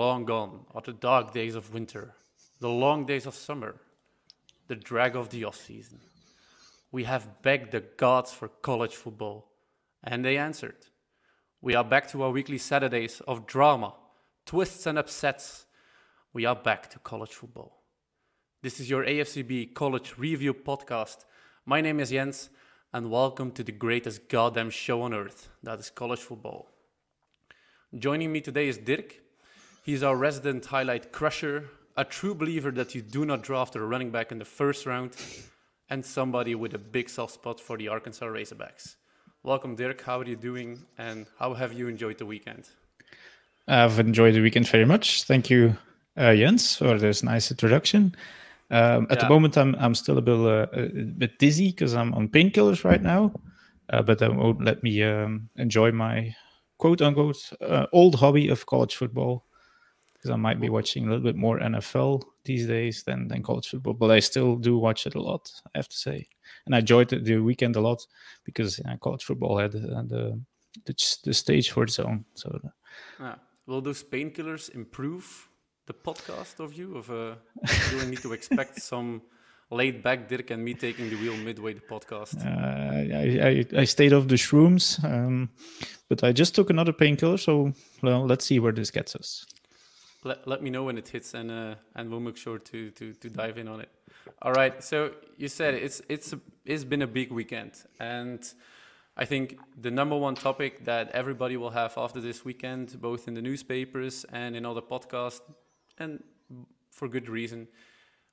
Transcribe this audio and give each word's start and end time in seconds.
long 0.00 0.24
gone 0.24 0.60
are 0.74 0.80
the 0.80 0.94
dark 0.94 1.34
days 1.34 1.54
of 1.54 1.74
winter, 1.74 2.14
the 2.58 2.70
long 2.70 3.04
days 3.04 3.26
of 3.26 3.34
summer, 3.34 3.74
the 4.66 4.74
drag 4.74 5.14
of 5.14 5.28
the 5.28 5.44
off 5.44 5.56
season. 5.56 6.00
We 6.90 7.04
have 7.04 7.42
begged 7.42 7.72
the 7.72 7.84
gods 7.98 8.32
for 8.32 8.48
college 8.48 8.94
football, 8.94 9.52
and 10.02 10.24
they 10.24 10.38
answered. 10.38 10.86
We 11.60 11.74
are 11.74 11.84
back 11.84 12.08
to 12.12 12.22
our 12.22 12.30
weekly 12.30 12.56
Saturdays 12.56 13.20
of 13.28 13.46
drama, 13.46 13.92
twists, 14.46 14.86
and 14.86 14.98
upsets. 14.98 15.66
We 16.32 16.46
are 16.46 16.56
back 16.56 16.88
to 16.92 16.98
college 17.00 17.34
football. 17.34 17.82
This 18.62 18.80
is 18.80 18.88
your 18.88 19.04
AFCB 19.04 19.74
College 19.74 20.14
Review 20.16 20.54
Podcast. 20.54 21.26
My 21.66 21.82
name 21.82 22.00
is 22.00 22.08
Jens, 22.08 22.48
and 22.94 23.10
welcome 23.10 23.50
to 23.52 23.62
the 23.62 23.72
greatest 23.84 24.30
goddamn 24.30 24.70
show 24.70 25.02
on 25.02 25.12
earth 25.12 25.50
that 25.62 25.78
is 25.78 25.90
college 25.90 26.20
football. 26.20 26.70
Joining 27.94 28.32
me 28.32 28.40
today 28.40 28.66
is 28.66 28.78
Dirk. 28.78 29.20
He's 29.82 30.02
our 30.02 30.14
resident 30.14 30.66
highlight 30.66 31.10
crusher, 31.10 31.70
a 31.96 32.04
true 32.04 32.34
believer 32.34 32.70
that 32.72 32.94
you 32.94 33.00
do 33.00 33.24
not 33.24 33.42
draft 33.42 33.74
a 33.76 33.80
running 33.80 34.10
back 34.10 34.30
in 34.30 34.38
the 34.38 34.44
first 34.44 34.84
round, 34.84 35.16
and 35.88 36.04
somebody 36.04 36.54
with 36.54 36.74
a 36.74 36.78
big 36.78 37.08
soft 37.08 37.32
spot 37.32 37.58
for 37.58 37.78
the 37.78 37.88
Arkansas 37.88 38.26
Razorbacks. 38.26 38.96
Welcome, 39.42 39.76
Dirk. 39.76 40.02
How 40.02 40.20
are 40.20 40.26
you 40.26 40.36
doing, 40.36 40.84
and 40.98 41.26
how 41.38 41.54
have 41.54 41.72
you 41.72 41.88
enjoyed 41.88 42.18
the 42.18 42.26
weekend? 42.26 42.68
I've 43.66 43.98
enjoyed 43.98 44.34
the 44.34 44.42
weekend 44.42 44.68
very 44.68 44.84
much. 44.84 45.22
Thank 45.22 45.48
you, 45.48 45.78
uh, 46.14 46.34
Jens, 46.34 46.76
for 46.76 46.98
this 46.98 47.22
nice 47.22 47.50
introduction. 47.50 48.14
Um, 48.70 49.06
at 49.08 49.16
yeah. 49.16 49.24
the 49.24 49.28
moment, 49.30 49.56
I'm 49.56 49.74
I'm 49.76 49.94
still 49.94 50.18
a 50.18 50.22
bit 50.22 50.34
uh, 50.34 50.66
a 50.74 50.88
bit 50.88 51.38
dizzy 51.38 51.70
because 51.70 51.94
I'm 51.94 52.12
on 52.12 52.28
painkillers 52.28 52.84
right 52.84 53.02
now, 53.02 53.32
uh, 53.88 54.02
but 54.02 54.18
that 54.18 54.36
won't 54.36 54.62
let 54.62 54.82
me 54.82 55.02
um, 55.02 55.48
enjoy 55.56 55.90
my 55.90 56.36
quote 56.76 57.00
unquote 57.00 57.50
uh, 57.62 57.86
old 57.92 58.16
hobby 58.16 58.48
of 58.48 58.66
college 58.66 58.94
football 58.94 59.46
because 60.20 60.32
I 60.34 60.36
might 60.36 60.60
be 60.60 60.68
watching 60.68 61.06
a 61.06 61.08
little 61.08 61.24
bit 61.24 61.36
more 61.36 61.58
NFL 61.58 62.22
these 62.44 62.66
days 62.66 63.04
than, 63.04 63.28
than 63.28 63.42
college 63.42 63.68
football, 63.68 63.94
but 63.94 64.10
I 64.10 64.20
still 64.20 64.56
do 64.56 64.76
watch 64.76 65.06
it 65.06 65.14
a 65.14 65.20
lot, 65.20 65.50
I 65.74 65.78
have 65.78 65.88
to 65.88 65.96
say. 65.96 66.28
And 66.66 66.74
I 66.74 66.80
enjoyed 66.80 67.08
the, 67.08 67.20
the 67.20 67.38
weekend 67.38 67.76
a 67.76 67.80
lot 67.80 68.06
because 68.44 68.80
college 69.00 69.24
football 69.24 69.56
had, 69.58 69.72
had 69.72 70.10
the, 70.10 70.38
the, 70.84 70.94
the 71.24 71.32
stage 71.32 71.70
for 71.70 71.84
its 71.84 71.98
own. 71.98 72.26
So, 72.34 72.60
yeah. 73.18 73.36
will 73.66 73.80
those 73.80 74.02
painkillers 74.02 74.74
improve 74.74 75.48
the 75.86 75.94
podcast 75.94 76.60
of 76.60 76.74
you? 76.74 76.98
Of 76.98 77.10
uh, 77.10 77.36
do 77.90 77.98
we 77.98 78.06
need 78.06 78.20
to 78.20 78.34
expect 78.34 78.82
some 78.82 79.22
laid 79.70 80.02
back 80.02 80.28
Dirk 80.28 80.50
and 80.50 80.62
me 80.62 80.74
taking 80.74 81.08
the 81.08 81.16
wheel 81.16 81.36
midway 81.38 81.72
the 81.72 81.80
podcast? 81.80 82.44
Uh, 82.44 83.16
I, 83.16 83.76
I, 83.76 83.80
I 83.80 83.84
stayed 83.84 84.12
off 84.12 84.28
the 84.28 84.34
shrooms, 84.34 85.02
um, 85.02 85.48
but 86.10 86.22
I 86.22 86.32
just 86.32 86.54
took 86.54 86.68
another 86.68 86.92
painkiller. 86.92 87.38
So 87.38 87.72
well, 88.02 88.26
let's 88.26 88.44
see 88.44 88.58
where 88.58 88.72
this 88.72 88.90
gets 88.90 89.16
us 89.16 89.46
let, 90.24 90.46
let 90.46 90.62
me 90.62 90.70
know 90.70 90.84
when 90.84 90.98
it 90.98 91.08
hits 91.08 91.34
and 91.34 91.50
uh, 91.50 91.74
and 91.94 92.10
we'll 92.10 92.20
make 92.20 92.36
sure 92.36 92.58
to, 92.58 92.90
to 92.90 93.12
to 93.14 93.30
dive 93.30 93.58
in 93.58 93.68
on 93.68 93.80
it. 93.80 93.90
All 94.42 94.52
right 94.52 94.82
so 94.82 95.12
you 95.36 95.48
said 95.48 95.74
it's 95.74 96.02
it's 96.08 96.32
a, 96.32 96.40
it's 96.64 96.84
been 96.84 97.02
a 97.02 97.06
big 97.06 97.30
weekend. 97.30 97.72
And 97.98 98.40
i 99.16 99.24
think 99.24 99.58
the 99.76 99.90
number 99.90 100.16
one 100.16 100.36
topic 100.36 100.84
that 100.84 101.10
everybody 101.10 101.56
will 101.56 101.70
have 101.70 101.92
after 101.96 102.20
this 102.20 102.44
weekend 102.44 103.00
both 103.00 103.26
in 103.26 103.34
the 103.34 103.42
newspapers 103.42 104.24
and 104.32 104.54
in 104.54 104.64
other 104.64 104.80
podcasts 104.80 105.40
and 105.98 106.22
for 106.92 107.08
good 107.08 107.28
reason 107.28 107.66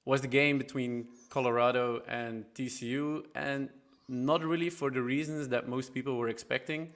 was 0.06 0.22
the 0.22 0.28
game 0.28 0.59
between 0.59 1.07
colorado 1.29 2.03
and 2.07 2.45
tcu 2.53 3.25
and 3.33 3.69
not 4.07 4.44
really 4.44 4.69
for 4.69 4.89
the 4.89 5.01
reasons 5.01 5.50
that 5.50 5.67
most 5.67 5.94
people 5.94 6.17
were 6.17 6.29
expecting. 6.29 6.94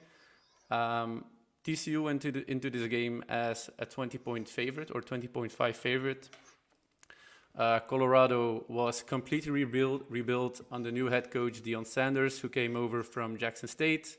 Um, 0.70 1.24
TCU 1.64 2.02
went 2.02 2.24
into, 2.24 2.40
the, 2.40 2.50
into 2.50 2.70
this 2.70 2.88
game 2.88 3.22
as 3.28 3.70
a 3.78 3.86
20 3.86 4.18
point 4.18 4.48
favorite 4.48 4.90
or 4.94 5.00
20.5 5.00 5.74
favorite. 5.76 6.28
Uh, 7.56 7.78
Colorado 7.80 8.64
was 8.68 9.02
completely 9.02 9.50
rebuilt, 9.50 10.04
rebuilt 10.08 10.62
under 10.72 10.90
new 10.90 11.06
head 11.06 11.30
coach 11.30 11.62
Deion 11.62 11.86
Sanders, 11.86 12.38
who 12.40 12.48
came 12.48 12.76
over 12.76 13.02
from 13.02 13.36
Jackson 13.36 13.68
State. 13.68 14.16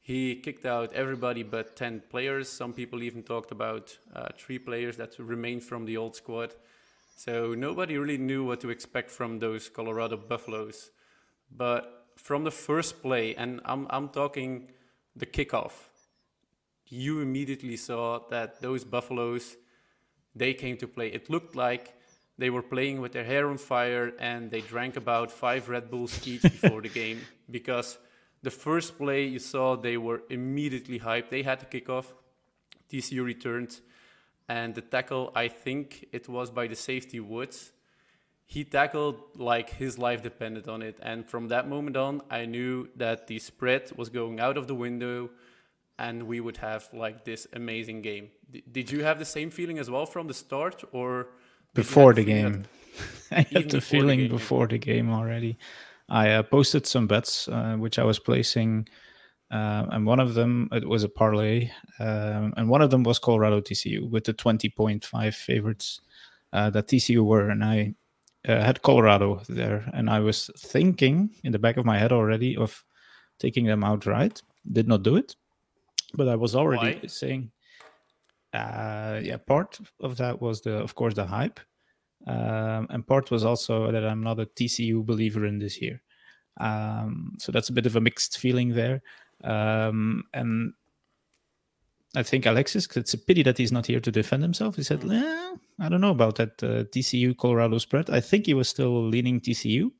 He 0.00 0.36
kicked 0.36 0.66
out 0.66 0.92
everybody 0.92 1.42
but 1.42 1.76
10 1.76 2.02
players. 2.10 2.48
Some 2.48 2.72
people 2.72 3.02
even 3.02 3.22
talked 3.22 3.52
about 3.52 3.96
uh, 4.14 4.28
three 4.36 4.58
players 4.58 4.96
that 4.96 5.18
remained 5.18 5.62
from 5.62 5.84
the 5.84 5.96
old 5.96 6.16
squad. 6.16 6.54
So 7.16 7.54
nobody 7.54 7.96
really 7.96 8.18
knew 8.18 8.44
what 8.44 8.60
to 8.62 8.70
expect 8.70 9.10
from 9.10 9.38
those 9.38 9.68
Colorado 9.68 10.16
Buffaloes. 10.16 10.90
But 11.54 12.06
from 12.16 12.44
the 12.44 12.50
first 12.50 13.00
play, 13.00 13.34
and 13.34 13.60
I'm, 13.64 13.86
I'm 13.90 14.08
talking 14.08 14.72
the 15.14 15.26
kickoff, 15.26 15.72
you 16.94 17.20
immediately 17.20 17.76
saw 17.76 18.20
that 18.30 18.60
those 18.60 18.84
Buffaloes, 18.84 19.56
they 20.34 20.54
came 20.54 20.76
to 20.78 20.86
play. 20.86 21.08
It 21.08 21.28
looked 21.28 21.56
like 21.56 21.94
they 22.38 22.50
were 22.50 22.62
playing 22.62 23.00
with 23.00 23.12
their 23.12 23.24
hair 23.24 23.48
on 23.50 23.58
fire 23.58 24.12
and 24.18 24.50
they 24.50 24.60
drank 24.60 24.96
about 24.96 25.30
five 25.30 25.68
Red 25.68 25.90
Bulls 25.90 26.26
each 26.26 26.42
before 26.42 26.82
the 26.82 26.88
game 26.88 27.20
because 27.50 27.98
the 28.42 28.50
first 28.50 28.98
play 28.98 29.24
you 29.24 29.38
saw 29.38 29.76
they 29.76 29.96
were 29.96 30.22
immediately 30.30 31.00
hyped. 31.00 31.30
They 31.30 31.42
had 31.42 31.60
to 31.60 31.66
kick 31.66 31.88
off. 31.88 32.14
TCU 32.90 33.24
returned 33.24 33.80
and 34.48 34.74
the 34.74 34.82
tackle, 34.82 35.32
I 35.34 35.48
think 35.48 36.06
it 36.12 36.28
was 36.28 36.50
by 36.50 36.66
the 36.66 36.76
safety 36.76 37.18
Woods. 37.18 37.72
He 38.46 38.62
tackled 38.62 39.16
like 39.36 39.70
his 39.70 39.98
life 39.98 40.22
depended 40.22 40.68
on 40.68 40.82
it. 40.82 40.98
And 41.02 41.26
from 41.26 41.48
that 41.48 41.66
moment 41.66 41.96
on, 41.96 42.20
I 42.30 42.44
knew 42.44 42.88
that 42.96 43.26
the 43.26 43.38
spread 43.38 43.90
was 43.96 44.10
going 44.10 44.38
out 44.38 44.58
of 44.58 44.66
the 44.66 44.74
window 44.74 45.30
and 45.98 46.24
we 46.24 46.40
would 46.40 46.56
have 46.56 46.88
like 46.92 47.24
this 47.24 47.46
amazing 47.52 48.02
game. 48.02 48.28
D 48.50 48.62
did 48.70 48.90
you 48.90 49.04
have 49.04 49.18
the 49.18 49.24
same 49.24 49.50
feeling 49.50 49.78
as 49.78 49.90
well 49.90 50.06
from 50.06 50.26
the 50.26 50.34
start, 50.34 50.82
or 50.92 51.28
before 51.74 52.14
the 52.14 52.24
game? 52.24 52.64
I 53.30 53.42
had 53.42 53.70
the 53.70 53.80
feeling 53.80 54.20
the 54.20 54.28
before 54.28 54.66
the 54.66 54.78
game 54.78 55.10
already. 55.10 55.58
I 56.08 56.30
uh, 56.30 56.42
posted 56.42 56.86
some 56.86 57.06
bets 57.06 57.48
uh, 57.48 57.76
which 57.78 57.98
I 57.98 58.04
was 58.04 58.18
placing, 58.18 58.88
uh, 59.50 59.86
and 59.90 60.06
one 60.06 60.20
of 60.20 60.34
them 60.34 60.68
it 60.72 60.86
was 60.86 61.04
a 61.04 61.08
parlay, 61.08 61.70
um, 61.98 62.54
and 62.56 62.68
one 62.68 62.82
of 62.82 62.90
them 62.90 63.04
was 63.04 63.18
Colorado 63.18 63.60
TCU 63.60 64.10
with 64.10 64.24
the 64.24 64.32
twenty 64.32 64.68
point 64.68 65.04
five 65.04 65.34
favorites 65.34 66.00
uh, 66.52 66.70
that 66.70 66.88
TCU 66.88 67.24
were, 67.24 67.50
and 67.50 67.64
I 67.64 67.94
uh, 68.48 68.60
had 68.60 68.82
Colorado 68.82 69.42
there, 69.48 69.88
and 69.94 70.10
I 70.10 70.20
was 70.20 70.50
thinking 70.58 71.30
in 71.44 71.52
the 71.52 71.58
back 71.58 71.76
of 71.76 71.86
my 71.86 71.98
head 71.98 72.12
already 72.12 72.56
of 72.56 72.84
taking 73.38 73.66
them 73.66 73.84
outright. 73.84 74.42
Did 74.66 74.88
not 74.88 75.02
do 75.02 75.16
it 75.16 75.36
but 76.16 76.28
I 76.28 76.36
was 76.36 76.54
already 76.54 76.98
Why? 77.00 77.06
saying, 77.06 77.50
uh, 78.52 79.20
yeah, 79.22 79.36
part 79.36 79.78
of 80.00 80.16
that 80.16 80.40
was 80.40 80.60
the, 80.62 80.74
of 80.78 80.94
course, 80.94 81.14
the 81.14 81.26
hype, 81.26 81.60
um, 82.26 82.86
and 82.90 83.06
part 83.06 83.30
was 83.30 83.44
also 83.44 83.90
that 83.90 84.04
I'm 84.04 84.22
not 84.22 84.40
a 84.40 84.46
TCU 84.46 85.04
believer 85.04 85.44
in 85.44 85.58
this 85.58 85.80
year. 85.80 86.02
Um, 86.60 87.32
so 87.38 87.52
that's 87.52 87.68
a 87.68 87.72
bit 87.72 87.86
of 87.86 87.96
a 87.96 88.00
mixed 88.00 88.38
feeling 88.38 88.70
there. 88.70 89.02
Um, 89.42 90.24
and 90.32 90.72
I 92.16 92.22
think 92.22 92.46
Alexis, 92.46 92.86
it's 92.96 93.14
a 93.14 93.18
pity 93.18 93.42
that 93.42 93.58
he's 93.58 93.72
not 93.72 93.86
here 93.86 94.00
to 94.00 94.10
defend 94.10 94.42
himself. 94.42 94.76
He 94.76 94.84
said, 94.84 95.04
eh, 95.04 95.54
I 95.80 95.88
don't 95.88 96.00
know 96.00 96.12
about 96.12 96.36
that 96.36 96.62
uh, 96.62 96.84
TCU 96.84 97.36
Colorado 97.36 97.78
spread. 97.78 98.08
I 98.08 98.20
think 98.20 98.46
he 98.46 98.54
was 98.54 98.68
still 98.68 99.06
leaning 99.06 99.40
TCU. 99.40 99.90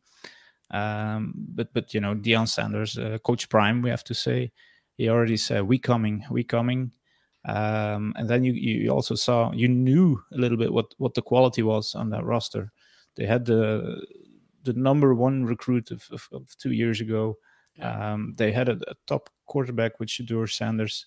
Um, 0.70 1.34
but, 1.36 1.74
but, 1.74 1.92
you 1.92 2.00
know, 2.00 2.14
Deion 2.14 2.48
Sanders, 2.48 2.96
uh, 2.96 3.18
Coach 3.18 3.48
Prime, 3.48 3.82
we 3.82 3.90
have 3.90 4.04
to 4.04 4.14
say, 4.14 4.52
he 4.96 5.08
already 5.08 5.36
said 5.36 5.62
we 5.62 5.78
coming 5.78 6.24
we 6.30 6.44
coming. 6.44 6.92
Um, 7.46 8.14
and 8.16 8.28
then 8.28 8.42
you 8.42 8.52
you 8.52 8.90
also 8.90 9.14
saw 9.14 9.52
you 9.52 9.68
knew 9.68 10.22
a 10.32 10.38
little 10.38 10.56
bit 10.56 10.72
what 10.72 10.94
what 10.98 11.14
the 11.14 11.22
quality 11.22 11.62
was 11.62 11.94
on 11.94 12.10
that 12.10 12.24
roster. 12.24 12.72
They 13.16 13.26
had 13.26 13.44
the 13.44 14.06
the 14.62 14.72
number 14.72 15.14
one 15.14 15.44
recruit 15.44 15.90
of, 15.90 16.08
of, 16.10 16.28
of 16.32 16.56
two 16.56 16.72
years 16.72 17.00
ago. 17.00 17.36
Yeah. 17.76 18.12
um, 18.12 18.34
they 18.38 18.52
had 18.52 18.68
a, 18.68 18.78
a, 18.86 18.94
top 19.06 19.28
quarterback 19.46 19.98
with 19.98 20.08
Shedeur 20.08 20.48
Sanders. 20.50 21.06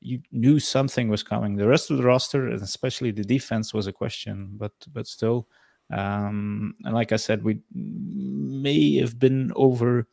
You 0.00 0.20
knew 0.30 0.60
something 0.60 1.08
was 1.08 1.24
coming. 1.24 1.56
The 1.56 1.66
rest 1.66 1.90
of 1.90 1.96
the 1.96 2.04
roster 2.04 2.46
and 2.46 2.62
especially 2.62 3.10
the 3.10 3.24
defense 3.24 3.74
was 3.74 3.86
a 3.86 3.92
question 3.92 4.52
but 4.56 4.72
but 4.92 5.06
still 5.06 5.48
um, 5.92 6.74
and 6.84 6.94
like 6.94 7.12
I 7.12 7.16
said 7.16 7.42
we 7.42 7.60
may 7.74 8.96
have 8.96 9.18
been 9.18 9.52
over 9.56 10.06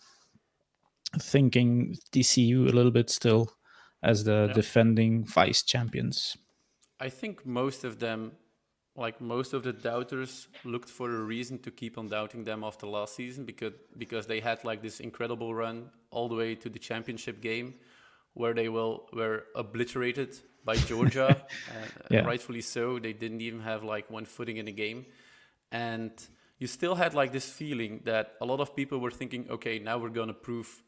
thinking 1.19 1.97
TCU 2.11 2.67
a 2.67 2.71
little 2.71 2.91
bit 2.91 3.09
still 3.09 3.53
as 4.01 4.23
the 4.23 4.47
yeah. 4.47 4.53
defending 4.53 5.25
vice 5.25 5.63
champions. 5.63 6.37
I 6.99 7.09
think 7.09 7.45
most 7.45 7.83
of 7.83 7.99
them, 7.99 8.33
like 8.95 9.19
most 9.21 9.53
of 9.53 9.63
the 9.63 9.73
doubters, 9.73 10.47
looked 10.63 10.89
for 10.89 11.09
a 11.09 11.23
reason 11.23 11.59
to 11.59 11.71
keep 11.71 11.97
on 11.97 12.09
doubting 12.09 12.43
them 12.43 12.63
after 12.63 12.85
last 12.85 13.15
season 13.15 13.45
because 13.45 13.73
because 13.97 14.27
they 14.27 14.39
had 14.39 14.63
like 14.63 14.81
this 14.81 14.99
incredible 14.99 15.53
run 15.55 15.89
all 16.11 16.29
the 16.29 16.35
way 16.35 16.55
to 16.55 16.69
the 16.69 16.79
championship 16.79 17.41
game, 17.41 17.73
where 18.33 18.53
they 18.53 18.69
will 18.69 19.07
were 19.13 19.45
obliterated 19.55 20.37
by 20.65 20.75
Georgia, 20.75 21.27
and 21.27 21.91
uh, 22.01 22.07
yeah. 22.09 22.21
rightfully 22.21 22.61
so. 22.61 22.99
They 22.99 23.13
didn't 23.13 23.41
even 23.41 23.61
have 23.61 23.83
like 23.83 24.09
one 24.09 24.25
footing 24.25 24.57
in 24.57 24.65
the 24.65 24.71
game, 24.71 25.05
and 25.71 26.11
you 26.59 26.67
still 26.67 26.95
had 26.95 27.13
like 27.13 27.31
this 27.31 27.49
feeling 27.49 28.01
that 28.05 28.33
a 28.39 28.45
lot 28.45 28.59
of 28.59 28.75
people 28.75 28.99
were 28.99 29.11
thinking, 29.11 29.47
okay, 29.49 29.79
now 29.79 29.97
we're 29.97 30.09
gonna 30.09 30.33
prove 30.33 30.83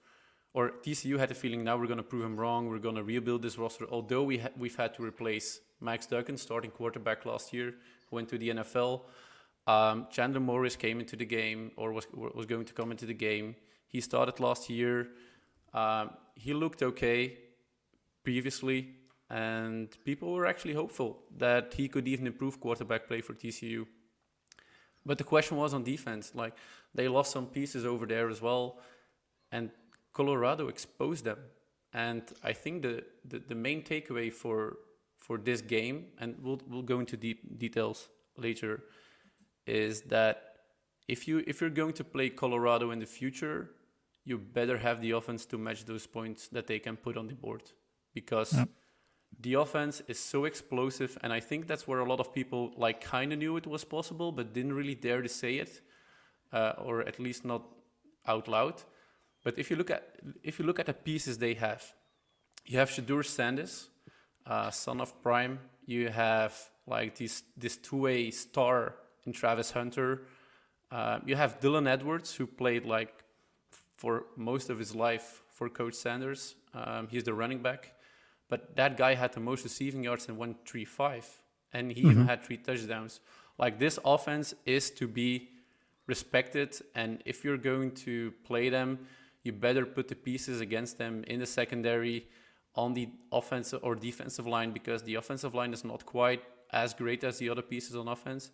or 0.56 0.72
TCU 0.84 1.19
had 1.19 1.31
a 1.31 1.34
feeling 1.36 1.66
now 1.66 1.75
we're 1.75 1.86
going 1.86 1.98
to 1.98 2.12
prove 2.12 2.24
him 2.24 2.38
wrong. 2.38 2.69
We're 2.69 2.80
going 2.80 2.96
to 2.96 3.04
rebuild 3.04 3.42
this 3.42 3.57
roster. 3.57 3.86
Although 3.92 4.24
we 4.24 4.38
ha- 4.38 4.56
we've 4.57 4.78
had 4.78 4.94
to 4.94 5.04
replace 5.04 5.60
Max 5.81 6.06
Duggan, 6.06 6.38
starting 6.38 6.72
quarterback 6.72 7.25
last 7.25 7.52
year, 7.52 7.75
went 8.10 8.30
to 8.30 8.38
the 8.38 8.50
NFL. 8.50 9.02
Um, 9.68 10.07
Chandler 10.10 10.40
Morris 10.40 10.78
came 10.78 11.02
into 11.02 11.18
the 11.18 11.25
game, 11.25 11.72
or 11.75 11.92
was 11.92 12.07
was 12.13 12.46
going 12.46 12.63
to 12.66 12.74
come 12.74 12.90
into 12.92 13.06
the 13.06 13.13
game. 13.13 13.56
He 13.88 14.00
started 14.00 14.40
last 14.40 14.69
year. 14.69 15.10
Um, 15.74 16.12
he 16.36 16.54
looked 16.54 16.81
okay 16.81 17.38
previously, 18.24 18.96
and 19.30 19.90
people 20.06 20.31
were 20.31 20.46
actually 20.46 20.74
hopeful 20.74 21.19
that 21.38 21.74
he 21.74 21.90
could 21.90 22.07
even 22.07 22.28
improve 22.28 22.62
quarterback 22.62 23.07
play 23.10 23.19
for 23.19 23.34
TCU. 23.34 23.86
But 25.06 25.18
the 25.18 25.25
question 25.25 25.57
was 25.57 25.74
on 25.74 25.84
defense. 25.84 26.31
Like 26.34 26.54
they 26.94 27.10
lost 27.10 27.34
some 27.34 27.48
pieces 27.48 27.84
over 27.86 28.06
there 28.06 28.30
as 28.30 28.42
well, 28.42 28.80
and 29.52 29.69
Colorado 30.16 30.70
exposed 30.70 31.26
them. 31.26 31.38
And 31.94 32.24
I 32.44 32.54
think 32.54 32.82
the, 32.82 33.04
the, 33.24 33.40
the 33.40 33.56
main 33.56 33.84
takeaway 33.84 34.34
for 34.34 34.78
for 35.18 35.38
this 35.38 35.62
game, 35.62 35.98
and 36.20 36.36
we'll 36.42 36.62
we'll 36.68 36.88
go 36.94 37.00
into 37.00 37.18
deep 37.18 37.60
details 37.60 38.10
later, 38.38 38.84
is 39.68 40.02
that 40.16 40.36
if 41.08 41.28
you 41.28 41.44
if 41.46 41.62
you're 41.62 41.78
going 41.84 41.94
to 41.94 42.04
play 42.04 42.30
Colorado 42.30 42.92
in 42.92 43.00
the 43.00 43.06
future, 43.06 43.70
you 44.24 44.38
better 44.38 44.78
have 44.78 45.02
the 45.02 45.12
offense 45.12 45.46
to 45.48 45.58
match 45.58 45.86
those 45.86 46.08
points 46.08 46.48
that 46.50 46.68
they 46.68 46.80
can 46.80 46.96
put 46.98 47.18
on 47.18 47.28
the 47.28 47.36
board, 47.36 47.64
because. 48.14 48.54
Yep 48.54 48.70
the 49.42 49.56
offense 49.56 50.02
is 50.08 50.18
so 50.18 50.46
explosive 50.46 51.18
and 51.22 51.34
i 51.34 51.42
think 51.42 51.68
that's 51.68 51.86
where 51.86 52.00
a 52.00 52.06
lot 52.06 52.22
of 52.22 52.34
people 52.34 52.72
like 52.78 53.02
kind 53.02 53.34
of 53.34 53.40
knew 53.40 53.58
it 53.58 53.68
was 53.68 53.84
possible 53.84 54.32
but 54.32 54.54
didn't 54.54 54.72
really 54.72 54.96
dare 54.96 55.22
to 55.22 55.28
say 55.28 55.56
it 55.56 55.82
uh, 56.54 56.74
or 56.78 57.02
at 57.02 57.20
least 57.20 57.44
not 57.44 57.62
out 58.28 58.48
loud 58.48 58.82
but 59.45 59.57
if 59.57 59.69
you 59.69 59.77
look 59.77 59.89
at 59.89 60.03
if 60.44 60.59
you 60.59 60.65
look 60.65 60.80
at 60.80 60.88
the 60.88 60.94
pieces 60.94 61.38
they 61.38 61.53
have 61.53 61.94
you 62.65 62.77
have 62.77 62.89
Shedeur 62.89 63.24
Sanders 63.24 63.88
uh, 64.45 64.69
son 64.71 65.00
of 65.00 65.09
prime 65.24 65.59
you 65.86 66.09
have 66.09 66.53
like 66.86 67.15
this 67.15 67.44
this 67.56 67.77
two-way 67.77 68.31
star 68.31 68.95
in 69.25 69.31
travis 69.31 69.71
hunter 69.71 70.24
uh, 70.92 71.19
you 71.25 71.36
have 71.36 71.59
dylan 71.62 71.88
edwards 71.88 72.36
who 72.36 72.45
played 72.45 72.86
like 72.86 73.24
for 73.95 74.25
most 74.36 74.69
of 74.69 74.77
his 74.77 74.94
life 74.94 75.42
for 75.47 75.69
coach 75.69 75.94
sanders 75.94 76.56
um, 76.74 77.07
he's 77.09 77.24
the 77.24 77.33
running 77.33 77.62
back 77.62 77.95
but 78.50 78.75
that 78.75 78.97
guy 78.97 79.15
had 79.15 79.33
the 79.33 79.39
most 79.39 79.63
receiving 79.63 80.03
yards 80.03 80.27
in 80.30 80.38
135, 80.38 81.42
and 81.74 81.92
he 81.92 82.01
mm-hmm. 82.01 82.12
even 82.12 82.27
had 82.27 82.44
three 82.44 82.57
touchdowns. 82.57 83.19
Like 83.57 83.80
this 83.80 83.97
offense 84.06 84.53
is 84.65 84.92
to 84.92 85.07
be 85.07 85.50
respected, 86.07 86.77
and 86.94 87.21
if 87.25 87.44
you're 87.44 87.57
going 87.57 87.92
to 88.06 88.33
play 88.44 88.69
them, 88.69 89.00
you 89.45 89.53
better 89.53 89.86
put 89.86 90.07
the 90.07 90.15
pieces 90.15 90.59
against 90.59 90.97
them 90.97 91.24
in 91.27 91.39
the 91.39 91.45
secondary 91.45 92.27
on 92.74 92.94
the 92.94 93.07
offensive 93.31 93.80
or 93.83 93.95
defensive 93.95 94.47
line 94.47 94.71
because 94.71 95.03
the 95.03 95.15
offensive 95.15 95.53
line 95.53 95.71
is 95.71 95.86
not 95.86 96.06
quite 96.06 96.44
as 96.71 96.94
great 96.94 97.24
as 97.24 97.38
the 97.38 97.50
other 97.50 97.62
pieces 97.62 97.95
on 97.95 98.07
offense. 98.07 98.51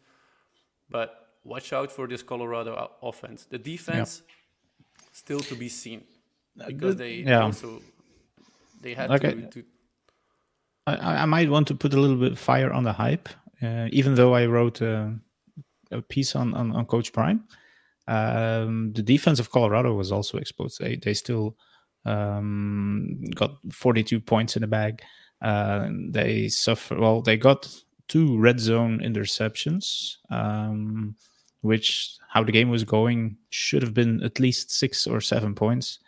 But 0.90 1.30
watch 1.44 1.72
out 1.72 1.92
for 1.92 2.08
this 2.08 2.22
Colorado 2.22 2.92
offense. 3.02 3.46
The 3.46 3.58
defense 3.58 4.22
yeah. 4.28 5.06
still 5.14 5.40
to 5.40 5.56
be 5.56 5.70
seen 5.70 6.04
uh, 6.60 6.68
because 6.68 6.98
they 6.98 7.16
yeah. 7.16 7.42
also 7.42 7.82
they 8.82 8.94
had 8.94 9.10
okay. 9.12 9.34
to, 9.34 9.48
to 9.48 9.64
I, 10.88 11.24
I, 11.24 11.26
might 11.26 11.50
want 11.50 11.68
to 11.70 11.76
put 11.76 11.94
a 11.94 12.00
little 12.00 12.18
bit 12.18 12.38
fire 12.38 12.74
on 12.74 12.84
the 12.84 12.94
hype, 12.94 13.30
uh, 13.62 13.88
even 13.92 14.16
though 14.16 14.34
I 14.36 14.48
wrote 14.48 14.82
a, 14.82 15.14
a 15.92 16.02
piece 16.02 16.36
on, 16.36 16.54
on, 16.54 16.76
on 16.76 16.86
Coach 16.86 17.14
Prime. 17.14 17.46
Um, 18.12 18.92
the 18.92 19.02
defense 19.02 19.40
of 19.40 19.52
Colorado 19.52 19.94
was 19.94 20.12
also 20.12 20.38
exposed. 20.38 20.80
They 20.80 20.98
they 20.98 21.14
still 21.14 21.56
um, 22.06 23.22
got 23.36 23.52
42 23.72 24.20
points 24.20 24.56
in 24.58 24.62
the 24.62 24.68
bag. 24.68 25.02
Uh, 25.42 25.88
they 26.10 26.50
suffer. 26.50 27.00
Well, 27.00 27.22
they 27.22 27.38
got 27.38 27.74
two 28.08 28.38
red 28.38 28.60
zone 28.60 29.00
interceptions, 29.00 30.18
um, 30.30 31.16
which 31.62 32.18
how 32.28 32.44
the 32.44 32.52
game 32.52 32.70
was 32.70 32.84
going 32.84 33.38
should 33.50 33.82
have 33.82 33.94
been 33.94 34.22
at 34.24 34.40
least 34.40 34.72
six 34.72 35.08
or 35.08 35.22
seven 35.22 35.56
points. 35.56 36.00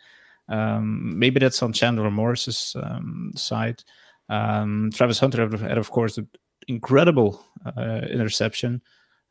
Um, 0.48 1.18
maybe 1.18 1.40
that's 1.40 1.62
on 1.62 1.72
Chandler 1.72 2.10
Morris's 2.10 2.76
um, 2.82 3.32
side. 3.34 3.82
Um, 4.28 4.90
Travis 4.92 5.18
Hunter 5.18 5.48
had, 5.56 5.78
of 5.78 5.90
course, 5.90 6.18
an 6.18 6.28
incredible 6.68 7.42
uh, 7.64 8.02
interception, 8.10 8.82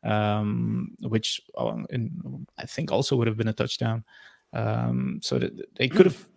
um, 0.04 0.96
which 1.00 1.40
uh, 1.56 1.76
in, 1.90 2.46
I 2.58 2.66
think 2.66 2.92
also 2.92 3.16
would 3.16 3.26
have 3.26 3.36
been 3.36 3.48
a 3.48 3.52
touchdown. 3.52 4.04
Um, 4.52 5.18
so 5.20 5.38
that 5.40 5.52
they 5.74 5.88
could 5.88 6.06
have 6.06 6.28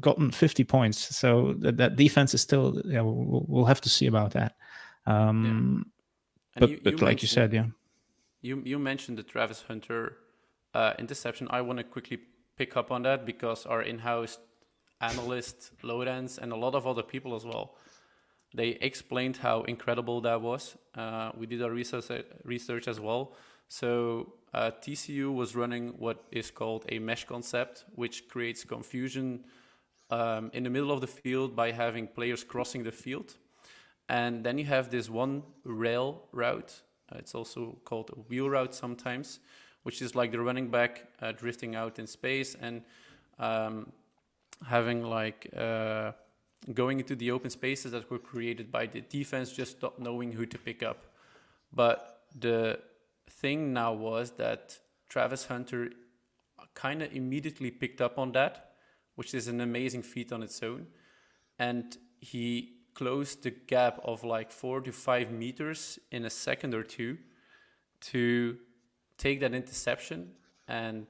gotten 0.00 0.30
50 0.30 0.64
points. 0.64 1.14
So 1.14 1.54
that, 1.58 1.76
that 1.76 1.96
defense 1.96 2.32
is 2.34 2.40
still, 2.40 2.80
yeah, 2.84 3.02
we'll, 3.02 3.44
we'll 3.46 3.64
have 3.66 3.80
to 3.82 3.90
see 3.90 4.06
about 4.06 4.32
that. 4.32 4.56
Um, 5.06 5.90
yeah. 6.54 6.60
But, 6.60 6.70
you, 6.70 6.80
you 6.84 6.96
like 6.96 7.22
you 7.22 7.28
said, 7.28 7.52
yeah. 7.52 7.66
You, 8.40 8.62
you 8.64 8.78
mentioned 8.78 9.18
the 9.18 9.22
Travis 9.22 9.64
Hunter 9.68 10.16
uh, 10.74 10.94
interception. 10.98 11.46
I 11.50 11.60
want 11.60 11.78
to 11.78 11.84
quickly 11.84 12.20
pick 12.56 12.76
up 12.76 12.90
on 12.90 13.02
that 13.02 13.26
because 13.26 13.66
our 13.66 13.82
in-house 13.82 14.38
analyst 15.00 15.72
Lorenz 15.82 16.38
and 16.38 16.52
a 16.52 16.56
lot 16.56 16.74
of 16.74 16.86
other 16.86 17.02
people 17.02 17.34
as 17.34 17.44
well 17.44 17.74
they 18.54 18.70
explained 18.80 19.38
how 19.38 19.62
incredible 19.62 20.20
that 20.22 20.40
was. 20.40 20.76
Uh, 20.94 21.30
we 21.36 21.46
did 21.46 21.62
our 21.62 21.70
research, 21.70 22.04
research 22.44 22.86
as 22.88 23.00
well. 23.00 23.32
So 23.68 24.34
uh, 24.52 24.70
TCU 24.82 25.34
was 25.34 25.56
running 25.56 25.94
what 25.98 26.24
is 26.30 26.50
called 26.50 26.84
a 26.90 26.98
mesh 26.98 27.24
concept, 27.24 27.84
which 27.94 28.28
creates 28.28 28.64
confusion 28.64 29.44
um, 30.10 30.50
in 30.52 30.62
the 30.62 30.70
middle 30.70 30.92
of 30.92 31.00
the 31.00 31.06
field 31.06 31.56
by 31.56 31.72
having 31.72 32.06
players 32.06 32.44
crossing 32.44 32.82
the 32.82 32.92
field. 32.92 33.36
And 34.08 34.44
then 34.44 34.58
you 34.58 34.66
have 34.66 34.90
this 34.90 35.08
one 35.08 35.42
rail 35.64 36.24
route. 36.32 36.82
Uh, 37.10 37.16
it's 37.18 37.34
also 37.34 37.78
called 37.84 38.10
a 38.10 38.20
wheel 38.20 38.50
route 38.50 38.74
sometimes, 38.74 39.40
which 39.84 40.02
is 40.02 40.14
like 40.14 40.32
the 40.32 40.40
running 40.40 40.68
back 40.68 41.06
uh, 41.22 41.32
drifting 41.32 41.74
out 41.74 41.98
in 41.98 42.06
space 42.06 42.54
and 42.60 42.82
um, 43.38 43.90
having 44.66 45.02
like 45.02 45.48
uh, 45.56 46.12
going 46.72 47.00
into 47.00 47.16
the 47.16 47.30
open 47.30 47.50
spaces 47.50 47.92
that 47.92 48.10
were 48.10 48.18
created 48.18 48.70
by 48.70 48.86
the 48.86 49.00
defense, 49.00 49.52
just 49.52 49.82
not 49.82 49.98
knowing 49.98 50.32
who 50.32 50.46
to 50.46 50.58
pick 50.58 50.82
up. 50.82 51.06
But 51.72 52.22
the 52.38 52.78
thing 53.28 53.72
now 53.72 53.92
was 53.92 54.32
that 54.32 54.78
Travis 55.08 55.46
Hunter 55.46 55.90
kind 56.74 57.02
of 57.02 57.12
immediately 57.12 57.70
picked 57.70 58.00
up 58.00 58.18
on 58.18 58.32
that, 58.32 58.72
which 59.16 59.34
is 59.34 59.48
an 59.48 59.60
amazing 59.60 60.02
feat 60.02 60.32
on 60.32 60.42
its 60.42 60.62
own. 60.62 60.86
And 61.58 61.96
he 62.20 62.74
closed 62.94 63.42
the 63.42 63.50
gap 63.50 64.00
of 64.04 64.22
like 64.22 64.50
four 64.52 64.80
to 64.82 64.92
five 64.92 65.30
meters 65.30 65.98
in 66.10 66.24
a 66.24 66.30
second 66.30 66.74
or 66.74 66.82
two 66.82 67.18
to 68.00 68.58
take 69.18 69.40
that 69.40 69.54
interception. 69.54 70.32
And 70.68 71.06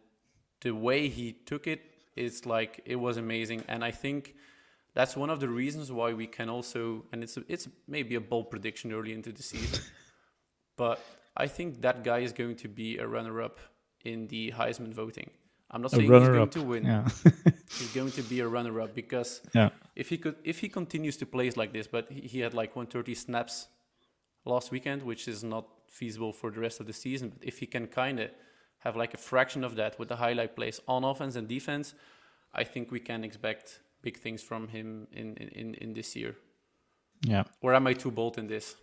the 0.60 0.72
way 0.72 1.08
he 1.08 1.32
took 1.32 1.66
it 1.66 1.82
is 2.16 2.46
like, 2.46 2.80
it 2.84 2.96
was 2.96 3.16
amazing. 3.16 3.64
And 3.68 3.84
I 3.84 3.90
think 3.90 4.34
that's 4.94 5.16
one 5.16 5.30
of 5.30 5.40
the 5.40 5.48
reasons 5.48 5.90
why 5.90 6.12
we 6.12 6.26
can 6.26 6.48
also, 6.48 7.04
and 7.12 7.22
it's 7.22 7.38
it's 7.48 7.68
maybe 7.88 8.14
a 8.14 8.20
bold 8.20 8.50
prediction 8.50 8.92
early 8.92 9.12
into 9.12 9.32
the 9.32 9.42
season, 9.42 9.82
but 10.76 11.00
I 11.36 11.46
think 11.46 11.80
that 11.82 12.04
guy 12.04 12.18
is 12.18 12.32
going 12.32 12.56
to 12.56 12.68
be 12.68 12.98
a 12.98 13.06
runner-up 13.06 13.58
in 14.04 14.26
the 14.28 14.52
Heisman 14.52 14.92
voting. 14.92 15.30
I'm 15.70 15.80
not 15.80 15.92
a 15.92 15.96
saying 15.96 16.12
he's 16.12 16.28
going 16.28 16.50
to 16.50 16.62
win. 16.62 16.84
Yeah. 16.84 17.08
he's 17.78 17.92
going 17.94 18.10
to 18.12 18.22
be 18.22 18.40
a 18.40 18.48
runner-up 18.48 18.94
because 18.94 19.40
yeah. 19.54 19.70
if 19.96 20.10
he 20.10 20.18
could, 20.18 20.36
if 20.44 20.58
he 20.58 20.68
continues 20.68 21.16
to 21.18 21.26
play 21.26 21.50
like 21.50 21.72
this, 21.72 21.86
but 21.86 22.10
he, 22.10 22.20
he 22.20 22.40
had 22.40 22.52
like 22.52 22.76
130 22.76 23.14
snaps 23.14 23.68
last 24.44 24.70
weekend, 24.70 25.02
which 25.02 25.26
is 25.26 25.42
not 25.42 25.66
feasible 25.88 26.32
for 26.32 26.50
the 26.50 26.60
rest 26.60 26.80
of 26.80 26.86
the 26.86 26.92
season. 26.92 27.30
But 27.30 27.46
if 27.46 27.58
he 27.58 27.66
can 27.66 27.86
kind 27.86 28.20
of 28.20 28.30
have 28.80 28.96
like 28.96 29.14
a 29.14 29.16
fraction 29.16 29.64
of 29.64 29.76
that 29.76 29.98
with 29.98 30.08
the 30.08 30.16
highlight 30.16 30.56
plays 30.56 30.80
on 30.86 31.04
offense 31.04 31.36
and 31.36 31.48
defense, 31.48 31.94
I 32.52 32.64
think 32.64 32.90
we 32.90 33.00
can 33.00 33.24
expect 33.24 33.80
big 34.02 34.18
things 34.18 34.42
from 34.42 34.68
him 34.68 35.06
in 35.12 35.36
in 35.36 35.74
in 35.74 35.94
this 35.94 36.14
year. 36.14 36.36
Yeah. 37.22 37.44
Or 37.60 37.74
am 37.74 37.86
I 37.86 37.94
too 37.94 38.10
bold 38.10 38.38
in 38.38 38.48
this? 38.48 38.76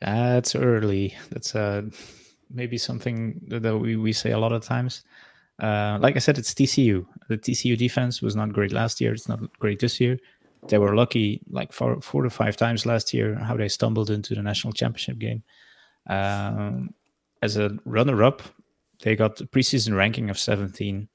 That's 0.00 0.54
early. 0.54 1.16
That's 1.30 1.54
uh, 1.54 1.82
maybe 2.50 2.78
something 2.78 3.40
that 3.48 3.78
we, 3.78 3.96
we 3.96 4.12
say 4.12 4.32
a 4.32 4.38
lot 4.38 4.52
of 4.52 4.62
times. 4.62 5.02
Uh, 5.62 5.98
like 6.00 6.16
I 6.16 6.18
said, 6.18 6.36
it's 6.36 6.52
TCU. 6.52 7.06
The 7.28 7.38
TCU 7.38 7.76
defense 7.78 8.20
was 8.20 8.36
not 8.36 8.52
great 8.52 8.72
last 8.72 9.00
year. 9.00 9.12
It's 9.12 9.28
not 9.28 9.40
great 9.58 9.80
this 9.80 10.00
year. 10.00 10.18
They 10.68 10.78
were 10.78 10.94
lucky, 10.94 11.42
like 11.50 11.72
four, 11.72 12.00
four 12.00 12.22
to 12.22 12.30
five 12.30 12.56
times 12.56 12.86
last 12.86 13.14
year, 13.14 13.34
how 13.36 13.56
they 13.56 13.68
stumbled 13.68 14.10
into 14.10 14.34
the 14.34 14.42
national 14.42 14.72
championship 14.72 15.18
game. 15.18 15.42
Um, 16.08 16.94
as 17.42 17.56
a 17.56 17.78
runner-up, 17.84 18.42
they 19.02 19.14
got 19.16 19.36
the 19.36 19.44
preseason 19.44 19.96
ranking 19.96 20.30
of 20.30 20.38
17 20.38 21.08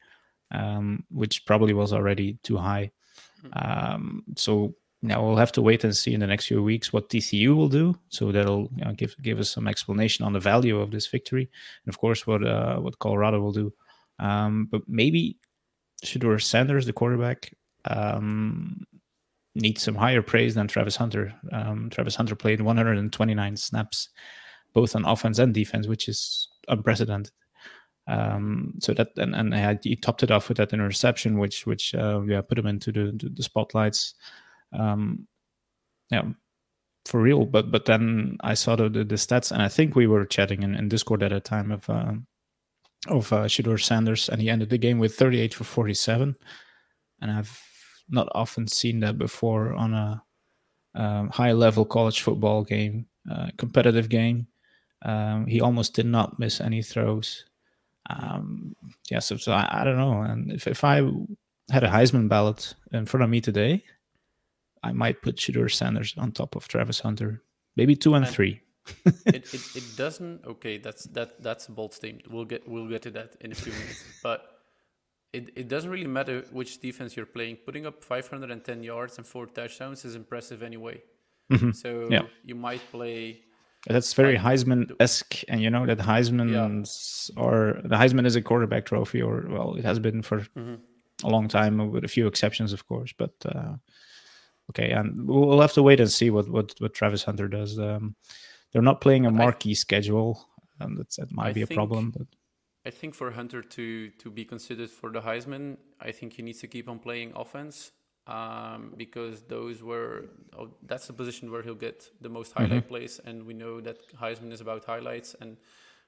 um, 0.51 1.03
which 1.09 1.45
probably 1.45 1.73
was 1.73 1.93
already 1.93 2.37
too 2.43 2.57
high. 2.57 2.91
Hmm. 3.41 3.51
Um, 3.53 4.23
so 4.35 4.75
now 5.01 5.23
we'll 5.23 5.37
have 5.37 5.51
to 5.53 5.61
wait 5.61 5.83
and 5.83 5.95
see 5.95 6.13
in 6.13 6.19
the 6.19 6.27
next 6.27 6.47
few 6.47 6.61
weeks 6.61 6.91
what 6.91 7.09
TCU 7.09 7.55
will 7.55 7.69
do. 7.69 7.97
So 8.09 8.31
that'll 8.31 8.69
you 8.75 8.85
know, 8.85 8.93
give 8.93 9.15
give 9.21 9.39
us 9.39 9.49
some 9.49 9.67
explanation 9.67 10.25
on 10.25 10.33
the 10.33 10.39
value 10.39 10.79
of 10.79 10.91
this 10.91 11.07
victory, 11.07 11.49
and 11.85 11.93
of 11.93 11.99
course 11.99 12.27
what 12.27 12.45
uh, 12.45 12.77
what 12.79 12.99
Colorado 12.99 13.39
will 13.39 13.53
do. 13.53 13.73
Um, 14.19 14.67
but 14.69 14.81
maybe 14.87 15.37
Shedeur 16.03 16.41
Sanders, 16.41 16.85
the 16.85 16.93
quarterback, 16.93 17.53
um, 17.85 18.85
need 19.55 19.77
some 19.77 19.95
higher 19.95 20.21
praise 20.21 20.55
than 20.55 20.67
Travis 20.67 20.97
Hunter. 20.97 21.33
Um, 21.51 21.89
Travis 21.89 22.15
Hunter 22.15 22.35
played 22.35 22.61
129 22.61 23.57
snaps, 23.57 24.09
both 24.73 24.95
on 24.95 25.05
offense 25.05 25.39
and 25.39 25.53
defense, 25.53 25.87
which 25.87 26.09
is 26.09 26.49
unprecedented. 26.67 27.31
Um, 28.09 28.73
so 28.79 28.93
that 28.95 29.09
and, 29.17 29.35
and 29.35 29.79
he 29.83 29.95
topped 29.95 30.23
it 30.23 30.31
off 30.31 30.49
with 30.49 30.57
that 30.57 30.73
interception, 30.73 31.37
which 31.37 31.67
which 31.67 31.93
uh, 31.93 32.21
yeah 32.25 32.41
put 32.41 32.57
him 32.57 32.65
into 32.65 32.91
the 32.91 33.29
the, 33.29 33.43
spotlights. 33.43 34.15
Um, 34.73 35.27
yeah, 36.09 36.23
for 37.05 37.21
real. 37.21 37.45
But 37.45 37.71
but 37.71 37.85
then 37.85 38.37
I 38.41 38.55
saw 38.55 38.75
the, 38.75 38.89
the, 38.89 39.03
the 39.03 39.15
stats, 39.15 39.51
and 39.51 39.61
I 39.61 39.67
think 39.67 39.95
we 39.95 40.07
were 40.07 40.25
chatting 40.25 40.63
in, 40.63 40.73
in 40.73 40.89
Discord 40.89 41.21
at 41.21 41.31
a 41.31 41.39
time 41.39 41.71
of 41.71 41.87
uh, 41.87 42.13
of 43.07 43.31
uh, 43.31 43.45
Shedeur 43.45 43.79
Sanders, 43.79 44.27
and 44.27 44.41
he 44.41 44.49
ended 44.49 44.71
the 44.71 44.79
game 44.79 44.97
with 44.97 45.15
38 45.15 45.53
for 45.53 45.63
47, 45.63 46.35
and 47.21 47.31
I've 47.31 47.61
not 48.09 48.27
often 48.33 48.67
seen 48.67 49.01
that 49.01 49.19
before 49.19 49.75
on 49.75 49.93
a 49.93 50.23
um, 50.95 51.29
high 51.29 51.51
level 51.51 51.85
college 51.85 52.21
football 52.21 52.63
game, 52.63 53.05
uh, 53.29 53.49
competitive 53.59 54.09
game. 54.09 54.47
Um, 55.03 55.45
he 55.45 55.61
almost 55.61 55.93
did 55.93 56.07
not 56.07 56.39
miss 56.39 56.59
any 56.59 56.81
throws 56.81 57.45
um, 58.09 58.75
yeah, 59.09 59.19
so, 59.19 59.37
so 59.37 59.51
I, 59.51 59.81
I, 59.81 59.83
don't 59.83 59.97
know. 59.97 60.21
And 60.21 60.51
if, 60.51 60.67
if 60.67 60.83
I 60.83 60.95
had 61.69 61.83
a 61.83 61.89
Heisman 61.89 62.27
ballot 62.27 62.73
in 62.91 63.05
front 63.05 63.23
of 63.23 63.29
me 63.29 63.39
today, 63.41 63.83
I 64.83 64.93
might 64.93 65.21
put 65.21 65.35
Shedeur 65.35 65.71
Sanders 65.71 66.15
on 66.17 66.31
top 66.31 66.55
of 66.55 66.67
Travis 66.67 66.99
Hunter, 66.99 67.43
maybe 67.75 67.95
two 67.95 68.15
and, 68.15 68.25
and 68.25 68.33
three. 68.33 68.61
it, 69.05 69.53
it, 69.53 69.75
it 69.75 69.83
doesn't. 69.95 70.45
Okay, 70.45 70.77
that's 70.77 71.03
that 71.05 71.43
that's 71.43 71.67
a 71.67 71.71
bold 71.71 71.93
statement. 71.93 72.31
We'll 72.31 72.45
get 72.45 72.67
we'll 72.67 72.87
get 72.87 73.03
to 73.03 73.11
that 73.11 73.35
in 73.41 73.51
a 73.51 73.55
few 73.55 73.73
minutes. 73.73 74.03
But 74.23 74.45
it, 75.31 75.51
it 75.55 75.67
doesn't 75.67 75.91
really 75.91 76.07
matter 76.07 76.43
which 76.51 76.79
defense 76.79 77.15
you're 77.15 77.27
playing. 77.27 77.57
Putting 77.57 77.85
up 77.85 78.03
510 78.03 78.81
yards 78.81 79.17
and 79.17 79.27
four 79.27 79.45
touchdowns 79.45 80.05
is 80.05 80.15
impressive 80.15 80.63
anyway. 80.63 81.03
Mm-hmm. 81.51 81.71
So 81.71 82.07
yeah. 82.09 82.23
you 82.43 82.55
might 82.55 82.81
play 82.91 83.41
that's 83.87 84.13
very 84.13 84.37
Heisman 84.37 84.91
esque, 84.99 85.43
and 85.47 85.61
you 85.61 85.69
know 85.69 85.85
that 85.85 85.99
Heisman's 85.99 87.31
yeah. 87.33 87.43
or 87.43 87.79
the 87.83 87.95
Heisman 87.95 88.25
is 88.25 88.35
a 88.35 88.41
quarterback 88.41 88.85
trophy, 88.85 89.21
or 89.21 89.45
well, 89.47 89.75
it 89.75 89.85
has 89.85 89.99
been 89.99 90.21
for 90.21 90.39
mm-hmm. 90.39 90.75
a 91.23 91.29
long 91.29 91.47
time, 91.47 91.91
with 91.91 92.03
a 92.03 92.09
few 92.09 92.27
exceptions, 92.27 92.73
of 92.73 92.87
course. 92.87 93.13
But 93.17 93.33
uh, 93.45 93.75
okay, 94.71 94.91
and 94.91 95.27
we'll 95.27 95.61
have 95.61 95.73
to 95.73 95.83
wait 95.83 95.99
and 95.99 96.11
see 96.11 96.29
what 96.29 96.49
what, 96.49 96.75
what 96.79 96.93
Travis 96.93 97.23
Hunter 97.23 97.47
does. 97.47 97.79
Um, 97.79 98.15
they're 98.71 98.81
not 98.81 99.01
playing 99.01 99.25
a 99.25 99.31
marquee 99.31 99.71
I, 99.71 99.73
schedule, 99.73 100.45
and 100.79 100.97
that's, 100.97 101.15
that 101.15 101.31
might 101.31 101.49
I 101.49 101.53
be 101.53 101.61
a 101.61 101.67
problem. 101.67 102.11
But 102.11 102.27
I 102.85 102.89
think 102.89 103.15
for 103.15 103.31
Hunter 103.31 103.61
to 103.61 104.09
to 104.09 104.29
be 104.29 104.43
considered 104.43 104.89
for 104.89 105.09
the 105.09 105.21
Heisman, 105.21 105.77
I 106.01 106.11
think 106.11 106.33
he 106.33 106.41
needs 106.41 106.59
to 106.59 106.67
keep 106.67 106.89
on 106.89 106.99
playing 106.99 107.31
offense 107.33 107.91
um, 108.29 108.93
because 108.95 109.41
those 109.41 109.81
were 109.81 110.25
oh, 110.57 110.69
that's 110.85 111.07
the 111.07 111.13
position 111.13 111.51
where 111.51 111.63
he'll 111.63 111.83
get 111.87 112.11
the 112.21 112.29
most 112.29 112.53
highlight 112.53 112.83
mm-hmm. 112.83 112.93
plays, 112.93 113.19
and 113.25 113.45
we 113.45 113.53
know 113.53 113.81
that 113.81 113.97
Heisman 114.15 114.51
is 114.51 114.61
about 114.61 114.85
highlights 114.85 115.35
and 115.41 115.57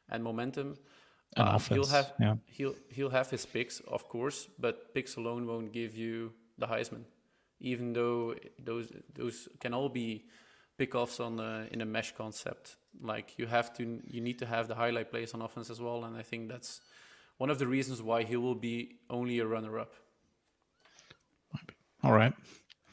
and 0.09 0.23
momentum. 0.23 0.77
And 1.35 1.47
uh, 1.47 1.53
offense, 1.55 1.75
he'll 1.75 1.95
have 1.97 2.13
yeah. 2.19 2.35
he'll 2.45 2.75
he'll 2.89 3.09
have 3.09 3.29
his 3.31 3.45
picks, 3.45 3.79
of 3.81 4.07
course, 4.07 4.47
but 4.59 4.93
picks 4.93 5.15
alone 5.15 5.47
won't 5.47 5.73
give 5.73 5.95
you 5.95 6.33
the 6.59 6.67
Heisman, 6.67 7.05
even 7.59 7.93
though 7.93 8.35
those 8.63 8.91
those 9.15 9.49
can 9.59 9.73
all 9.73 9.89
be 9.89 10.25
pickoffs 10.77 11.19
on 11.19 11.39
a, 11.39 11.67
in 11.71 11.81
a 11.81 11.85
mesh 11.85 12.13
concept. 12.15 12.75
Like 13.01 13.39
you 13.39 13.47
have 13.47 13.73
to 13.77 13.99
you 14.07 14.21
need 14.21 14.37
to 14.39 14.45
have 14.45 14.67
the 14.67 14.75
highlight 14.75 15.09
plays 15.09 15.33
on 15.33 15.41
offense 15.41 15.71
as 15.71 15.81
well, 15.81 16.03
and 16.03 16.15
I 16.15 16.21
think 16.21 16.49
that's 16.49 16.81
one 17.37 17.49
of 17.49 17.57
the 17.57 17.67
reasons 17.67 17.99
why 18.03 18.23
he 18.23 18.35
will 18.35 18.59
be 18.69 18.99
only 19.09 19.39
a 19.39 19.47
runner 19.47 19.79
up. 19.79 19.95
All 22.03 22.13
right. 22.13 22.33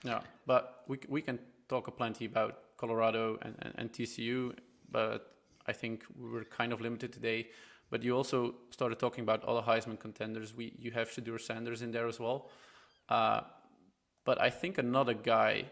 Yeah, 0.05 0.21
but 0.47 0.85
we 0.87 0.99
we 1.09 1.23
can 1.23 1.39
talk 1.69 1.89
a 1.89 1.91
plenty 1.91 2.27
about 2.27 2.77
Colorado 2.77 3.39
and, 3.43 3.55
and, 3.63 3.75
and 3.79 3.93
TCU, 3.93 4.55
but 4.91 5.35
I 5.67 5.73
think 5.73 6.05
we 6.19 6.29
were 6.31 6.45
kind 6.45 6.73
of 6.73 6.81
limited 6.81 7.13
today. 7.13 7.49
But 7.91 8.03
you 8.03 8.15
also 8.15 8.55
started 8.71 8.99
talking 8.99 9.23
about 9.23 9.45
other 9.45 9.63
Heisman 9.63 9.99
contenders. 9.99 10.55
We 10.55 10.75
you 10.79 10.91
have 10.91 11.09
Shedeur 11.11 11.41
Sanders 11.41 11.81
in 11.81 11.91
there 11.91 12.07
as 12.07 12.21
well. 12.21 12.51
Uh, 13.09 13.41
but 14.25 14.41
I 14.41 14.51
think 14.51 14.77
another 14.77 15.15
guy 15.15 15.65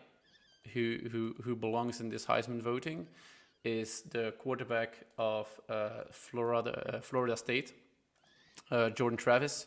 who 0.73 0.99
who 1.13 1.35
who 1.45 1.55
belongs 1.55 2.01
in 2.01 2.09
this 2.09 2.25
Heisman 2.25 2.63
voting 2.63 3.07
is 3.65 4.03
the 4.11 4.33
quarterback 4.39 4.97
of 5.19 5.47
uh, 5.69 6.05
Florida 6.11 6.95
uh, 6.95 7.01
Florida 7.01 7.37
State, 7.37 7.75
uh, 8.71 8.89
Jordan 8.91 9.19
Travis. 9.19 9.67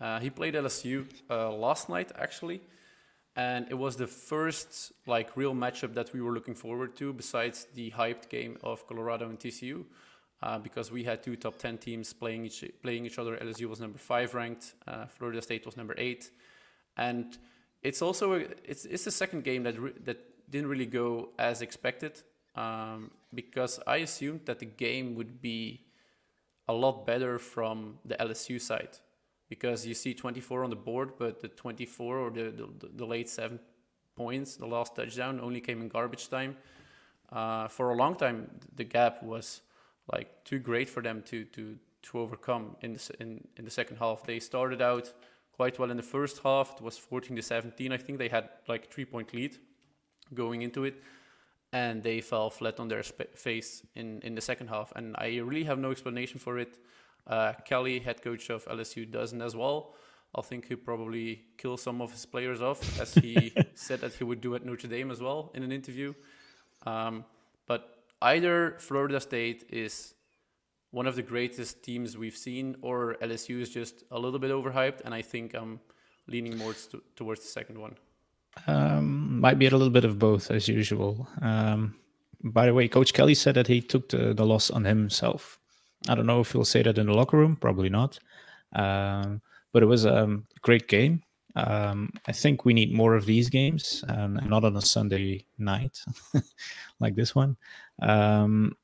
Uh, 0.00 0.18
he 0.18 0.30
played 0.30 0.54
LSU 0.54 1.04
uh, 1.30 1.52
last 1.52 1.88
night 1.90 2.10
actually 2.18 2.62
and 3.36 3.66
it 3.70 3.74
was 3.74 3.96
the 3.96 4.06
first 4.06 4.92
like 5.06 5.36
real 5.36 5.54
matchup 5.54 5.94
that 5.94 6.12
we 6.12 6.20
were 6.20 6.32
looking 6.32 6.54
forward 6.54 6.96
to 6.96 7.12
besides 7.12 7.66
the 7.74 7.90
hyped 7.92 8.28
game 8.28 8.58
of 8.62 8.86
Colorado 8.86 9.28
and 9.28 9.38
TCU 9.38 9.84
uh, 10.42 10.58
because 10.58 10.92
we 10.92 11.04
had 11.04 11.22
two 11.22 11.36
top 11.36 11.56
10 11.58 11.78
teams 11.78 12.12
playing 12.12 12.44
each, 12.46 12.64
playing 12.82 13.06
each 13.06 13.18
other. 13.18 13.36
LSU 13.36 13.66
was 13.66 13.80
number 13.80 13.98
5 13.98 14.34
ranked 14.34 14.74
uh, 14.86 15.06
Florida 15.06 15.40
State 15.40 15.64
was 15.64 15.76
number 15.76 15.94
8 15.96 16.30
and 16.96 17.38
it's 17.82 18.02
also 18.02 18.34
a, 18.34 18.38
it's 18.64 18.84
it's 18.84 19.04
the 19.04 19.10
second 19.10 19.44
game 19.44 19.62
that 19.64 19.78
re- 19.78 19.92
that 20.04 20.18
didn't 20.50 20.68
really 20.68 20.86
go 20.86 21.30
as 21.38 21.62
expected 21.62 22.20
um, 22.54 23.10
because 23.34 23.80
I 23.86 23.98
assumed 23.98 24.42
that 24.44 24.58
the 24.58 24.66
game 24.66 25.14
would 25.14 25.40
be 25.40 25.80
a 26.68 26.72
lot 26.72 27.06
better 27.06 27.38
from 27.38 27.98
the 28.04 28.14
LSU 28.16 28.60
side 28.60 28.98
because 29.52 29.86
you 29.86 29.92
see 29.92 30.14
24 30.14 30.64
on 30.64 30.70
the 30.70 30.76
board, 30.76 31.12
but 31.18 31.42
the 31.42 31.48
24 31.48 32.18
or 32.18 32.30
the, 32.30 32.44
the, 32.80 32.88
the 32.96 33.04
late 33.04 33.28
seven 33.28 33.60
points, 34.16 34.56
the 34.56 34.64
last 34.64 34.96
touchdown, 34.96 35.38
only 35.42 35.60
came 35.60 35.82
in 35.82 35.88
garbage 35.88 36.30
time. 36.30 36.56
Uh, 37.30 37.68
for 37.68 37.90
a 37.90 37.94
long 37.94 38.14
time, 38.16 38.48
the 38.76 38.84
gap 38.84 39.22
was 39.22 39.60
like 40.10 40.42
too 40.44 40.58
great 40.58 40.88
for 40.88 41.02
them 41.02 41.22
to 41.26 41.44
to 41.44 41.76
to 42.04 42.18
overcome 42.18 42.76
in 42.80 42.94
the 42.94 43.10
in, 43.20 43.46
in 43.58 43.66
the 43.66 43.70
second 43.70 43.98
half. 43.98 44.24
They 44.24 44.40
started 44.40 44.80
out 44.80 45.12
quite 45.52 45.78
well 45.78 45.90
in 45.90 45.98
the 45.98 46.10
first 46.16 46.40
half. 46.42 46.76
It 46.76 46.80
was 46.80 46.96
14 46.96 47.36
to 47.36 47.42
17. 47.42 47.92
I 47.92 47.98
think 47.98 48.18
they 48.18 48.30
had 48.30 48.48
like 48.68 48.90
three 48.90 49.04
point 49.04 49.34
lead 49.34 49.58
going 50.32 50.62
into 50.62 50.84
it, 50.84 50.94
and 51.74 52.02
they 52.02 52.22
fell 52.22 52.48
flat 52.48 52.80
on 52.80 52.88
their 52.88 53.02
face 53.34 53.82
in 53.94 54.22
in 54.22 54.34
the 54.34 54.40
second 54.40 54.68
half. 54.68 54.92
And 54.96 55.14
I 55.18 55.26
really 55.44 55.64
have 55.64 55.78
no 55.78 55.90
explanation 55.90 56.38
for 56.38 56.58
it. 56.58 56.78
Uh, 57.26 57.52
Kelly, 57.64 58.00
head 58.00 58.22
coach 58.22 58.50
of 58.50 58.64
LSU, 58.66 59.10
doesn't 59.10 59.42
as 59.42 59.54
well. 59.54 59.94
I 60.34 60.40
think 60.40 60.68
he 60.68 60.76
probably 60.76 61.42
kill 61.58 61.76
some 61.76 62.00
of 62.00 62.10
his 62.10 62.24
players 62.24 62.62
off, 62.62 63.00
as 63.00 63.14
he 63.14 63.52
said 63.74 64.00
that 64.00 64.14
he 64.14 64.24
would 64.24 64.40
do 64.40 64.54
at 64.54 64.64
Notre 64.64 64.88
Dame 64.88 65.10
as 65.10 65.20
well 65.20 65.50
in 65.54 65.62
an 65.62 65.72
interview. 65.72 66.14
Um, 66.86 67.24
but 67.66 68.02
either 68.22 68.76
Florida 68.78 69.20
State 69.20 69.66
is 69.70 70.14
one 70.90 71.06
of 71.06 71.16
the 71.16 71.22
greatest 71.22 71.82
teams 71.82 72.16
we've 72.16 72.36
seen, 72.36 72.76
or 72.82 73.16
LSU 73.22 73.60
is 73.60 73.70
just 73.70 74.04
a 74.10 74.18
little 74.18 74.38
bit 74.38 74.50
overhyped, 74.50 75.02
and 75.04 75.14
I 75.14 75.22
think 75.22 75.54
I'm 75.54 75.80
leaning 76.26 76.56
more 76.56 76.72
to, 76.90 77.02
towards 77.14 77.40
the 77.40 77.48
second 77.48 77.78
one. 77.78 77.96
Um, 78.66 79.40
might 79.40 79.58
be 79.58 79.66
a 79.66 79.70
little 79.70 79.90
bit 79.90 80.04
of 80.04 80.18
both, 80.18 80.50
as 80.50 80.68
usual. 80.68 81.26
Um, 81.40 81.96
by 82.42 82.66
the 82.66 82.74
way, 82.74 82.88
Coach 82.88 83.12
Kelly 83.12 83.34
said 83.34 83.54
that 83.54 83.68
he 83.68 83.80
took 83.80 84.08
the, 84.08 84.34
the 84.34 84.44
loss 84.44 84.70
on 84.70 84.84
himself. 84.84 85.58
I 86.08 86.14
don't 86.14 86.26
know 86.26 86.40
if 86.40 86.52
he'll 86.52 86.64
say 86.64 86.82
that 86.82 86.98
in 86.98 87.06
the 87.06 87.14
locker 87.14 87.36
room, 87.36 87.56
probably 87.56 87.88
not. 87.88 88.18
Um, 88.74 89.40
but 89.72 89.82
it 89.82 89.86
was 89.86 90.04
a 90.04 90.40
great 90.62 90.88
game. 90.88 91.22
Um, 91.54 92.10
I 92.26 92.32
think 92.32 92.64
we 92.64 92.72
need 92.72 92.92
more 92.92 93.14
of 93.14 93.26
these 93.26 93.50
games, 93.50 94.04
and 94.08 94.34
not 94.48 94.64
on 94.64 94.76
a 94.76 94.80
Sunday 94.80 95.44
night 95.58 96.00
like 97.00 97.14
this 97.14 97.34
one. 97.34 97.56
Um, 98.00 98.76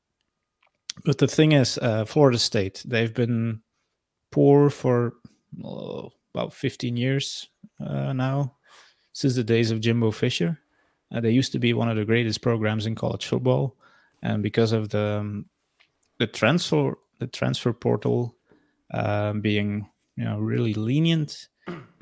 but 1.04 1.18
the 1.18 1.28
thing 1.28 1.52
is, 1.52 1.78
uh, 1.78 2.04
Florida 2.04 2.38
State, 2.38 2.82
they've 2.86 3.14
been 3.14 3.62
poor 4.30 4.68
for 4.68 5.14
oh, 5.64 6.12
about 6.34 6.52
15 6.52 6.96
years 6.96 7.48
uh, 7.84 8.12
now, 8.12 8.54
since 9.12 9.34
the 9.34 9.44
days 9.44 9.70
of 9.70 9.80
Jimbo 9.80 10.10
Fisher. 10.10 10.58
Uh, 11.10 11.20
they 11.20 11.30
used 11.30 11.52
to 11.52 11.58
be 11.58 11.72
one 11.72 11.88
of 11.88 11.96
the 11.96 12.04
greatest 12.04 12.42
programs 12.42 12.84
in 12.84 12.94
college 12.94 13.24
football, 13.24 13.76
and 14.22 14.42
because 14.42 14.72
of 14.72 14.90
the 14.90 15.18
um, 15.20 15.46
the 16.18 16.26
transfer 16.26 16.98
the 17.18 17.26
transfer 17.26 17.72
portal 17.72 18.36
um, 18.92 19.40
being 19.40 19.88
you 20.16 20.24
know 20.24 20.38
really 20.38 20.74
lenient. 20.74 21.48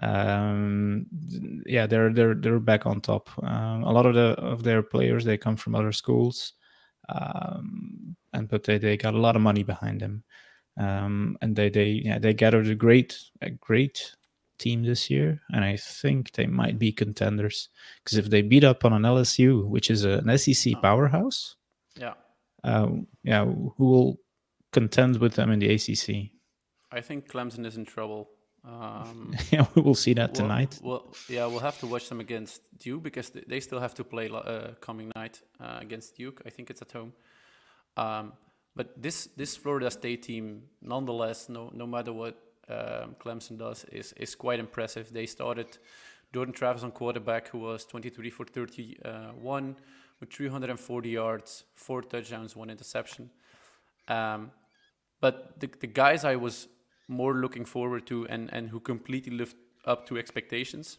Um, 0.00 1.06
yeah, 1.66 1.86
they're 1.86 2.12
they're 2.12 2.34
they're 2.34 2.60
back 2.60 2.86
on 2.86 3.00
top. 3.00 3.30
Um, 3.42 3.82
a 3.82 3.92
lot 3.92 4.06
of 4.06 4.14
the 4.14 4.34
of 4.38 4.62
their 4.62 4.82
players 4.82 5.24
they 5.24 5.38
come 5.38 5.56
from 5.56 5.74
other 5.74 5.92
schools, 5.92 6.52
um, 7.08 8.16
and 8.32 8.48
but 8.48 8.64
they, 8.64 8.78
they 8.78 8.96
got 8.96 9.14
a 9.14 9.18
lot 9.18 9.36
of 9.36 9.42
money 9.42 9.62
behind 9.62 10.00
them, 10.00 10.22
um, 10.76 11.36
and 11.40 11.56
they 11.56 11.68
they 11.68 11.88
yeah 12.04 12.18
they 12.18 12.34
gathered 12.34 12.68
a 12.68 12.74
great 12.74 13.18
a 13.40 13.50
great 13.50 14.14
team 14.58 14.84
this 14.84 15.10
year, 15.10 15.40
and 15.50 15.64
I 15.64 15.76
think 15.76 16.32
they 16.32 16.46
might 16.46 16.78
be 16.78 16.92
contenders 16.92 17.68
because 18.02 18.18
if 18.18 18.30
they 18.30 18.42
beat 18.42 18.64
up 18.64 18.84
on 18.84 18.92
an 18.92 19.02
LSU, 19.02 19.66
which 19.66 19.90
is 19.90 20.04
an 20.04 20.36
SEC 20.38 20.74
oh. 20.76 20.80
powerhouse, 20.80 21.56
yeah, 21.96 22.14
uh, 22.64 22.88
yeah, 23.24 23.44
who 23.44 23.74
will 23.78 24.20
contend 24.80 25.12
with 25.24 25.34
them 25.38 25.48
in 25.54 25.58
the 25.62 25.68
ACC? 25.74 26.08
I 26.98 27.00
think 27.00 27.18
Clemson 27.32 27.64
is 27.70 27.76
in 27.80 27.86
trouble. 27.96 28.22
Um, 28.64 29.34
yeah, 29.54 29.64
we 29.74 29.80
will 29.86 30.00
see 30.04 30.14
that 30.14 30.30
well, 30.30 30.42
tonight. 30.42 30.72
Well, 30.82 31.02
yeah, 31.28 31.46
we'll 31.50 31.66
have 31.70 31.78
to 31.82 31.86
watch 31.86 32.06
them 32.10 32.20
against 32.20 32.60
Duke 32.84 33.02
because 33.08 33.28
they 33.52 33.60
still 33.60 33.80
have 33.80 33.94
to 33.94 34.04
play 34.04 34.26
uh, 34.28 34.74
coming 34.80 35.08
night 35.16 35.42
uh, 35.60 35.78
against 35.86 36.16
Duke. 36.16 36.38
I 36.48 36.50
think 36.50 36.70
it's 36.70 36.82
at 36.82 36.92
home. 36.92 37.12
Um, 37.96 38.32
but 38.78 38.86
this 39.04 39.18
this 39.36 39.56
Florida 39.62 39.90
State 39.90 40.22
team, 40.30 40.44
nonetheless, 40.82 41.48
no 41.48 41.62
no 41.72 41.86
matter 41.86 42.12
what 42.12 42.34
um, 42.68 43.08
Clemson 43.22 43.56
does, 43.58 43.84
is 43.92 44.12
is 44.24 44.34
quite 44.34 44.60
impressive. 44.66 45.06
They 45.12 45.26
started 45.26 45.68
Jordan 46.34 46.54
Travis 46.54 46.82
on 46.82 46.90
quarterback, 46.90 47.48
who 47.52 47.58
was 47.58 47.86
23 47.86 48.30
for 48.30 48.44
31 48.44 49.76
with 50.20 50.30
340 50.32 51.08
yards, 51.08 51.64
four 51.74 52.02
touchdowns, 52.02 52.56
one 52.56 52.70
interception. 52.70 53.30
Um, 54.08 54.50
but 55.20 55.60
the, 55.60 55.70
the 55.80 55.86
guys 55.86 56.24
I 56.24 56.36
was 56.36 56.68
more 57.08 57.34
looking 57.34 57.64
forward 57.64 58.06
to 58.06 58.26
and, 58.28 58.52
and 58.52 58.70
who 58.70 58.80
completely 58.80 59.36
lived 59.36 59.56
up 59.84 60.06
to 60.08 60.18
expectations, 60.18 60.98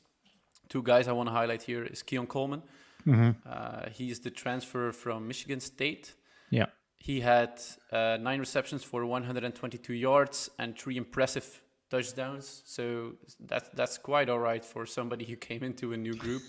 two 0.69 0.81
guys 0.81 1.07
I 1.07 1.11
want 1.11 1.29
to 1.29 1.33
highlight 1.33 1.63
here 1.63 1.83
is 1.83 2.01
Keon 2.03 2.27
Coleman. 2.27 2.63
Mm-hmm. 3.05 3.31
Uh, 3.45 3.89
he's 3.91 4.19
the 4.19 4.31
transfer 4.31 4.91
from 4.91 5.27
Michigan 5.27 5.59
State. 5.59 6.13
Yeah. 6.49 6.67
He 6.97 7.21
had 7.21 7.61
uh, 7.91 8.17
nine 8.19 8.39
receptions 8.39 8.83
for 8.83 9.05
122 9.05 9.93
yards 9.93 10.49
and 10.59 10.77
three 10.77 10.97
impressive 10.97 11.61
touchdowns. 11.89 12.63
So 12.65 13.13
that's 13.39 13.69
that's 13.69 13.97
quite 13.97 14.29
all 14.29 14.39
right 14.39 14.63
for 14.63 14.85
somebody 14.85 15.25
who 15.25 15.35
came 15.35 15.63
into 15.63 15.93
a 15.93 15.97
new 15.97 16.15
group 16.15 16.41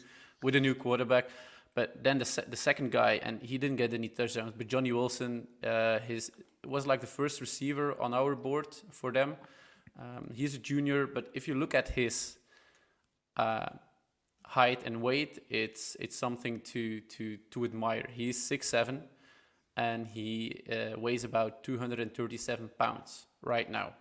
with 0.43 0.57
a 0.57 0.61
new 0.61 0.75
quarterback. 0.75 1.29
But 1.79 2.03
then 2.03 2.19
the 2.19 2.25
se- 2.25 2.49
the 2.49 2.57
second 2.57 2.91
guy, 2.91 3.21
and 3.23 3.41
he 3.41 3.57
didn't 3.57 3.77
get 3.77 3.95
any 3.95 4.09
touchdowns. 4.09 4.53
But 4.59 4.67
Johnny 4.67 4.91
Wilson, 4.91 5.47
uh, 5.63 6.01
his 6.01 6.33
was 6.67 6.89
like 6.89 7.01
the 7.01 7.13
first 7.21 7.41
receiver 7.41 7.87
on 8.05 8.13
our 8.13 8.35
board 8.35 8.67
for 8.91 9.13
them. 9.13 9.37
Um, 9.97 10.33
he's 10.35 10.57
a 10.57 10.59
junior, 10.59 11.07
but 11.07 11.31
if 11.35 11.47
you 11.47 11.55
look 11.55 11.77
at 11.77 11.91
his 11.91 12.37
uh, 13.37 13.69
height 14.45 14.81
and 14.87 15.01
weight, 15.01 15.39
it's 15.51 15.97
it's 16.01 16.17
something 16.17 16.63
to 16.73 17.01
to 17.15 17.37
to 17.53 17.65
admire. 17.65 18.07
He's 18.13 18.37
six 18.53 18.69
seven, 18.69 19.05
and 19.77 20.09
he 20.09 20.65
uh, 20.73 20.99
weighs 20.99 21.23
about 21.23 21.63
two 21.63 21.79
hundred 21.79 22.01
and 22.01 22.13
thirty 22.13 22.39
seven 22.39 22.71
pounds 22.77 23.29
right 23.41 23.71
now. 23.71 23.93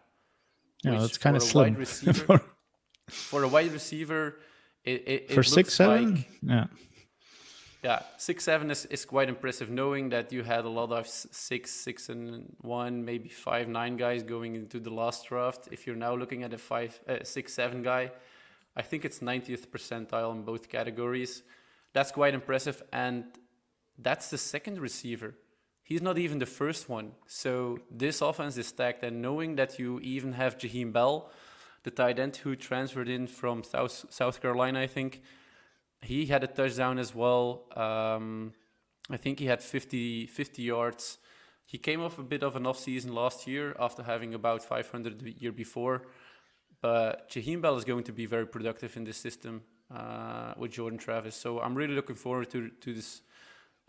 Yeah, 0.84 0.98
that's 1.02 1.20
kind 1.20 1.36
of 1.38 1.44
slim. 1.44 1.76
Receiver, 1.76 2.42
for 3.08 3.44
a 3.44 3.48
wide 3.48 3.72
receiver, 3.72 4.40
it, 4.84 5.04
it, 5.06 5.32
for 5.32 5.44
six 5.44 5.76
seven, 5.76 6.16
like, 6.16 6.28
yeah 6.42 6.66
yeah, 7.84 8.02
six 8.18 8.44
seven 8.44 8.72
is, 8.72 8.86
is 8.86 9.06
quite 9.06 9.30
impressive. 9.30 9.70
Knowing 9.70 10.10
that 10.10 10.32
you 10.32 10.44
had 10.44 10.66
a 10.66 10.70
lot 10.70 10.92
of 10.92 11.08
six, 11.08 11.72
six 11.72 12.10
and 12.10 12.56
one, 12.62 13.06
maybe 13.06 13.30
five, 13.30 13.68
nine 13.68 13.98
guys 13.98 14.24
going 14.24 14.56
into 14.56 14.80
the 14.80 14.90
last 14.90 15.28
draft. 15.28 15.68
If 15.72 15.86
you're 15.86 15.96
now 15.96 16.16
looking 16.16 16.44
at 16.44 16.54
a 16.54 16.58
five, 16.58 17.00
uh, 17.08 17.18
six, 17.24 17.54
seven 17.54 17.84
guy, 17.84 18.12
I 18.76 18.82
think 18.82 19.06
it's 19.06 19.20
90th 19.20 19.68
percentile 19.68 20.32
in 20.34 20.44
both 20.44 20.70
categories. 20.70 21.44
That's 21.94 22.12
quite 22.12 22.34
impressive, 22.34 22.82
and 22.92 23.26
that's 23.98 24.30
the 24.30 24.38
second 24.38 24.80
receiver. 24.80 25.36
He's 25.84 26.02
not 26.02 26.18
even 26.18 26.40
the 26.40 26.46
first 26.46 26.90
one. 26.90 27.14
So 27.28 27.80
this 27.90 28.22
offense 28.22 28.58
is 28.58 28.68
stacked, 28.68 29.04
and 29.04 29.22
knowing 29.22 29.56
that 29.56 29.80
you 29.80 30.00
even 30.02 30.34
have 30.34 30.58
Jaheim 30.58 30.92
Bell, 30.92 31.32
the 31.84 31.92
tight 31.92 32.20
end 32.20 32.36
who 32.38 32.56
transferred 32.56 33.08
in 33.08 33.28
from 33.28 33.64
South 33.64 34.06
South 34.10 34.42
Carolina, 34.42 34.82
I 34.82 34.88
think 34.88 35.22
he 36.02 36.26
had 36.28 36.44
a 36.44 36.48
touchdown 36.48 37.00
as 37.00 37.14
well. 37.14 37.66
Um, 37.76 38.54
I 39.10 39.18
think 39.18 39.40
he 39.40 39.46
had 39.46 39.62
50, 39.62 40.28
50 40.28 40.62
yards. 40.62 41.18
He 41.66 41.78
came 41.78 42.02
off 42.02 42.18
a 42.18 42.24
bit 42.24 42.44
of 42.44 42.56
an 42.56 42.66
off 42.66 42.80
season 42.80 43.14
last 43.14 43.48
year 43.48 43.76
after 43.80 44.04
having 44.04 44.34
about 44.34 44.64
500 44.64 45.20
the 45.20 45.32
year 45.32 45.52
before. 45.52 46.04
But 46.82 47.30
Jaheim 47.30 47.62
Bell 47.62 47.76
is 47.76 47.84
going 47.84 48.04
to 48.04 48.14
be 48.14 48.26
very 48.26 48.46
productive 48.46 48.96
in 48.96 49.04
this 49.04 49.18
system 49.18 49.64
uh, 49.94 50.54
with 50.58 50.72
Jordan 50.72 51.00
Travis. 51.00 51.36
So 51.36 51.60
I'm 51.60 51.76
really 51.76 51.96
looking 51.96 52.16
forward 52.16 52.50
to, 52.52 52.70
to 52.70 52.94
this 52.94 53.22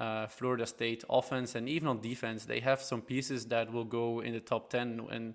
uh, 0.00 0.26
Florida 0.26 0.66
State 0.66 1.04
offense. 1.10 1.54
And 1.54 1.68
even 1.68 1.88
on 1.88 2.00
defense, 2.00 2.44
they 2.44 2.60
have 2.60 2.80
some 2.80 3.02
pieces 3.02 3.46
that 3.46 3.72
will 3.72 3.84
go 3.84 4.20
in 4.20 4.32
the 4.32 4.40
top 4.40 4.70
10. 4.70 5.06
And 5.10 5.34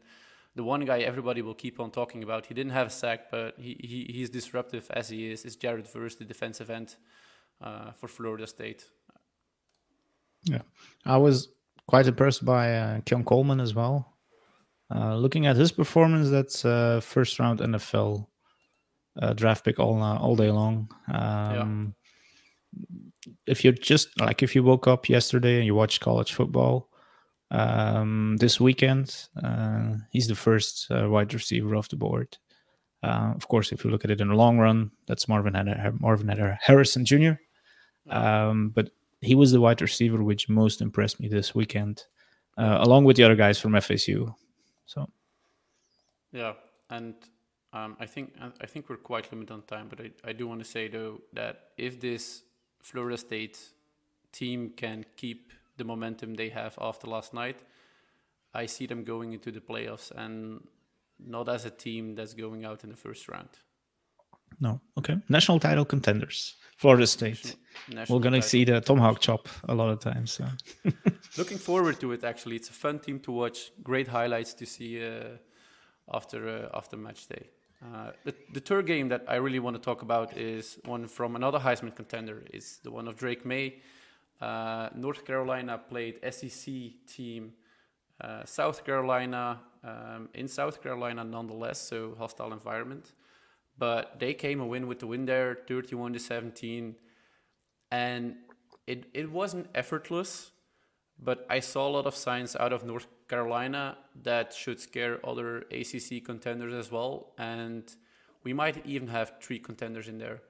the 0.55 0.63
one 0.63 0.85
guy 0.85 0.99
everybody 0.99 1.41
will 1.41 1.55
keep 1.55 1.79
on 1.79 1.91
talking 1.91 2.23
about. 2.23 2.45
He 2.45 2.53
didn't 2.53 2.73
have 2.73 2.87
a 2.87 2.91
sack, 2.91 3.31
but 3.31 3.55
he, 3.57 3.77
he 3.79 4.11
he's 4.13 4.29
disruptive 4.29 4.89
as 4.91 5.09
he 5.09 5.31
is. 5.31 5.45
Is 5.45 5.55
Jared 5.55 5.87
Verse, 5.87 6.15
the 6.15 6.25
defensive 6.25 6.69
end 6.69 6.95
uh, 7.61 7.91
for 7.91 8.07
Florida 8.07 8.47
State? 8.47 8.85
Yeah, 10.43 10.61
I 11.05 11.17
was 11.17 11.49
quite 11.87 12.07
impressed 12.07 12.45
by 12.45 12.75
uh, 12.75 13.01
Keon 13.01 13.23
Coleman 13.23 13.59
as 13.59 13.73
well. 13.73 14.13
Uh, 14.93 15.15
looking 15.15 15.47
at 15.47 15.55
his 15.55 15.71
performance, 15.71 16.29
that's 16.29 16.65
uh, 16.65 16.99
first 17.01 17.39
round 17.39 17.59
NFL 17.59 18.27
uh, 19.21 19.33
draft 19.33 19.65
pick 19.65 19.79
all 19.79 20.01
uh, 20.01 20.17
all 20.17 20.35
day 20.35 20.51
long. 20.51 20.89
Um, 21.11 21.95
yeah. 22.75 23.33
If 23.47 23.63
you're 23.63 23.73
just 23.73 24.19
like 24.19 24.43
if 24.43 24.55
you 24.55 24.63
woke 24.63 24.87
up 24.87 25.09
yesterday 25.09 25.57
and 25.57 25.65
you 25.65 25.75
watched 25.75 26.01
college 26.01 26.33
football, 26.33 26.89
um, 27.51 28.37
this 28.37 28.59
weekend. 28.59 29.27
Uh, 29.41 29.93
he's 30.11 30.27
the 30.27 30.35
first 30.35 30.87
uh, 30.91 31.09
wide 31.09 31.33
receiver 31.33 31.75
off 31.75 31.89
the 31.89 31.95
board. 31.95 32.37
Uh, 33.03 33.33
of 33.35 33.47
course, 33.47 33.71
if 33.71 33.83
you 33.83 33.91
look 33.91 34.05
at 34.05 34.11
it 34.11 34.21
in 34.21 34.29
the 34.29 34.35
long 34.35 34.57
run, 34.57 34.91
that's 35.07 35.27
Marvin 35.27 35.53
Marvin 35.99 36.57
Harrison 36.61 37.05
Jr. 37.05 37.33
Um, 38.09 38.69
but 38.69 38.91
he 39.21 39.35
was 39.35 39.51
the 39.51 39.61
wide 39.61 39.81
receiver 39.81 40.23
which 40.23 40.49
most 40.49 40.81
impressed 40.81 41.19
me 41.19 41.27
this 41.27 41.53
weekend, 41.53 42.03
uh, 42.57 42.77
along 42.81 43.05
with 43.05 43.17
the 43.17 43.23
other 43.23 43.35
guys 43.35 43.59
from 43.59 43.73
FSU. 43.73 44.33
So, 44.85 45.09
yeah, 46.31 46.53
and 46.89 47.15
um, 47.73 47.97
I 47.99 48.05
think 48.05 48.33
I 48.61 48.65
think 48.65 48.89
we're 48.89 48.97
quite 48.97 49.31
limited 49.31 49.53
on 49.53 49.63
time, 49.63 49.87
but 49.89 49.99
I, 49.99 50.11
I 50.23 50.33
do 50.33 50.47
want 50.47 50.59
to 50.59 50.69
say 50.69 50.87
though 50.87 51.21
that 51.33 51.71
if 51.77 51.99
this 51.99 52.43
Florida 52.81 53.17
State 53.17 53.59
team 54.31 54.71
can 54.75 55.05
keep 55.15 55.51
the 55.77 55.83
momentum 55.83 56.35
they 56.35 56.49
have 56.49 56.77
after 56.79 57.07
last 57.07 57.33
night, 57.33 57.59
I 58.53 58.67
see 58.67 58.85
them 58.85 59.03
going 59.03 59.33
into 59.33 59.51
the 59.51 59.59
playoffs 59.59 60.11
and 60.11 60.61
not 61.19 61.49
as 61.49 61.65
a 61.65 61.69
team 61.69 62.15
that's 62.15 62.33
going 62.33 62.65
out 62.65 62.83
in 62.83 62.89
the 62.89 62.95
first 62.95 63.27
round. 63.27 63.49
No, 64.59 64.81
okay. 64.97 65.17
National 65.29 65.59
title 65.59 65.85
contenders, 65.85 66.55
Florida 66.77 67.07
State. 67.07 67.55
National, 67.89 68.17
We're 68.17 68.23
going 68.23 68.39
to 68.39 68.47
see 68.47 68.63
the 68.63 68.81
tomahawk 68.81 69.19
chop 69.19 69.47
a 69.67 69.73
lot 69.73 69.89
of 69.89 69.99
times. 69.99 70.33
So. 70.33 70.45
Looking 71.37 71.57
forward 71.57 71.99
to 72.01 72.11
it. 72.11 72.23
Actually, 72.23 72.57
it's 72.57 72.69
a 72.69 72.73
fun 72.73 72.99
team 72.99 73.19
to 73.21 73.31
watch. 73.31 73.71
Great 73.81 74.07
highlights 74.07 74.53
to 74.55 74.65
see 74.65 75.03
uh, 75.03 75.37
after 76.13 76.47
uh, 76.47 76.77
after 76.77 76.97
match 76.97 77.27
day. 77.27 77.49
Uh, 77.83 78.11
the, 78.23 78.33
the 78.53 78.59
third 78.59 78.85
game 78.85 79.09
that 79.09 79.25
I 79.27 79.35
really 79.35 79.59
want 79.59 79.75
to 79.75 79.81
talk 79.81 80.03
about 80.03 80.37
is 80.37 80.77
one 80.85 81.07
from 81.07 81.35
another 81.35 81.59
Heisman 81.59 81.95
contender. 81.95 82.43
It's 82.53 82.77
the 82.77 82.91
one 82.91 83.07
of 83.07 83.17
Drake 83.17 83.45
Maye 83.45 83.81
uh, 84.41 84.89
North 84.95 85.25
Carolina 85.25 85.77
played 85.77 86.19
SEC 86.31 86.73
team 87.07 87.53
uh, 88.21 88.45
South 88.45 88.85
Carolina 88.85 89.59
um, 89.83 90.29
in 90.33 90.47
South 90.47 90.81
Carolina 90.81 91.23
nonetheless, 91.23 91.79
so 91.79 92.15
hostile 92.17 92.53
environment. 92.53 93.13
But 93.77 94.19
they 94.19 94.33
came 94.33 94.61
a 94.61 94.65
win 94.65 94.87
with 94.87 94.99
the 94.99 95.07
win 95.07 95.25
there, 95.25 95.57
31 95.67 96.13
to 96.13 96.19
17, 96.19 96.95
and 97.91 98.35
it 98.85 99.05
it 99.13 99.31
wasn't 99.31 99.67
effortless, 99.73 100.51
but 101.19 101.45
I 101.49 101.59
saw 101.59 101.87
a 101.87 101.91
lot 101.91 102.05
of 102.05 102.15
signs 102.15 102.55
out 102.55 102.71
of 102.71 102.85
North 102.85 103.07
Carolina 103.27 103.97
that 104.21 104.53
should 104.53 104.79
scare 104.79 105.19
other 105.25 105.65
ACC 105.71 106.23
contenders 106.23 106.73
as 106.73 106.91
well, 106.91 107.33
and 107.37 107.83
we 108.43 108.53
might 108.53 108.85
even 108.85 109.07
have 109.07 109.33
three 109.41 109.59
contenders 109.59 110.07
in 110.07 110.17
there 110.19 110.41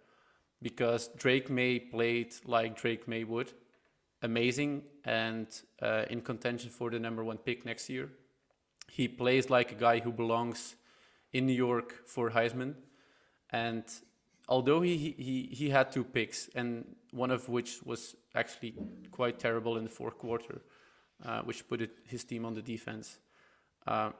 because 0.62 1.10
Drake 1.16 1.50
Maye 1.50 1.80
played 1.80 2.34
like 2.46 2.76
Drake 2.76 3.08
Maye 3.08 3.24
would 3.24 3.54
amazing 4.24 4.84
and 5.06 5.48
uh, 5.82 6.06
in 6.10 6.22
contention 6.22 6.70
for 6.70 6.90
the 6.90 7.00
number 7.00 7.24
one 7.24 7.38
pick 7.38 7.66
next 7.66 7.90
year. 7.90 8.10
He 8.90 9.08
plays 9.08 9.50
like 9.50 9.72
a 9.72 9.76
guy 9.76 10.00
who 10.00 10.12
belongs 10.12 10.76
in 11.32 11.46
New 11.46 11.54
York 11.54 12.08
for 12.08 12.32
Heisman. 12.32 12.76
And 13.50 13.84
although 14.48 14.82
he, 14.82 14.98
he, 14.98 15.50
he 15.52 15.70
had 15.70 15.92
two 15.92 16.04
picks, 16.04 16.50
and 16.56 16.96
one 17.12 17.32
of 17.32 17.50
which 17.50 17.84
was 17.84 18.16
actually 18.34 18.76
quite 19.12 19.40
terrible 19.40 19.78
in 19.78 19.84
the 19.84 19.90
fourth 19.90 20.18
quarter, 20.18 20.62
uh, 21.26 21.42
which 21.42 21.68
put 21.68 21.82
it, 21.82 21.92
his 22.06 22.24
team 22.24 22.46
on 22.46 22.54
the 22.54 22.62
defense, 22.62 23.20
uh, 23.88 24.12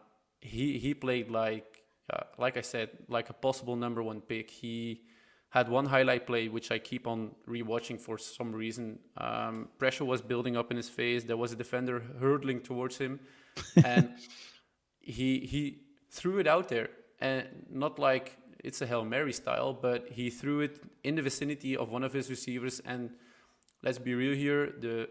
he, 0.42 0.78
he 0.78 0.94
played 0.94 1.32
like, 1.32 1.84
uh, 2.12 2.24
like 2.38 2.58
I 2.58 2.62
said, 2.62 2.90
like 3.08 3.30
a 3.30 3.34
possible 3.34 3.76
number 3.76 4.04
one 4.04 4.22
pick. 4.22 4.50
He 4.50 5.02
had 5.54 5.70
one 5.70 5.86
highlight 5.86 6.26
play 6.26 6.50
which 6.50 6.72
I 6.72 6.80
keep 6.80 7.06
on 7.06 7.30
rewatching 7.48 8.00
for 8.02 8.18
some 8.18 8.52
reason. 8.52 8.98
Um, 9.18 9.70
pressure 9.78 10.04
was 10.04 10.20
building 10.20 10.58
up 10.58 10.72
in 10.72 10.78
his 10.78 10.90
face. 10.90 11.26
There 11.26 11.38
was 11.38 11.52
a 11.52 11.56
defender 11.56 12.02
hurtling 12.20 12.62
towards 12.62 12.98
him, 12.98 13.20
and 13.86 14.10
he 15.00 15.40
he 15.42 15.82
threw 16.10 16.40
it 16.40 16.48
out 16.48 16.70
there, 16.70 16.90
and 17.20 17.46
not 17.70 18.00
like 18.00 18.36
it's 18.64 18.82
a 18.82 18.88
hail 18.88 19.06
mary 19.06 19.32
style, 19.32 19.74
but 19.74 20.10
he 20.10 20.32
threw 20.32 20.62
it 20.62 20.82
in 21.04 21.14
the 21.16 21.22
vicinity 21.22 21.78
of 21.78 21.92
one 21.92 22.04
of 22.04 22.14
his 22.14 22.32
receivers. 22.32 22.80
And 22.80 23.12
let's 23.84 24.00
be 24.00 24.16
real 24.16 24.36
here, 24.36 24.74
the 24.80 25.08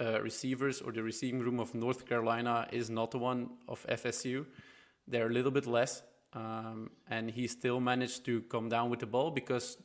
uh, 0.00 0.22
receivers 0.22 0.80
or 0.80 0.92
the 0.92 1.02
receiving 1.02 1.40
room 1.40 1.58
of 1.58 1.74
North 1.74 2.06
Carolina 2.06 2.68
is 2.70 2.88
not 2.90 3.10
the 3.10 3.18
one 3.18 3.50
of 3.66 3.84
FSU. 3.88 4.46
They're 5.08 5.26
a 5.26 5.32
little 5.32 5.50
bit 5.50 5.66
less, 5.66 6.04
um, 6.34 6.90
and 7.08 7.30
he 7.30 7.46
still 7.46 7.80
managed 7.80 8.24
to 8.24 8.42
come 8.42 8.68
down 8.68 8.90
with 8.90 9.00
the 9.00 9.06
ball 9.06 9.30
because 9.30 9.76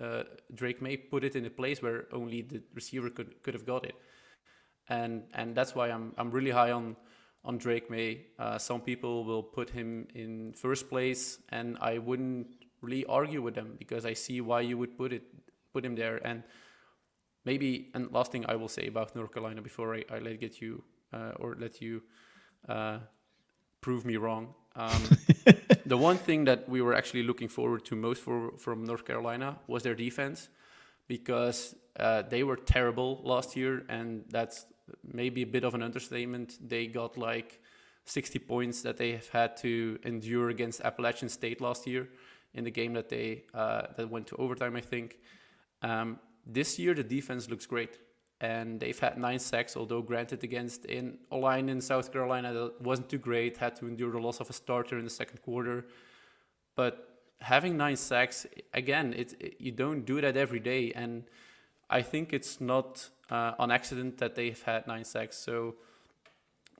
uh, 0.00 0.24
Drake 0.54 0.80
Maye 0.82 0.96
put 0.96 1.24
it 1.24 1.36
in 1.36 1.44
a 1.46 1.50
place 1.50 1.82
where 1.82 2.06
only 2.12 2.42
the 2.42 2.62
receiver 2.74 3.10
could 3.10 3.42
could 3.42 3.54
have 3.54 3.66
got 3.66 3.84
it, 3.84 3.94
and 4.88 5.22
and 5.34 5.54
that's 5.54 5.74
why 5.74 5.90
I'm 5.90 6.12
I'm 6.16 6.30
really 6.30 6.50
high 6.50 6.72
on 6.72 6.96
on 7.44 7.58
Drake 7.58 7.90
Maye. 7.90 8.26
Uh, 8.38 8.58
some 8.58 8.80
people 8.80 9.24
will 9.24 9.42
put 9.42 9.70
him 9.70 10.06
in 10.14 10.52
first 10.54 10.88
place, 10.88 11.38
and 11.50 11.76
I 11.80 11.98
wouldn't 11.98 12.46
really 12.80 13.04
argue 13.06 13.42
with 13.42 13.54
them 13.54 13.76
because 13.78 14.04
I 14.06 14.14
see 14.14 14.40
why 14.40 14.60
you 14.60 14.78
would 14.78 14.96
put 14.96 15.12
it 15.12 15.22
put 15.72 15.84
him 15.84 15.94
there. 15.94 16.16
And 16.26 16.42
maybe 17.44 17.90
and 17.94 18.12
last 18.12 18.32
thing 18.32 18.44
I 18.48 18.56
will 18.56 18.68
say 18.68 18.86
about 18.86 19.14
North 19.14 19.32
Carolina 19.32 19.62
before 19.62 19.94
I, 19.94 20.04
I 20.10 20.18
let 20.18 20.40
get 20.40 20.60
you 20.60 20.82
uh, 21.12 21.32
or 21.40 21.56
let 21.58 21.80
you 21.80 22.02
uh, 22.68 22.98
prove 23.80 24.04
me 24.04 24.16
wrong. 24.16 24.54
Um, 24.76 25.02
the 25.86 25.96
one 25.96 26.18
thing 26.18 26.44
that 26.44 26.68
we 26.68 26.80
were 26.80 26.94
actually 26.94 27.22
looking 27.22 27.48
forward 27.48 27.84
to 27.86 27.96
most 27.96 28.22
for, 28.22 28.52
from 28.58 28.84
North 28.84 29.04
Carolina 29.04 29.58
was 29.66 29.82
their 29.82 29.94
defense 29.94 30.48
because 31.06 31.76
uh, 31.98 32.22
they 32.22 32.42
were 32.42 32.56
terrible 32.56 33.20
last 33.22 33.56
year, 33.56 33.84
and 33.88 34.24
that's 34.30 34.66
maybe 35.12 35.42
a 35.42 35.46
bit 35.46 35.64
of 35.64 35.74
an 35.74 35.82
understatement. 35.82 36.58
They 36.66 36.86
got 36.86 37.16
like 37.16 37.60
60 38.06 38.38
points 38.40 38.82
that 38.82 38.96
they 38.96 39.12
have 39.12 39.28
had 39.28 39.56
to 39.58 39.98
endure 40.04 40.50
against 40.50 40.80
Appalachian 40.80 41.28
State 41.28 41.60
last 41.60 41.86
year 41.86 42.08
in 42.54 42.64
the 42.64 42.70
game 42.70 42.94
that 42.94 43.08
they 43.08 43.44
uh, 43.54 43.82
that 43.96 44.10
went 44.10 44.26
to 44.28 44.36
overtime, 44.36 44.76
I 44.76 44.80
think. 44.80 45.18
Um, 45.82 46.18
this 46.46 46.78
year, 46.78 46.94
the 46.94 47.04
defense 47.04 47.48
looks 47.48 47.66
great, 47.66 47.98
and 48.40 48.80
they've 48.80 48.98
had 48.98 49.18
nine 49.18 49.38
sacks. 49.38 49.76
Although 49.76 50.02
granted, 50.02 50.44
against 50.44 50.84
in 50.84 51.18
a 51.30 51.36
line 51.36 51.68
in 51.68 51.80
South 51.80 52.12
Carolina 52.12 52.52
that 52.52 52.80
wasn't 52.80 53.08
too 53.08 53.18
great, 53.18 53.56
had 53.56 53.76
to 53.76 53.86
endure 53.86 54.12
the 54.12 54.18
loss 54.18 54.40
of 54.40 54.50
a 54.50 54.52
starter 54.52 54.98
in 54.98 55.04
the 55.04 55.10
second 55.10 55.42
quarter. 55.42 55.86
But 56.76 57.20
having 57.40 57.76
nine 57.76 57.96
sacks 57.96 58.46
again, 58.72 59.14
it, 59.16 59.34
it 59.40 59.56
you 59.58 59.72
don't 59.72 60.04
do 60.04 60.20
that 60.20 60.36
every 60.36 60.60
day, 60.60 60.92
and 60.92 61.24
I 61.88 62.02
think 62.02 62.32
it's 62.32 62.60
not 62.60 63.08
uh, 63.30 63.52
on 63.58 63.70
accident 63.70 64.18
that 64.18 64.34
they've 64.34 64.62
had 64.62 64.86
nine 64.86 65.04
sacks. 65.04 65.36
So 65.36 65.76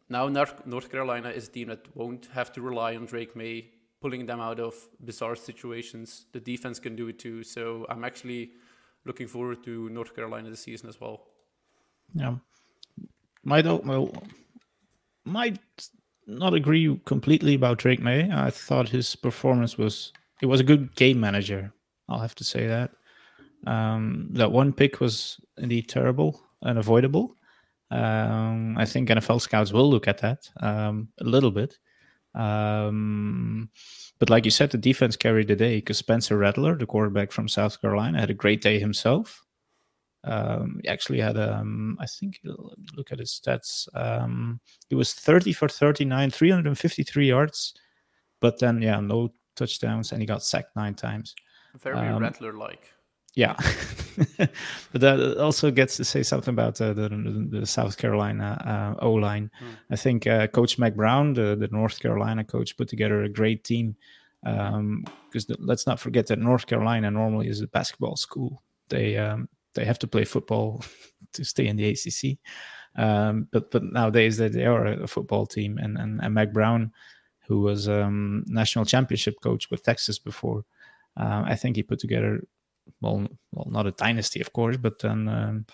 now 0.09 0.29
North 0.29 0.91
Carolina 0.91 1.31
is 1.31 1.49
a 1.49 1.51
team 1.51 1.69
that 1.69 1.87
won't 1.95 2.29
have 2.35 2.53
to 2.53 2.61
rely 2.61 2.97
on 2.97 3.07
Drake 3.07 3.35
Maye 3.35 3.71
pulling 4.05 4.27
them 4.27 4.39
out 4.39 4.61
of 4.61 4.75
bizarre 5.03 5.35
situations. 5.35 6.27
The 6.33 6.41
defense 6.41 6.79
can 6.79 6.95
do 6.95 7.09
it 7.09 7.19
too. 7.19 7.43
So 7.43 7.87
I'm 7.89 8.05
actually 8.05 8.51
looking 9.07 9.27
forward 9.27 9.65
to 9.65 9.89
North 9.89 10.15
Carolina 10.15 10.51
this 10.51 10.61
season 10.61 10.91
as 10.91 11.01
well. 11.01 11.23
Yeah, 12.13 12.37
might 13.45 13.65
well 13.65 14.13
might 15.25 15.59
not 16.27 16.55
agree 16.55 17.01
completely 17.05 17.55
about 17.55 17.79
Drake 17.79 18.01
Maye. 18.01 18.31
I 18.33 18.51
thought 18.51 18.89
his 18.89 19.15
performance 19.17 19.77
was 19.79 20.13
it 20.43 20.47
was 20.47 20.61
a 20.61 20.65
good 20.65 20.95
game 20.97 21.21
manager. 21.21 21.73
I'll 22.09 22.21
have 22.21 22.35
to 22.37 22.45
say 22.45 22.67
that. 22.67 22.91
Um, 23.67 24.29
that 24.33 24.53
one 24.53 24.73
pick 24.73 25.01
was 25.01 25.41
indeed 25.57 25.89
terrible, 25.89 26.43
unavoidable. 26.63 27.37
Um, 27.91 28.77
I 28.77 28.85
think 28.85 29.09
NFL 29.09 29.41
scouts 29.41 29.73
will 29.73 29.89
look 29.89 30.09
at 30.09 30.19
that 30.19 30.51
um, 30.61 31.09
a 31.21 31.25
little 31.25 31.51
bit. 31.51 31.79
Um, 32.35 33.71
but 34.19 34.31
like 34.31 34.45
you 34.45 34.51
said, 34.51 34.71
the 34.71 34.79
defense 34.79 35.17
carried 35.17 35.49
the 35.49 35.57
day 35.57 35.77
because 35.77 35.99
Spencer 35.99 36.37
Rattler, 36.37 36.77
the 36.77 36.87
quarterback 36.87 37.33
from 37.33 37.49
South 37.49 37.81
Carolina, 37.81 38.21
had 38.21 38.31
a 38.31 38.35
great 38.35 38.61
day 38.61 38.79
himself. 38.79 39.44
Um, 40.25 40.81
he 40.83 40.89
actually 40.89 41.21
had, 41.21 41.37
um, 41.37 41.97
I 42.01 42.07
think, 42.07 42.41
look 42.97 43.13
at 43.13 43.19
his 43.19 43.31
stats. 43.31 43.89
Um, 43.95 44.61
he 44.89 44.95
was 44.95 45.13
30 45.13 45.53
for 45.53 45.69
39, 45.69 46.31
353 46.31 47.29
yards, 47.29 47.75
but 48.41 48.59
then, 48.59 48.81
yeah, 48.81 49.01
no 49.01 49.33
touchdowns, 49.55 50.13
and 50.13 50.23
he 50.23 50.27
got 50.27 50.43
sacked 50.43 50.75
nine 50.77 50.95
times. 50.95 51.35
Very 51.77 52.09
um, 52.09 52.23
Rattler 52.23 52.55
like. 52.55 52.91
Yeah, 53.35 53.57
but 54.39 55.01
that 55.01 55.39
also 55.41 55.73
gets 55.73 55.97
to 55.97 56.05
say 56.05 56.23
something 56.23 56.55
about 56.55 56.81
uh, 56.81 56.93
the, 56.93 57.09
the, 57.51 57.67
South 57.67 57.97
Carolina 57.97 58.97
uh, 59.01 59.05
O 59.05 59.13
line. 59.13 59.51
Mm. 59.61 59.77
I 59.91 59.97
think 59.97 60.27
uh, 60.29 60.47
Coach 60.47 60.79
Mack 60.79 60.95
Brown, 60.95 61.35
the, 61.35 61.57
the 61.57 61.67
North 61.73 61.99
Carolina 61.99 62.45
coach, 62.45 62.77
put 62.77 62.87
together 62.87 63.25
a 63.25 63.29
great 63.29 63.65
team. 63.65 63.97
Because 64.45 65.51
um, 65.51 65.57
let's 65.59 65.87
not 65.87 65.99
forget 65.99 66.29
that 66.29 66.39
North 66.39 66.67
Carolina 66.67 67.11
normally 67.11 67.49
is 67.49 67.61
a 67.61 67.67
basketball 67.67 68.15
school. 68.15 68.63
They 68.89 69.17
um, 69.17 69.49
they 69.75 69.85
have 69.85 69.99
to 70.01 70.07
play 70.07 70.25
football 70.25 70.85
to 71.33 71.45
stay 71.45 71.67
in 71.67 71.77
the 71.77 71.89
ACC. 71.89 72.39
Um, 72.97 73.49
but 73.51 73.71
but 73.71 73.83
nowadays 73.83 74.37
they, 74.37 74.49
they 74.49 74.67
are 74.67 74.87
a 74.87 75.07
football 75.07 75.47
team, 75.47 75.79
and 75.79 75.99
and, 75.99 76.21
and 76.23 76.35
Mack 76.35 76.53
Brown, 76.53 76.93
who 77.47 77.61
was 77.61 77.89
um, 77.89 78.45
national 78.47 78.85
championship 78.85 79.41
coach 79.43 79.71
with 79.71 79.83
Texas 79.83 80.19
before, 80.19 80.65
uh, 81.17 81.43
I 81.45 81.57
think 81.57 81.77
he 81.77 81.83
put 81.83 81.99
together 81.99 82.41
well, 83.01 83.27
well, 83.53 83.69
not 83.71 83.87
a 83.87 83.93
dynasty, 83.93 84.41
of 84.41 84.53
course, 84.53 84.77
but 84.77 84.99
then 85.01 85.29
um, 85.29 85.67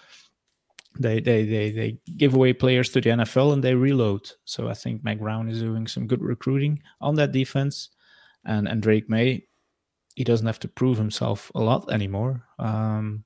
they, 0.99 1.21
they 1.21 1.45
they 1.45 1.71
they 1.71 1.99
give 2.17 2.35
away 2.35 2.53
players 2.53 2.91
to 2.91 3.01
the 3.01 3.11
NFL 3.11 3.53
and 3.53 3.63
they 3.63 3.75
reload. 3.75 4.31
So 4.45 4.69
I 4.69 4.75
think 4.75 5.05
Mack 5.05 5.19
Brown 5.19 5.49
is 5.49 5.61
doing 5.61 5.87
some 5.87 6.07
good 6.07 6.23
recruiting 6.23 6.83
on 7.01 7.15
that 7.17 7.33
defense, 7.33 7.91
and 8.45 8.69
and 8.69 8.83
Drake 8.83 9.09
Maye, 9.09 9.45
he 10.15 10.25
doesn't 10.25 10.47
have 10.47 10.61
to 10.61 10.69
prove 10.69 10.99
himself 10.99 11.51
a 11.55 11.61
lot 11.61 11.93
anymore. 11.93 12.45
Um, 12.59 13.25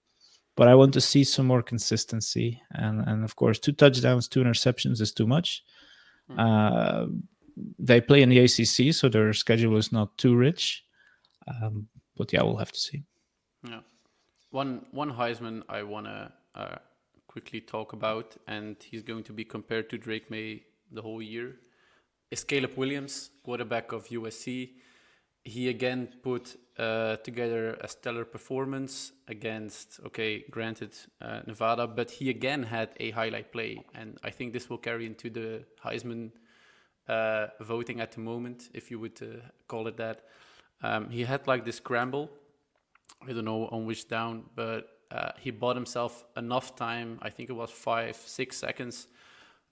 but 0.57 0.69
I 0.69 0.75
want 0.75 0.95
to 0.95 1.01
see 1.01 1.25
some 1.25 1.47
more 1.47 1.63
consistency, 1.63 2.63
and 2.71 3.01
and 3.07 3.25
of 3.25 3.37
course, 3.37 3.59
two 3.59 3.73
touchdowns, 3.73 4.29
two 4.29 4.43
interceptions 4.43 5.01
is 5.01 5.13
too 5.13 5.27
much. 5.27 5.63
Mm-hmm. 6.31 6.41
Uh, 6.41 7.07
they 7.79 8.01
play 8.01 8.23
in 8.23 8.29
the 8.29 8.39
ACC, 8.39 8.95
so 8.95 9.09
their 9.09 9.33
schedule 9.33 9.77
is 9.77 9.93
not 9.93 10.17
too 10.19 10.37
rich. 10.37 10.85
Um, 11.47 11.89
but 12.17 12.33
yeah, 12.33 12.43
we'll 12.43 12.57
have 12.57 12.73
to 12.73 12.81
see. 12.81 13.05
Yeah. 13.69 13.81
One 14.51 14.87
one 14.93 15.13
Heisman 15.13 15.63
I 15.69 15.83
want 15.83 16.07
to 16.07 16.33
uh, 16.55 16.77
quickly 17.27 17.61
talk 17.61 17.93
about, 17.93 18.37
and 18.47 18.77
he's 18.81 19.03
going 19.03 19.25
to 19.25 19.33
be 19.33 19.45
compared 19.45 19.91
to 19.91 19.99
Drake 19.99 20.31
Maye 20.31 20.63
the 20.93 21.03
whole 21.03 21.23
year, 21.23 21.57
is 22.31 22.45
Caleb 22.45 22.77
Williams, 22.77 23.31
quarterback 23.45 23.93
of 23.93 24.07
USC. 24.09 24.71
He 25.45 25.69
again 25.69 26.09
put 26.23 26.57
uh, 26.79 27.17
together 27.17 27.75
a 27.75 27.89
stellar 27.89 28.25
performance 28.25 29.13
against, 29.29 30.01
okay, 30.07 30.45
granted 30.51 30.93
uh, 31.21 31.41
Nevada, 31.47 31.87
but 31.87 32.11
he 32.11 32.31
again 32.31 32.63
had 32.63 32.91
a 32.99 33.11
highlight 33.11 33.53
play, 33.53 33.85
and 33.95 34.19
I 34.25 34.31
think 34.31 34.53
this 34.53 34.71
will 34.71 34.79
carry 34.79 35.07
into 35.07 35.31
the 35.31 35.65
Heisman 35.85 36.33
uh, 37.09 37.49
voting 37.61 38.01
at 38.01 38.13
the 38.13 38.21
moment, 38.21 38.71
if 38.73 38.91
you 38.91 38.99
would 38.99 39.21
uh, 39.23 39.47
call 39.69 39.87
it 39.87 39.99
that. 39.99 40.25
Um, 40.83 41.11
he 41.11 41.25
had 41.25 41.47
like 41.47 41.65
this 41.65 41.77
scramble 41.77 42.31
I 43.27 43.33
don't 43.33 43.45
know 43.45 43.69
on 43.69 43.87
which 43.87 44.09
down, 44.09 44.45
but 44.55 44.89
uh, 45.11 45.31
he 45.39 45.51
bought 45.51 45.77
himself 45.77 46.25
enough 46.37 46.77
time. 46.77 47.19
I 47.23 47.31
think 47.31 47.49
it 47.49 47.55
was 47.55 47.71
five, 47.71 48.17
six 48.17 48.57
seconds, 48.57 49.09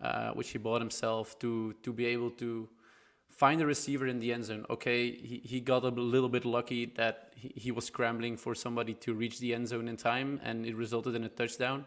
uh, 0.01 0.31
which 0.31 0.51
he 0.51 0.59
bought 0.59 0.81
himself 0.81 1.39
to 1.41 1.75
to 1.83 1.93
be 1.93 2.07
able 2.07 2.31
to 2.31 2.69
find 3.33 3.61
a 3.61 3.67
receiver 3.67 4.07
in 4.07 4.19
the 4.21 4.33
end 4.33 4.45
zone. 4.45 4.65
Okay, 4.71 5.11
he, 5.11 5.43
he 5.45 5.61
got 5.61 5.85
a 5.85 5.89
little 5.89 6.29
bit 6.29 6.45
lucky 6.45 6.87
that 6.97 7.33
he, 7.35 7.53
he 7.57 7.71
was 7.73 7.87
scrambling 7.87 8.37
for 8.37 8.55
somebody 8.55 8.95
to 8.95 9.15
reach 9.15 9.41
the 9.41 9.55
end 9.55 9.69
zone 9.69 9.89
in 9.89 9.97
time, 9.97 10.41
and 10.45 10.65
it 10.65 10.77
resulted 10.77 11.15
in 11.15 11.25
a 11.25 11.29
touchdown, 11.29 11.85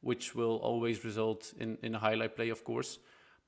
which 0.00 0.34
will 0.34 0.56
always 0.56 1.04
result 1.04 1.52
in, 1.58 1.76
in 1.82 1.94
a 1.94 1.98
highlight 1.98 2.36
play, 2.36 2.48
of 2.48 2.64
course. 2.64 2.98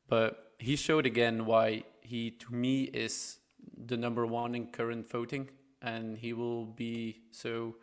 But 0.09 0.53
he 0.59 0.77
showed 0.77 1.07
again 1.07 1.47
why 1.47 1.85
he, 2.01 2.31
to 2.33 2.55
me, 2.55 2.85
is 2.85 3.39
the 3.77 3.97
number 3.97 4.27
one 4.27 4.55
in 4.55 4.67
current 4.67 5.09
voting 5.09 5.49
and 5.83 6.17
he 6.19 6.33
will 6.33 6.65
be 6.65 7.21
so 7.31 7.77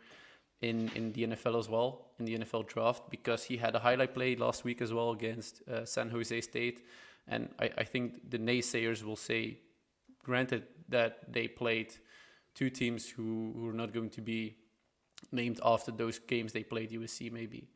in 0.60 0.90
in 0.94 1.12
the 1.12 1.26
NFL 1.26 1.58
as 1.58 1.68
well 1.68 2.06
in 2.18 2.24
the 2.24 2.38
NFL 2.38 2.66
draft 2.66 3.10
because 3.10 3.44
he 3.44 3.56
had 3.56 3.74
a 3.74 3.78
highlight 3.78 4.14
play 4.14 4.36
last 4.36 4.64
week 4.64 4.80
as 4.80 4.92
well 4.92 5.10
against 5.10 5.62
uh, 5.68 5.84
San 5.84 6.10
Jose 6.10 6.40
State, 6.40 6.86
and 7.28 7.48
I, 7.58 7.70
I 7.78 7.84
think 7.84 8.30
the 8.30 8.38
naysayers 8.38 9.02
will 9.02 9.16
say, 9.16 9.58
granted 10.22 10.64
that 10.88 11.32
they 11.32 11.48
played 11.48 11.94
two 12.54 12.70
teams 12.70 13.08
who, 13.08 13.52
who 13.56 13.68
are 13.68 13.72
not 13.72 13.92
going 13.92 14.10
to 14.10 14.20
be 14.20 14.56
named 15.32 15.60
after 15.64 15.90
those 15.90 16.18
games 16.18 16.52
they 16.52 16.62
played 16.62 16.90
USC 16.90 17.32
maybe. 17.32 17.68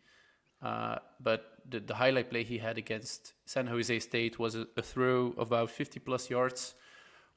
Uh, 0.62 0.96
but 1.20 1.54
the, 1.68 1.80
the 1.80 1.94
highlight 1.94 2.30
play 2.30 2.44
he 2.44 2.58
had 2.58 2.76
against 2.76 3.32
San 3.46 3.66
Jose 3.66 3.98
State 4.00 4.38
was 4.38 4.54
a, 4.54 4.66
a 4.76 4.82
throw 4.82 5.28
of 5.38 5.48
about 5.48 5.70
50 5.70 6.00
plus 6.00 6.28
yards 6.28 6.74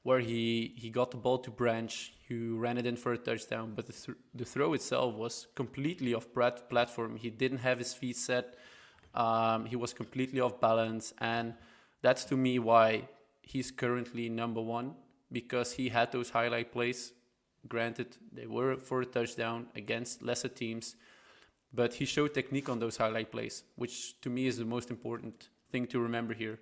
where 0.02 0.20
he, 0.20 0.74
he 0.76 0.90
got 0.90 1.10
the 1.10 1.16
ball 1.16 1.38
to 1.38 1.50
Branch, 1.50 2.12
who 2.28 2.58
ran 2.58 2.76
it 2.76 2.86
in 2.86 2.96
for 2.96 3.14
a 3.14 3.18
touchdown, 3.18 3.72
but 3.74 3.86
the, 3.86 3.92
th- 3.92 4.18
the 4.34 4.44
throw 4.44 4.74
itself 4.74 5.14
was 5.14 5.46
completely 5.54 6.12
off 6.12 6.30
plat- 6.34 6.68
platform. 6.68 7.16
He 7.16 7.30
didn't 7.30 7.58
have 7.58 7.78
his 7.78 7.94
feet 7.94 8.16
set. 8.16 8.54
Um, 9.14 9.64
he 9.64 9.76
was 9.76 9.94
completely 9.94 10.40
off 10.40 10.60
balance, 10.60 11.14
and 11.18 11.54
that's 12.04 12.24
to 12.26 12.36
me 12.36 12.58
why 12.58 13.08
he's 13.42 13.70
currently 13.70 14.28
number 14.28 14.60
one 14.60 14.94
because 15.32 15.72
he 15.72 15.88
had 15.88 16.12
those 16.12 16.30
highlight 16.30 16.70
plays. 16.70 17.12
Granted, 17.66 18.16
they 18.30 18.46
were 18.46 18.76
for 18.76 19.00
a 19.00 19.06
touchdown 19.06 19.66
against 19.74 20.22
lesser 20.22 20.48
teams, 20.48 20.96
but 21.72 21.94
he 21.94 22.04
showed 22.04 22.34
technique 22.34 22.68
on 22.68 22.78
those 22.78 22.96
highlight 22.98 23.32
plays, 23.32 23.64
which 23.76 24.20
to 24.20 24.28
me 24.28 24.46
is 24.46 24.56
the 24.58 24.64
most 24.76 24.90
important 24.90 25.48
thing 25.72 25.86
to 25.86 25.98
remember 25.98 26.34
here. 26.34 26.58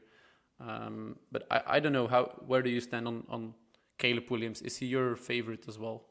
Um, 0.61 1.16
but 1.33 1.46
I, 1.50 1.62
I 1.74 1.81
don't 1.81 1.92
know 1.92 2.07
how. 2.07 2.22
Where 2.46 2.62
do 2.62 2.70
you 2.70 2.81
stand 2.81 3.09
on 3.09 3.24
on 3.28 3.55
Caleb 4.02 4.31
Williams. 4.31 4.62
Is 4.62 4.76
he 4.78 4.87
your 4.87 5.16
favorite 5.16 5.64
as 5.68 5.78
well? 5.78 6.02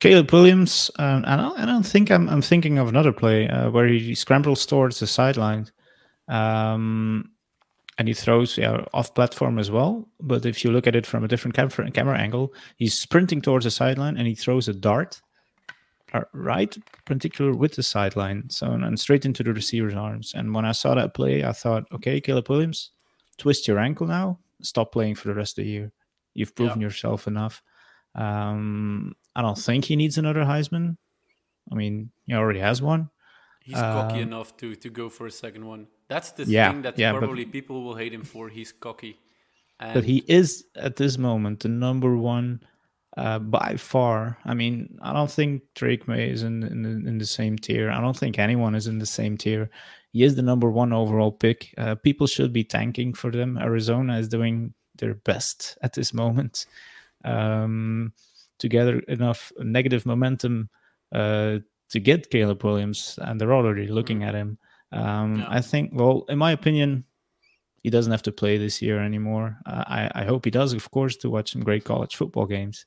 Caleb 0.00 0.32
Williams, 0.32 0.90
um, 0.98 1.24
and 1.26 1.40
I 1.40 1.64
don't, 1.64 1.82
think 1.82 2.10
I'm, 2.10 2.28
I'm 2.28 2.42
thinking 2.42 2.78
of 2.78 2.88
another 2.88 3.12
play 3.12 3.48
uh, 3.48 3.70
where 3.70 3.88
he 3.88 4.14
scrambles 4.14 4.66
towards 4.66 5.00
the 5.00 5.06
sideline. 5.06 5.70
Um, 6.28 7.30
and 7.98 8.08
he 8.08 8.14
throws 8.14 8.58
yeah, 8.58 8.84
off 8.92 9.14
platform 9.14 9.58
as 9.58 9.70
well. 9.70 10.08
But 10.20 10.46
if 10.46 10.64
you 10.64 10.72
look 10.72 10.86
at 10.86 10.96
it 10.96 11.06
from 11.06 11.24
a 11.24 11.28
different 11.28 11.54
camera, 11.54 11.90
camera 11.90 12.18
angle, 12.18 12.52
he's 12.76 12.94
sprinting 12.98 13.40
towards 13.40 13.64
the 13.64 13.70
sideline 13.70 14.16
and 14.16 14.26
he 14.26 14.34
throws 14.34 14.68
a 14.68 14.74
dart 14.74 15.20
uh, 16.12 16.22
right 16.32 16.76
particular 17.04 17.52
with 17.52 17.74
the 17.74 17.82
sideline, 17.82 18.48
so 18.48 18.70
and 18.70 19.00
straight 19.00 19.24
into 19.24 19.42
the 19.42 19.52
receiver's 19.52 19.94
arms. 19.94 20.32
And 20.34 20.54
when 20.54 20.64
I 20.64 20.72
saw 20.72 20.94
that 20.94 21.12
play, 21.12 21.44
I 21.44 21.52
thought, 21.52 21.84
okay, 21.92 22.20
Caleb 22.20 22.48
Williams, 22.48 22.92
twist 23.36 23.66
your 23.66 23.80
ankle 23.80 24.06
now, 24.06 24.38
stop 24.62 24.92
playing 24.92 25.16
for 25.16 25.28
the 25.28 25.34
rest 25.34 25.58
of 25.58 25.64
the 25.64 25.70
year. 25.70 25.92
You've 26.32 26.54
proven 26.54 26.80
yeah. 26.80 26.86
yourself 26.86 27.26
enough. 27.26 27.62
Um, 28.14 29.16
I 29.34 29.42
don't 29.42 29.58
think 29.58 29.84
he 29.84 29.96
needs 29.96 30.16
another 30.16 30.44
Heisman. 30.44 30.96
I 31.70 31.74
mean, 31.74 32.10
he 32.26 32.34
already 32.34 32.60
has 32.60 32.80
one. 32.80 33.10
He's 33.60 33.74
cocky 33.74 34.16
um, 34.16 34.28
enough 34.28 34.56
to 34.58 34.74
to 34.76 34.90
go 34.90 35.08
for 35.08 35.26
a 35.26 35.30
second 35.30 35.64
one. 35.64 35.88
That's 36.08 36.32
the 36.32 36.44
yeah, 36.44 36.70
thing 36.70 36.82
that 36.82 36.98
yeah, 36.98 37.12
probably 37.12 37.44
but, 37.44 37.52
people 37.52 37.82
will 37.82 37.94
hate 37.94 38.12
him 38.12 38.24
for. 38.24 38.48
He's 38.48 38.72
cocky. 38.72 39.18
And 39.80 39.94
but 39.94 40.04
he 40.04 40.24
is 40.28 40.64
at 40.76 40.96
this 40.96 41.18
moment 41.18 41.60
the 41.60 41.68
number 41.68 42.16
one 42.16 42.60
uh, 43.16 43.38
by 43.38 43.76
far. 43.76 44.38
I 44.44 44.54
mean, 44.54 44.98
I 45.02 45.12
don't 45.12 45.30
think 45.30 45.62
Drake 45.74 46.06
Maye 46.06 46.30
is 46.30 46.42
in 46.42 46.62
in 46.62 46.82
the, 46.82 47.08
in 47.08 47.18
the, 47.18 47.26
same 47.26 47.56
tier. 47.56 47.90
I 47.90 48.00
don't 48.00 48.16
think 48.16 48.38
anyone 48.38 48.74
is 48.74 48.86
in 48.86 48.98
the 48.98 49.06
same 49.06 49.36
tier. 49.36 49.70
He 50.12 50.22
is 50.22 50.36
the 50.36 50.42
number 50.42 50.70
one 50.70 50.92
overall 50.92 51.32
pick. 51.32 51.74
Uh, 51.76 51.96
people 51.96 52.26
should 52.26 52.52
be 52.52 52.62
thanking 52.62 53.14
for 53.14 53.30
them. 53.30 53.58
Arizona 53.58 54.18
is 54.18 54.28
doing 54.28 54.74
their 54.96 55.14
best 55.14 55.76
at 55.82 55.92
this 55.92 56.14
moment 56.14 56.66
um, 57.24 58.12
to 58.58 58.68
gather 58.68 59.00
enough 59.00 59.52
negative 59.58 60.06
momentum 60.06 60.70
uh, 61.12 61.58
to 61.90 62.00
get 62.00 62.30
Caleb 62.30 62.62
Williams, 62.62 63.18
and 63.22 63.40
they're 63.40 63.54
already 63.54 63.88
looking 63.88 64.20
mm. 64.20 64.28
at 64.28 64.34
him. 64.34 64.58
Um. 64.94 65.44
I 65.48 65.60
think, 65.60 65.90
well, 65.92 66.24
in 66.28 66.38
my 66.38 66.52
opinion, 66.52 67.04
he 67.82 67.90
doesn't 67.90 68.12
have 68.12 68.22
to 68.22 68.32
play 68.32 68.58
this 68.58 68.80
year 68.80 68.98
anymore. 68.98 69.58
Uh, 69.66 69.84
I, 69.86 70.22
I 70.22 70.24
hope 70.24 70.46
he 70.46 70.50
does, 70.50 70.72
of 70.72 70.90
course, 70.90 71.16
to 71.18 71.30
watch 71.30 71.52
some 71.52 71.62
great 71.62 71.84
college 71.84 72.16
football 72.16 72.46
games. 72.46 72.86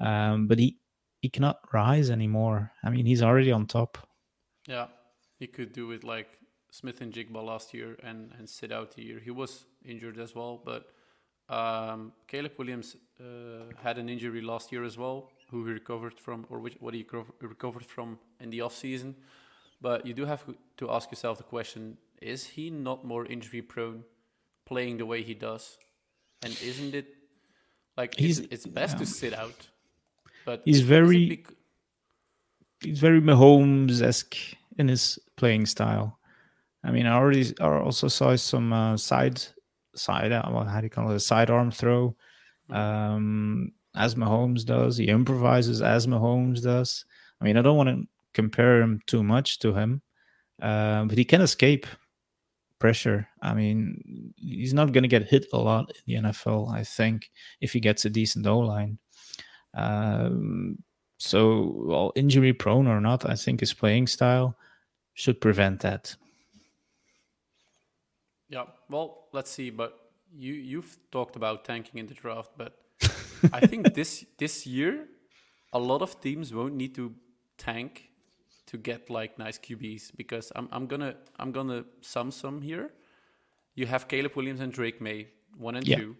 Um, 0.00 0.48
but 0.48 0.58
he 0.58 0.78
he 1.20 1.28
cannot 1.28 1.58
rise 1.74 2.08
anymore. 2.10 2.72
I 2.82 2.88
mean, 2.88 3.04
he's 3.04 3.22
already 3.22 3.52
on 3.52 3.66
top. 3.66 3.98
Yeah, 4.66 4.86
he 5.38 5.46
could 5.46 5.72
do 5.74 5.90
it 5.92 6.04
like 6.04 6.28
Smith-Njigba 6.70 7.44
last 7.44 7.74
year 7.74 7.98
and 8.02 8.32
and 8.38 8.48
sit 8.48 8.72
out 8.72 8.94
the 8.94 9.02
year. 9.02 9.20
He 9.20 9.30
was 9.30 9.66
injured 9.84 10.18
as 10.18 10.34
well, 10.34 10.62
but 10.64 10.86
um, 11.50 12.12
Caleb 12.26 12.52
Williams 12.58 12.96
uh, 13.20 13.64
had 13.82 13.98
an 13.98 14.08
injury 14.08 14.40
last 14.40 14.72
year 14.72 14.84
as 14.84 14.96
well, 14.96 15.30
who 15.50 15.66
he 15.66 15.72
recovered 15.72 16.18
from, 16.18 16.46
or 16.48 16.60
which, 16.60 16.76
what 16.80 16.94
he 16.94 17.04
recovered 17.42 17.84
from 17.84 18.18
in 18.40 18.50
the 18.50 18.62
off 18.62 18.74
season. 18.74 19.16
But 19.80 20.06
you 20.06 20.14
do 20.14 20.26
have 20.26 20.44
to 20.76 20.90
ask 20.90 21.10
yourself 21.10 21.38
the 21.38 21.44
question: 21.44 21.96
Is 22.20 22.46
he 22.46 22.70
not 22.70 23.04
more 23.04 23.26
injury 23.26 23.62
prone, 23.62 24.04
playing 24.66 24.98
the 24.98 25.06
way 25.06 25.22
he 25.22 25.34
does? 25.34 25.78
And 26.42 26.56
isn't 26.62 26.94
it 26.94 27.06
like 27.96 28.16
he's, 28.16 28.38
it's, 28.38 28.48
it's 28.52 28.66
best 28.66 28.94
yeah. 28.94 29.00
to 29.00 29.06
sit 29.06 29.34
out? 29.34 29.68
But 30.44 30.62
he's 30.64 30.80
very 30.80 31.44
he's 32.80 33.00
very 33.00 33.20
Mahomes 33.20 34.02
esque 34.02 34.36
in 34.78 34.88
his 34.88 35.18
playing 35.36 35.66
style. 35.66 36.18
I 36.82 36.90
mean, 36.90 37.06
I 37.06 37.14
already 37.14 37.52
I 37.60 37.66
also 37.78 38.08
saw 38.08 38.36
some 38.36 38.72
uh, 38.72 38.96
side 38.96 39.42
side 39.94 40.32
uh, 40.32 40.42
well, 40.50 40.64
how 40.64 40.80
do 40.80 40.86
you 40.86 40.90
call 40.90 41.10
it 41.10 41.16
a 41.16 41.20
sidearm 41.20 41.70
throw, 41.70 42.16
hmm. 42.68 42.74
um, 42.74 43.72
as 43.94 44.14
Mahomes 44.14 44.64
does. 44.64 44.96
He 44.96 45.08
improvises 45.08 45.82
as 45.82 46.06
Mahomes 46.06 46.62
does. 46.62 47.04
I 47.40 47.44
mean, 47.44 47.56
I 47.56 47.62
don't 47.62 47.76
want 47.76 47.88
to 47.88 48.06
compare 48.34 48.80
him 48.80 49.00
too 49.06 49.22
much 49.22 49.58
to 49.60 49.74
him, 49.74 50.02
uh, 50.60 51.04
but 51.04 51.18
he 51.18 51.24
can 51.24 51.40
escape 51.40 51.86
pressure. 52.78 53.28
I 53.42 53.54
mean, 53.54 54.34
he's 54.36 54.74
not 54.74 54.92
going 54.92 55.02
to 55.02 55.08
get 55.08 55.28
hit 55.28 55.46
a 55.52 55.58
lot 55.58 55.92
in 56.06 56.22
the 56.22 56.28
NFL. 56.28 56.72
I 56.72 56.82
think 56.84 57.30
if 57.60 57.72
he 57.72 57.80
gets 57.80 58.04
a 58.04 58.10
decent 58.10 58.46
O 58.46 58.58
line. 58.58 58.98
Um, 59.74 60.78
so, 61.18 61.74
well, 61.86 62.12
injury 62.16 62.52
prone 62.52 62.86
or 62.86 63.00
not, 63.00 63.28
I 63.28 63.36
think 63.36 63.60
his 63.60 63.74
playing 63.74 64.06
style 64.06 64.56
should 65.14 65.40
prevent 65.40 65.80
that. 65.80 66.16
Yeah, 68.48 68.64
well, 68.88 69.28
let's 69.32 69.50
see. 69.50 69.70
But 69.70 69.94
you 70.34 70.54
you've 70.54 70.98
talked 71.12 71.36
about 71.36 71.64
tanking 71.64 72.00
in 72.00 72.06
the 72.06 72.14
draft, 72.14 72.52
but 72.56 72.78
I 73.52 73.66
think 73.66 73.94
this 73.94 74.24
this 74.38 74.66
year 74.66 75.06
a 75.72 75.78
lot 75.78 76.02
of 76.02 76.20
teams 76.20 76.52
won't 76.52 76.74
need 76.74 76.94
to 76.96 77.14
tank 77.58 78.09
to 78.70 78.78
get 78.78 79.10
like 79.10 79.38
nice 79.38 79.58
QBs 79.58 80.12
because 80.16 80.52
I'm 80.54 80.68
I'm 80.70 80.86
gonna 80.86 81.14
I'm 81.38 81.52
gonna 81.52 81.84
sum 82.00 82.30
some 82.30 82.62
here. 82.62 82.90
You 83.74 83.86
have 83.86 84.06
Caleb 84.06 84.36
Williams 84.36 84.60
and 84.60 84.72
Drake 84.72 85.00
Maye, 85.00 85.26
one 85.58 85.74
and 85.76 85.86
yeah. 85.86 85.96
two. 85.96 86.16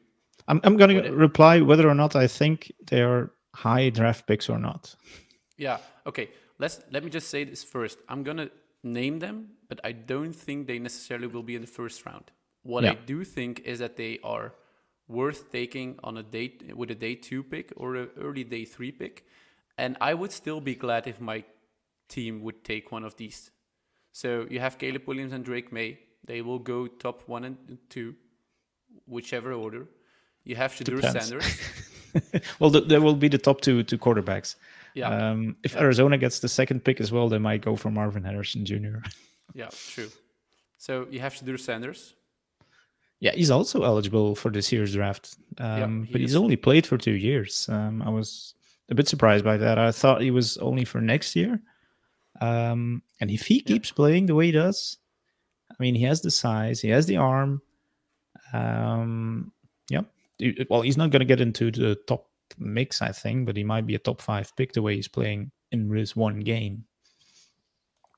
I'm 0.49 0.61
I'm 0.65 0.77
gonna 0.77 1.13
reply 1.13 1.61
whether 1.61 1.89
or 1.89 1.95
not 1.95 2.17
I 2.17 2.27
think 2.27 2.73
they 2.91 3.03
are 3.03 3.31
high 3.55 3.91
draft 3.91 4.27
picks 4.27 4.49
or 4.49 4.59
not. 4.59 4.95
Yeah. 5.57 5.79
Okay. 6.07 6.31
Let's 6.59 6.81
let 6.91 7.05
me 7.05 7.11
just 7.11 7.29
say 7.29 7.45
this 7.45 7.63
first. 7.63 7.99
I'm 8.09 8.23
gonna 8.25 8.51
name 8.83 9.21
them, 9.21 9.51
but 9.69 9.81
I 9.85 9.93
don't 9.93 10.33
think 10.33 10.67
they 10.67 10.79
necessarily 10.79 11.29
will 11.29 11.45
be 11.45 11.55
in 11.55 11.61
the 11.61 11.73
first 11.81 12.05
round. 12.05 12.33
What 12.63 12.83
yeah. 12.85 12.93
I 12.93 12.95
do 12.95 13.25
think 13.25 13.61
is 13.61 13.79
that 13.79 13.97
they 13.97 14.19
are 14.25 14.53
worth 15.07 15.53
taking 15.53 15.99
on 16.03 16.17
a 16.17 16.23
date 16.23 16.77
with 16.77 16.91
a 16.91 16.95
day 16.95 17.15
two 17.15 17.43
pick 17.43 17.73
or 17.77 17.95
an 17.95 18.09
early 18.21 18.45
day 18.45 18.65
three 18.65 18.93
pick. 18.93 19.25
And 19.79 19.97
I 20.01 20.15
would 20.15 20.33
still 20.33 20.61
be 20.61 20.75
glad 20.75 21.07
if 21.07 21.21
my 21.21 21.45
team 22.11 22.43
would 22.43 22.65
take 22.65 22.93
one 22.93 23.05
of 23.05 23.17
these. 23.17 23.51
So 24.13 24.47
you 24.51 24.61
have 24.61 24.77
Caleb 24.79 25.07
Williams 25.07 25.33
and 25.33 25.45
Drake 25.45 25.73
Maye. 25.73 25.99
They 26.25 26.43
will 26.43 26.59
go 26.59 26.87
top 26.87 27.23
one 27.27 27.45
and 27.45 27.79
two, 27.89 28.15
whichever 29.07 29.53
order. 29.53 29.87
You 30.45 30.57
have 30.57 30.73
Shedeur 30.73 31.01
Sanders. 31.01 31.47
well, 32.59 32.71
the, 32.71 32.81
there 32.81 33.01
will 33.01 33.15
be 33.15 33.29
the 33.29 33.39
top 33.39 33.61
two 33.61 33.83
two 33.83 33.99
quarterbacks. 33.99 34.57
Yeah. 34.95 35.09
Um, 35.09 35.57
if 35.63 35.75
yeah. 35.75 35.83
Arizona 35.83 36.19
gets 36.19 36.41
the 36.41 36.49
second 36.49 36.85
pick 36.85 37.01
as 37.01 37.13
well, 37.13 37.29
they 37.29 37.39
might 37.39 37.63
go 37.63 37.77
for 37.77 37.91
Marvin 37.91 38.25
Harrison 38.25 38.65
Jr. 38.65 38.99
yeah, 39.55 39.69
true. 39.71 40.11
So 40.79 41.07
you 41.11 41.21
have 41.21 41.35
Shedeur 41.35 41.59
Sanders. 41.59 42.15
Yeah, 43.21 43.33
he's 43.33 43.51
also 43.51 43.83
eligible 43.83 44.35
for 44.35 44.51
this 44.51 44.73
year's 44.73 44.95
draft, 44.95 45.37
um, 45.59 46.05
he 46.05 46.13
but 46.13 46.21
he's 46.23 46.35
only 46.35 46.57
played 46.57 46.87
for 46.87 46.97
two 46.97 47.13
years. 47.13 47.69
Um, 47.69 48.01
I 48.01 48.09
was 48.09 48.55
a 48.89 48.95
bit 48.95 49.09
surprised 49.09 49.45
by 49.45 49.59
that. 49.59 49.79
I 49.79 49.93
thought 49.93 50.23
he 50.23 50.31
was 50.31 50.57
only 50.57 50.87
for 50.87 51.03
next 51.03 51.37
year. 51.37 51.61
Um, 52.41 53.03
and 53.21 53.31
if 53.31 53.47
he 53.47 53.61
keeps 53.61 53.91
playing 53.91 54.27
the 54.27 54.35
way 54.35 54.47
he 54.47 54.53
does, 54.53 54.99
I 55.71 55.75
mean, 55.79 55.95
he 55.95 56.05
has 56.05 56.23
the 56.23 56.31
size, 56.31 56.81
he 56.81 56.89
has 56.89 57.07
the 57.07 57.19
arm. 57.19 57.63
Um, 58.53 59.53
yep, 59.91 60.07
well, 60.69 60.83
he's 60.83 60.97
not 60.97 61.11
going 61.11 61.21
to 61.21 61.27
get 61.27 61.41
into 61.41 61.71
the 61.71 61.97
top 62.07 62.29
mix, 62.59 63.03
I 63.03 63.13
think, 63.13 63.47
but 63.47 63.57
he 63.57 63.65
might 63.65 63.87
be 63.87 63.95
a 63.95 63.99
top 63.99 64.21
five 64.21 64.55
pick 64.57 64.73
the 64.73 64.83
way 64.83 64.97
he's 64.97 65.09
playing 65.09 65.53
in 65.71 65.89
this 65.89 66.17
one 66.17 66.41
game. 66.41 66.85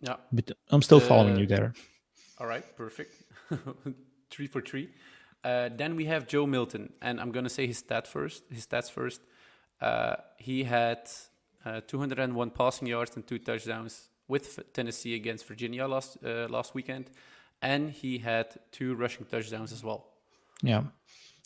Yeah, 0.00 0.16
but 0.32 0.50
I'm 0.70 0.82
still 0.82 0.98
uh, 0.98 1.00
following 1.00 1.36
you 1.36 1.46
there. 1.46 1.74
All 2.38 2.46
right, 2.46 2.64
perfect. 2.76 3.14
three 4.30 4.46
for 4.46 4.60
three. 4.60 4.88
Uh, 5.44 5.68
then 5.74 5.96
we 5.96 6.04
have 6.06 6.26
Joe 6.26 6.46
Milton, 6.46 6.92
and 7.02 7.20
I'm 7.20 7.32
going 7.32 7.44
to 7.44 7.50
say 7.50 7.66
his 7.66 7.78
stat 7.78 8.06
first. 8.06 8.44
His 8.50 8.66
stats 8.66 8.90
first. 8.90 9.20
Uh, 9.80 10.16
he 10.38 10.62
had 10.64 11.10
uh, 11.64 11.80
201 11.86 12.50
passing 12.50 12.86
yards 12.86 13.16
and 13.16 13.26
two 13.26 13.38
touchdowns 13.38 14.08
with 14.32 14.46
Tennessee 14.72 15.14
against 15.14 15.42
Virginia 15.46 15.84
last 15.86 16.10
uh, 16.24 16.46
last 16.56 16.74
weekend, 16.74 17.04
and 17.60 17.82
he 17.90 18.12
had 18.18 18.46
two 18.76 18.88
rushing 19.02 19.24
touchdowns 19.26 19.72
as 19.72 19.82
well. 19.84 20.00
Yeah. 20.62 20.82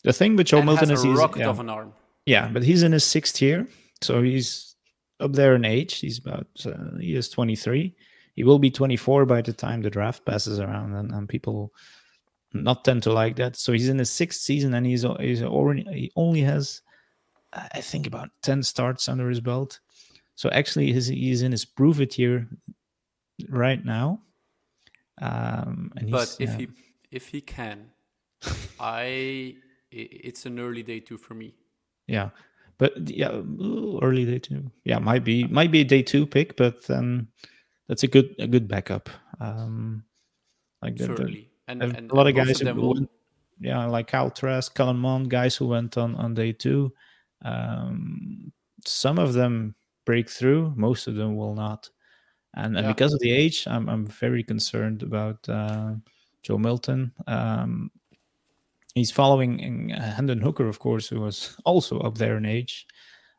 The 0.05 0.13
thing 0.13 0.37
with 0.37 0.47
Joe 0.47 0.59
and 0.59 0.67
Milton 0.67 0.91
is 0.91 1.03
he's 1.03 1.19
rocket 1.19 1.41
yeah. 1.41 1.51
of 1.51 1.61
an 1.61 1.69
arm. 1.69 1.93
Yeah, 2.27 2.49
but 2.53 2.63
he's 2.63 2.83
in 2.83 2.93
his 2.93 3.05
sixth 3.05 3.43
year, 3.43 3.67
so 4.01 4.23
he's 4.23 4.77
up 5.19 5.33
there 5.33 5.55
in 5.57 5.65
age. 5.65 5.93
He's 6.05 6.19
about 6.19 6.47
uh, 6.65 6.99
he 7.01 7.15
is 7.17 7.29
23. 7.29 7.95
He 8.37 8.45
will 8.45 8.59
be 8.59 8.71
24 8.71 9.27
by 9.27 9.43
the 9.43 9.53
time 9.53 9.83
the 9.83 9.91
draft 9.91 10.25
passes 10.25 10.61
around, 10.61 10.95
and, 10.95 11.11
and 11.13 11.29
people 11.29 11.73
not 12.53 12.85
tend 12.85 13.03
to 13.03 13.13
like 13.13 13.37
that. 13.37 13.57
So 13.57 13.73
he's 13.73 13.89
in 13.89 13.99
his 13.99 14.11
sixth 14.11 14.41
season, 14.41 14.75
and 14.75 14.87
he's 14.87 15.05
he's 15.21 15.43
already 15.43 15.85
he 15.93 16.13
only 16.15 16.43
has 16.43 16.83
I 17.53 17.81
think 17.81 18.07
about 18.07 18.31
10 18.43 18.63
starts 18.63 19.09
under 19.09 19.29
his 19.29 19.41
belt. 19.41 19.81
So 20.37 20.51
actually, 20.51 20.93
his, 20.93 21.07
he's 21.09 21.43
in 21.43 21.51
his 21.51 21.65
prove 21.65 22.01
it 22.01 22.19
year 22.19 22.47
right 23.49 23.83
now. 23.85 24.21
Um, 25.21 25.93
and 25.97 26.11
but 26.11 26.37
if 26.39 26.55
he 26.55 26.69
if 27.11 27.29
he 27.29 27.41
can, 27.41 27.91
I 28.79 29.57
it's 29.91 30.45
an 30.45 30.59
early 30.59 30.83
day 30.83 31.01
two 31.01 31.17
for 31.17 31.35
me. 31.35 31.55
Yeah, 32.07 32.31
but 32.79 33.09
yeah, 33.09 33.31
early 34.03 34.27
day 34.27 34.39
two. 34.39 34.71
Yeah, 34.85 34.99
might 34.99 35.25
be 35.25 35.45
might 35.45 35.73
be 35.73 35.81
a 35.81 35.85
day 35.85 36.03
two 36.03 36.27
pick, 36.27 36.57
but 36.57 36.89
um, 36.91 37.29
that's 37.89 38.03
a 38.03 38.09
good 38.09 38.35
a 38.39 38.47
good 38.47 38.69
backup. 38.69 39.09
Um, 39.41 40.05
like 40.83 40.97
the, 40.97 41.47
and, 41.69 41.83
and, 41.83 42.11
a 42.11 42.15
lot 42.15 42.27
of 42.27 42.35
guys 42.35 42.61
of 42.61 42.77
will... 42.77 43.09
yeah, 43.59 43.87
like 43.87 44.09
Kyle 44.09 44.31
Trask, 44.31 44.75
Kellen 44.75 44.99
Mond, 44.99 45.31
guys 45.31 45.57
who 45.57 45.67
went 45.67 45.97
on 45.97 46.15
on 46.17 46.35
day 46.35 46.53
two. 46.53 46.93
Um, 47.43 48.53
some 48.85 49.19
of 49.19 49.33
them 49.33 49.75
break 50.07 50.31
through, 50.31 50.73
most 50.77 51.07
of 51.07 51.15
them 51.15 51.37
will 51.37 51.55
not. 51.55 51.91
And, 52.55 52.75
yeah. 52.75 52.81
and 52.81 52.89
because 52.89 53.13
of 53.13 53.21
the 53.21 53.33
age, 53.33 53.67
I'm 53.67 53.89
I'm 53.89 54.07
very 54.07 54.43
concerned 54.43 55.03
about 55.03 55.47
uh, 55.49 55.95
Joe 56.43 56.57
Milton. 56.57 57.13
Um, 57.27 57.91
he's 58.95 59.11
following 59.11 59.91
Hendon 59.91 60.41
Hooker, 60.41 60.67
of 60.67 60.79
course, 60.79 61.07
who 61.07 61.21
was 61.21 61.57
also 61.65 62.01
up 62.01 62.17
there 62.17 62.39
in 62.39 62.47
age. 62.47 62.87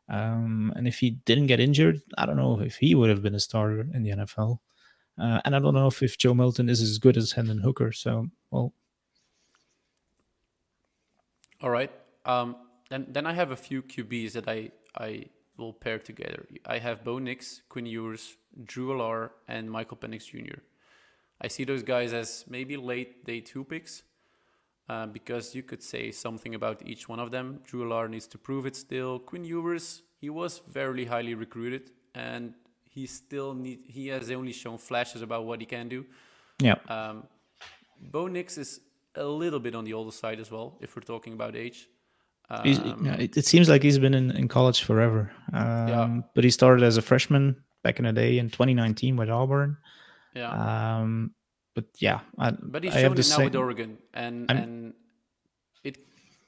Um, 0.08 0.72
and 0.76 0.88
if 0.88 0.98
he 0.98 1.10
didn't 1.10 1.48
get 1.48 1.60
injured, 1.60 2.00
I 2.16 2.24
don't 2.24 2.36
know 2.36 2.60
if 2.60 2.76
he 2.76 2.94
would 2.94 3.10
have 3.10 3.22
been 3.22 3.34
a 3.34 3.40
starter 3.40 3.80
in 3.92 4.02
the 4.02 4.10
NFL. 4.10 4.60
Uh, 5.20 5.40
and 5.44 5.54
I 5.54 5.58
don't 5.58 5.74
know 5.74 5.88
if, 5.88 6.02
if 6.02 6.16
Joe 6.16 6.32
Milton 6.32 6.68
is 6.68 6.80
as 6.80 6.98
good 6.98 7.16
as 7.16 7.32
Hendon 7.32 7.58
Hooker. 7.58 7.92
So, 7.92 8.28
well. 8.50 8.72
All 11.60 11.70
right. 11.70 11.90
Um, 12.24 12.56
then, 12.88 13.06
then 13.08 13.26
I 13.26 13.32
have 13.32 13.50
a 13.50 13.56
few 13.56 13.82
QBs 13.82 14.32
that 14.32 14.48
I, 14.48 14.70
I 14.96 15.26
will 15.58 15.72
pair 15.72 15.98
together. 15.98 16.46
I 16.64 16.78
have 16.78 17.04
Bo 17.04 17.18
Nix, 17.18 17.62
Quinn 17.68 17.86
Ewers, 17.86 18.36
Drew 18.64 18.92
Allar, 18.92 19.30
and 19.48 19.70
Michael 19.70 19.96
Penix 19.96 20.26
Jr. 20.26 20.60
I 21.40 21.48
see 21.48 21.64
those 21.64 21.82
guys 21.82 22.12
as 22.12 22.44
maybe 22.48 22.76
late 22.76 23.24
day 23.24 23.40
two 23.40 23.64
picks 23.64 24.02
uh, 24.88 25.06
because 25.06 25.54
you 25.54 25.62
could 25.62 25.82
say 25.82 26.10
something 26.10 26.54
about 26.54 26.82
each 26.86 27.08
one 27.08 27.20
of 27.20 27.30
them. 27.30 27.60
Drew 27.64 27.84
Allar 27.84 28.08
needs 28.08 28.26
to 28.28 28.38
prove 28.38 28.66
it 28.66 28.76
still. 28.76 29.18
Quinn 29.18 29.44
Ewers, 29.44 30.02
he 30.20 30.30
was 30.30 30.62
very 30.68 31.04
highly 31.04 31.34
recruited 31.34 31.90
and 32.14 32.54
he 32.88 33.06
still 33.06 33.54
need 33.54 33.80
he 33.86 34.08
has 34.08 34.30
only 34.30 34.52
shown 34.52 34.78
flashes 34.78 35.22
about 35.22 35.44
what 35.44 35.60
he 35.60 35.66
can 35.66 35.88
do. 35.88 36.04
Yeah. 36.60 36.76
Um, 36.88 37.24
Bo 38.00 38.26
Nix 38.26 38.58
is 38.58 38.80
a 39.14 39.24
little 39.24 39.60
bit 39.60 39.74
on 39.74 39.84
the 39.84 39.92
older 39.92 40.12
side 40.12 40.40
as 40.40 40.50
well, 40.50 40.78
if 40.80 40.96
we're 40.96 41.02
talking 41.02 41.32
about 41.32 41.56
age. 41.56 41.88
Um, 42.50 42.62
it, 43.20 43.36
it, 43.36 43.44
seems 43.44 43.68
like 43.68 43.82
he's 43.82 43.98
been 43.98 44.14
in, 44.14 44.30
in 44.30 44.48
college 44.48 44.82
forever. 44.82 45.30
Um, 45.52 45.88
yeah. 45.88 46.20
But 46.34 46.44
he 46.44 46.50
started 46.50 46.82
as 46.82 46.96
a 46.96 47.02
freshman 47.02 47.62
back 47.82 47.98
in 47.98 48.06
the 48.06 48.12
day 48.12 48.38
in 48.38 48.48
2019 48.48 49.16
with 49.16 49.28
Auburn. 49.28 49.76
Yeah. 50.34 50.98
Um, 50.98 51.32
but 51.74 51.84
yeah, 51.98 52.20
I, 52.38 52.50
but 52.50 52.84
he's 52.84 52.94
I 52.94 53.02
shown 53.02 53.12
it 53.12 53.18
now 53.18 53.22
same, 53.22 53.44
with 53.44 53.56
Oregon, 53.56 53.98
and 54.12 54.46
I'm, 54.50 54.56
and 54.56 54.94
it 55.84 55.98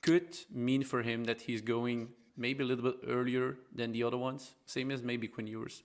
could 0.03 0.37
mean 0.51 0.83
for 0.83 1.03
him 1.03 1.25
that 1.25 1.43
he's 1.43 1.61
going 1.61 2.09
maybe 2.37 2.65
a 2.65 2.67
little 2.67 2.83
bit 2.83 2.97
earlier 3.07 3.59
than 3.73 3.93
the 3.93 4.03
other 4.03 4.17
ones, 4.17 4.55
same 4.67 4.91
as 4.91 5.03
maybe 5.03 5.29
Quinn 5.29 5.47
Ewers. 5.47 5.85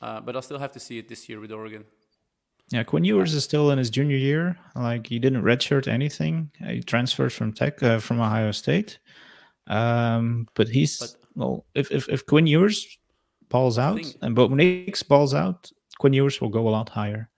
Uh, 0.00 0.20
but 0.20 0.34
I'll 0.34 0.42
still 0.42 0.58
have 0.58 0.72
to 0.72 0.80
see 0.80 0.96
it 0.96 1.08
this 1.08 1.28
year 1.28 1.40
with 1.40 1.52
Oregon. 1.52 1.84
Yeah, 2.70 2.84
Quinn 2.84 3.04
Ewers 3.04 3.34
is 3.34 3.44
still 3.44 3.70
in 3.70 3.78
his 3.78 3.90
junior 3.90 4.16
year. 4.16 4.56
Like 4.74 5.08
he 5.08 5.18
didn't 5.18 5.42
redshirt 5.42 5.88
anything. 5.88 6.50
He 6.64 6.82
transferred 6.82 7.32
from 7.32 7.52
Tech 7.52 7.82
uh, 7.82 7.98
from 7.98 8.20
Ohio 8.20 8.52
State. 8.52 8.98
Um, 9.70 10.48
but 10.54 10.68
he's 10.68 10.98
but, 10.98 11.16
well, 11.34 11.64
if, 11.74 11.90
if 11.92 12.08
if 12.08 12.26
Quinn 12.26 12.46
Ewers 12.46 12.98
balls 13.48 13.78
out 13.78 13.96
thing, 13.96 14.14
and 14.20 14.34
Bo 14.34 14.48
Nix 14.48 15.02
balls 15.02 15.32
out, 15.32 15.70
Quinn 15.98 16.12
Ewers 16.12 16.40
will 16.40 16.48
go 16.48 16.68
a 16.68 16.70
lot 16.70 16.88
higher. 16.88 17.30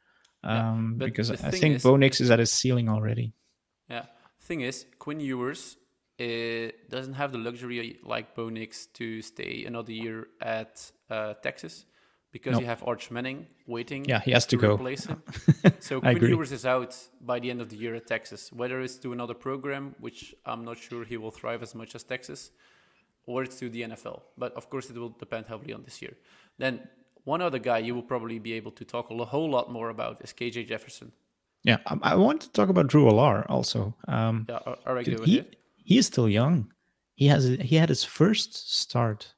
Um, 0.42 0.96
yeah, 0.98 1.06
because 1.06 1.30
I 1.30 1.50
think 1.50 1.76
is, 1.76 1.82
Bo 1.82 1.96
Nix 1.96 2.20
is 2.20 2.30
at 2.30 2.38
his 2.38 2.50
ceiling 2.50 2.88
already. 2.88 3.34
Yeah. 3.88 4.06
Thing 4.40 4.62
is, 4.62 4.86
Quinn 4.98 5.20
Ewers 5.20 5.76
uh, 6.18 6.72
doesn't 6.88 7.14
have 7.14 7.32
the 7.32 7.38
luxury 7.38 8.00
like 8.02 8.34
Bo 8.34 8.48
Nix 8.48 8.86
to 8.94 9.22
stay 9.22 9.64
another 9.66 9.92
year 9.92 10.28
at 10.40 10.90
uh, 11.10 11.34
Texas 11.34 11.84
because 12.32 12.52
nope. 12.52 12.62
you 12.62 12.66
have 12.66 12.82
Arch 12.86 13.10
Manning 13.10 13.46
waiting. 13.66 14.04
Yeah, 14.06 14.20
he 14.20 14.32
has 14.32 14.46
to, 14.46 14.56
to 14.56 14.62
go. 14.62 14.74
Replace 14.74 15.04
him. 15.04 15.22
so 15.80 16.00
Quinn 16.00 16.16
Ewers 16.16 16.50
is 16.50 16.64
out 16.64 16.96
by 17.20 17.38
the 17.38 17.50
end 17.50 17.60
of 17.60 17.68
the 17.68 17.76
year 17.76 17.94
at 17.94 18.06
Texas. 18.06 18.50
Whether 18.52 18.80
it's 18.80 18.96
to 18.96 19.12
another 19.12 19.34
program, 19.34 19.94
which 20.00 20.34
I'm 20.46 20.64
not 20.64 20.78
sure 20.78 21.04
he 21.04 21.18
will 21.18 21.30
thrive 21.30 21.62
as 21.62 21.74
much 21.74 21.94
as 21.94 22.02
Texas, 22.02 22.50
or 23.26 23.44
it's 23.44 23.58
to 23.60 23.68
the 23.68 23.82
NFL. 23.82 24.22
But 24.38 24.54
of 24.54 24.70
course, 24.70 24.88
it 24.90 24.96
will 24.96 25.10
depend 25.10 25.46
heavily 25.46 25.74
on 25.74 25.82
this 25.84 26.00
year. 26.00 26.16
Then 26.58 26.88
one 27.24 27.42
other 27.42 27.58
guy 27.58 27.78
you 27.78 27.94
will 27.94 28.02
probably 28.02 28.38
be 28.38 28.54
able 28.54 28.72
to 28.72 28.84
talk 28.84 29.10
a 29.10 29.24
whole 29.24 29.50
lot 29.50 29.70
more 29.70 29.90
about 29.90 30.22
is 30.24 30.32
KJ 30.32 30.68
Jefferson. 30.68 31.12
Yeah, 31.64 31.78
I, 31.86 31.98
I 32.02 32.14
want 32.16 32.40
to 32.40 32.50
talk 32.50 32.70
about 32.70 32.88
Drew 32.88 33.04
Allar 33.08 33.46
also. 33.48 33.94
Um, 34.08 34.46
yeah, 34.48 34.58
all 34.86 34.94
right, 34.94 35.06
he, 35.06 35.44
he 35.76 35.98
is 35.98 36.06
still 36.06 36.28
young. 36.28 36.72
He 37.14 37.28
has 37.28 37.44
he 37.44 37.76
had 37.76 37.90
his 37.90 38.02
first 38.02 38.74
start 38.74 39.34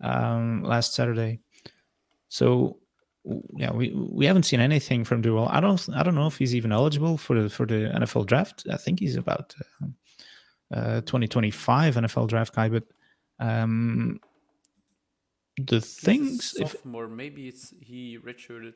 um, 0.00 0.64
last 0.64 0.94
Saturday 0.94 1.43
so 2.34 2.78
yeah, 3.56 3.70
we 3.70 3.92
we 3.94 4.26
haven't 4.26 4.42
seen 4.42 4.58
anything 4.58 5.04
from 5.04 5.22
Duval. 5.22 5.48
I 5.50 5.60
don't 5.60 5.88
I 5.94 6.02
don't 6.02 6.16
know 6.16 6.26
if 6.26 6.36
he's 6.36 6.52
even 6.52 6.72
eligible 6.72 7.16
for 7.16 7.40
the 7.40 7.48
for 7.48 7.64
the 7.64 7.92
NFL 7.94 8.26
draft. 8.26 8.66
I 8.72 8.76
think 8.76 8.98
he's 8.98 9.14
about 9.14 9.54
uh, 9.80 9.86
uh, 10.74 11.00
2025 11.02 11.94
NFL 11.94 12.28
draft 12.28 12.52
guy, 12.52 12.68
but 12.68 12.82
um, 13.38 14.18
the 15.58 15.80
things 15.80 16.56
sophomore, 16.58 17.04
if, 17.04 17.12
maybe 17.12 17.46
it's 17.46 17.72
he 17.80 18.18
redshirted. 18.18 18.74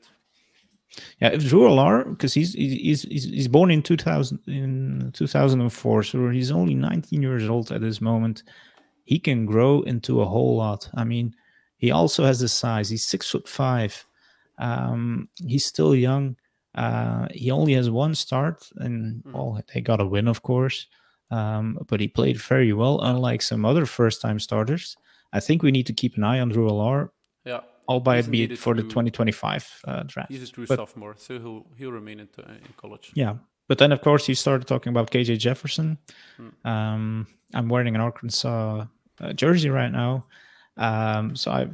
Yeah, 1.20 1.30
if 1.30 1.44
Drew 1.48 1.62
Allar, 1.62 2.08
because 2.08 2.32
he's 2.32 2.52
he's 2.52 3.02
he's 3.02 3.24
he's 3.24 3.48
born 3.48 3.72
in 3.72 3.82
2000 3.82 4.38
in 4.46 5.10
2004, 5.14 6.02
so 6.04 6.30
he's 6.30 6.52
only 6.52 6.74
19 6.74 7.20
years 7.20 7.48
old 7.48 7.72
at 7.72 7.80
this 7.80 8.00
moment. 8.00 8.44
He 9.02 9.18
can 9.18 9.46
grow 9.46 9.82
into 9.82 10.20
a 10.20 10.26
whole 10.26 10.56
lot. 10.56 10.88
I 10.94 11.02
mean, 11.02 11.34
he 11.78 11.90
also 11.90 12.24
has 12.24 12.40
the 12.40 12.48
size. 12.48 12.90
He's 12.90 13.06
six 13.06 13.30
foot 13.30 13.48
five. 13.48 14.04
Um, 14.58 15.28
he's 15.36 15.64
still 15.64 15.94
young. 15.94 16.36
Uh, 16.74 17.28
he 17.32 17.50
only 17.50 17.72
has 17.72 17.88
one 17.88 18.14
start, 18.14 18.68
and 18.76 19.22
well, 19.26 19.60
they 19.72 19.80
got 19.80 20.00
a 20.00 20.06
win, 20.06 20.28
of 20.28 20.42
course. 20.42 20.86
Um, 21.30 21.78
but 21.88 22.00
he 22.00 22.08
played 22.08 22.40
very 22.40 22.72
well, 22.72 23.00
unlike 23.00 23.42
some 23.42 23.64
other 23.64 23.86
first-time 23.86 24.38
starters. 24.38 24.96
I 25.32 25.40
think 25.40 25.62
we 25.62 25.70
need 25.70 25.86
to 25.86 25.92
keep 25.92 26.16
an 26.16 26.24
eye 26.24 26.40
on 26.40 26.48
Drew 26.50 26.68
Allar. 26.68 27.10
Yeah, 27.44 27.60
albeit 27.88 28.30
be 28.30 28.44
it 28.44 28.58
for 28.58 28.74
the 28.74 28.82
2025 28.82 29.80
uh, 29.86 30.02
draft. 30.04 30.30
He's 30.30 30.48
a 30.48 30.52
true 30.52 30.66
but, 30.66 30.76
sophomore, 30.76 31.14
so 31.16 31.38
he'll 31.38 31.66
he'll 31.76 31.92
remain 31.92 32.20
in, 32.20 32.28
uh, 32.38 32.52
in 32.52 32.74
college. 32.76 33.10
Yeah, 33.14 33.36
but 33.68 33.78
then 33.78 33.92
of 33.92 34.00
course 34.00 34.28
you 34.28 34.34
started 34.34 34.66
talking 34.66 34.90
about 34.90 35.10
KJ 35.10 35.38
Jefferson. 35.38 35.98
Mm. 36.38 36.70
Um, 36.70 37.26
I'm 37.54 37.68
wearing 37.68 37.94
an 37.94 38.00
Arkansas 38.00 38.86
uh, 39.20 39.32
jersey 39.32 39.70
right 39.70 39.92
now. 39.92 40.26
Um, 40.78 41.36
so 41.36 41.50
I 41.50 41.68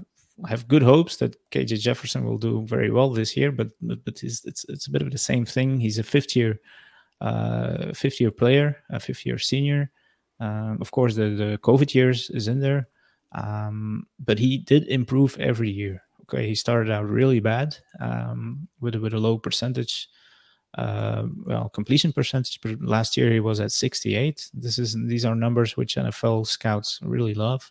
have 0.48 0.66
good 0.66 0.82
hopes 0.82 1.16
that 1.18 1.36
KJ 1.50 1.80
Jefferson 1.80 2.24
will 2.24 2.38
do 2.38 2.66
very 2.66 2.90
well 2.90 3.10
this 3.10 3.36
year, 3.36 3.52
but 3.52 3.68
but, 3.80 4.00
it's, 4.06 4.44
it's, 4.44 4.64
it's 4.68 4.86
a 4.86 4.90
bit 4.90 5.02
of 5.02 5.10
the 5.10 5.18
same 5.18 5.44
thing. 5.44 5.78
He's 5.78 5.98
a 5.98 6.02
fifth 6.02 6.34
year 6.34 6.58
uh, 7.20 7.92
fifth 7.92 8.20
year 8.20 8.30
player, 8.30 8.76
a 8.90 8.98
fifth 8.98 9.24
year 9.24 9.38
senior. 9.38 9.90
Um, 10.40 10.78
of 10.80 10.90
course, 10.90 11.14
the 11.14 11.30
the 11.30 11.58
COVID 11.62 11.94
years 11.94 12.30
is 12.30 12.48
in 12.48 12.60
there, 12.60 12.88
um, 13.32 14.06
but 14.18 14.38
he 14.38 14.58
did 14.58 14.88
improve 14.88 15.38
every 15.38 15.70
year. 15.70 16.02
Okay, 16.22 16.48
he 16.48 16.54
started 16.54 16.90
out 16.90 17.08
really 17.08 17.40
bad 17.40 17.76
um, 18.00 18.68
with 18.80 18.96
with 18.96 19.14
a 19.14 19.18
low 19.18 19.38
percentage. 19.38 20.08
Uh, 20.76 21.26
well, 21.46 21.68
completion 21.68 22.12
percentage, 22.12 22.60
but 22.60 22.82
last 22.82 23.16
year 23.16 23.30
he 23.30 23.38
was 23.38 23.60
at 23.60 23.70
68. 23.70 24.50
This 24.52 24.76
is 24.76 24.96
these 25.06 25.24
are 25.24 25.36
numbers 25.36 25.76
which 25.76 25.94
NFL 25.94 26.48
scouts 26.48 26.98
really 27.00 27.34
love 27.34 27.70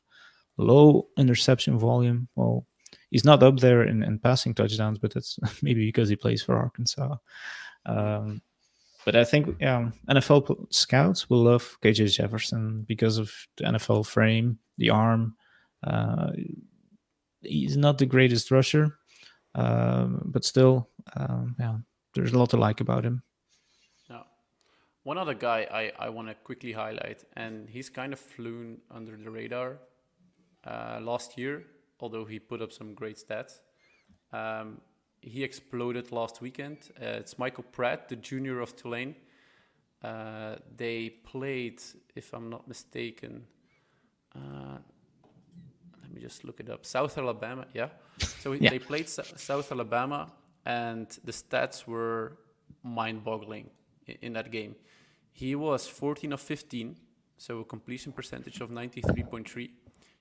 low 0.58 1.08
interception 1.18 1.78
volume. 1.78 2.28
Well, 2.36 2.66
he's 3.12 3.26
not 3.26 3.44
up 3.44 3.60
there 3.60 3.84
in, 3.84 4.04
in 4.04 4.20
passing 4.20 4.54
touchdowns, 4.54 5.00
but 5.00 5.14
that's 5.14 5.40
maybe 5.62 5.86
because 5.86 6.10
he 6.10 6.16
plays 6.16 6.44
for 6.44 6.58
Arkansas. 6.58 7.16
Um, 7.86 8.42
but 9.06 9.16
I 9.16 9.26
think 9.26 9.48
NFL 9.60 10.74
scouts 10.74 11.30
will 11.30 11.44
love 11.44 11.78
KJ 11.82 12.16
Jefferson 12.16 12.86
because 12.88 13.18
of 13.18 13.32
the 13.58 13.66
NFL 13.66 14.06
frame, 14.06 14.60
the 14.78 14.92
arm. 14.92 15.36
Uh, 15.84 16.32
he's 17.42 17.76
not 17.76 17.98
the 17.98 18.06
greatest 18.06 18.50
rusher, 18.50 18.98
um, 19.56 20.22
but 20.24 20.46
still, 20.46 20.90
um, 21.18 21.58
yeah, 21.60 21.76
there's 22.16 22.32
a 22.32 22.40
lot 22.40 22.52
to 22.52 22.58
like 22.58 22.80
about 22.80 23.04
him. 23.04 23.24
One 25.04 25.18
other 25.18 25.34
guy 25.34 25.68
I, 25.70 26.06
I 26.06 26.10
want 26.10 26.30
to 26.30 26.34
quickly 26.34 26.72
highlight, 26.72 27.26
and 27.36 27.68
he's 27.70 27.90
kind 27.90 28.14
of 28.14 28.20
flown 28.20 28.78
under 28.90 29.18
the 29.18 29.30
radar 29.30 29.80
uh, 30.66 31.00
last 31.02 31.38
year, 31.38 31.66
although 32.00 32.26
he 32.26 32.40
put 32.40 32.62
up 32.62 32.72
some 32.72 32.94
great 32.94 33.18
stats. 33.18 33.60
Um, 34.32 34.82
he 35.22 35.44
exploded 35.44 36.12
last 36.12 36.42
weekend. 36.42 36.90
Uh, 37.02 37.20
it's 37.22 37.40
Michael 37.40 37.64
Pratt, 37.64 38.10
the 38.10 38.16
junior 38.16 38.60
of 38.60 38.76
Tulane. 38.76 39.16
Uh, 40.04 40.56
they 40.76 41.10
played, 41.10 41.82
if 42.16 42.34
I'm 42.34 42.50
not 42.50 42.68
mistaken, 42.68 43.46
uh, 44.36 44.78
let 46.02 46.14
me 46.14 46.20
just 46.20 46.44
look 46.44 46.60
it 46.60 46.70
up. 46.70 46.86
South 46.86 47.18
Alabama, 47.18 47.66
yeah. 47.74 47.90
So 48.18 48.52
yeah. 48.54 48.70
they 48.70 48.80
played 48.80 49.08
South 49.08 49.72
Alabama, 49.72 50.32
and 50.66 51.08
the 51.24 51.32
stats 51.32 51.88
were 51.88 52.38
mind-boggling 52.84 53.70
in, 54.08 54.18
in 54.22 54.34
that 54.34 54.52
game. 54.52 54.76
He 55.32 55.56
was 55.56 55.88
14 55.88 56.34
of 56.34 56.42
15, 56.42 56.98
so 57.38 57.60
a 57.60 57.64
completion 57.64 58.12
percentage 58.12 58.60
of 58.60 58.70
93.3 58.70 59.70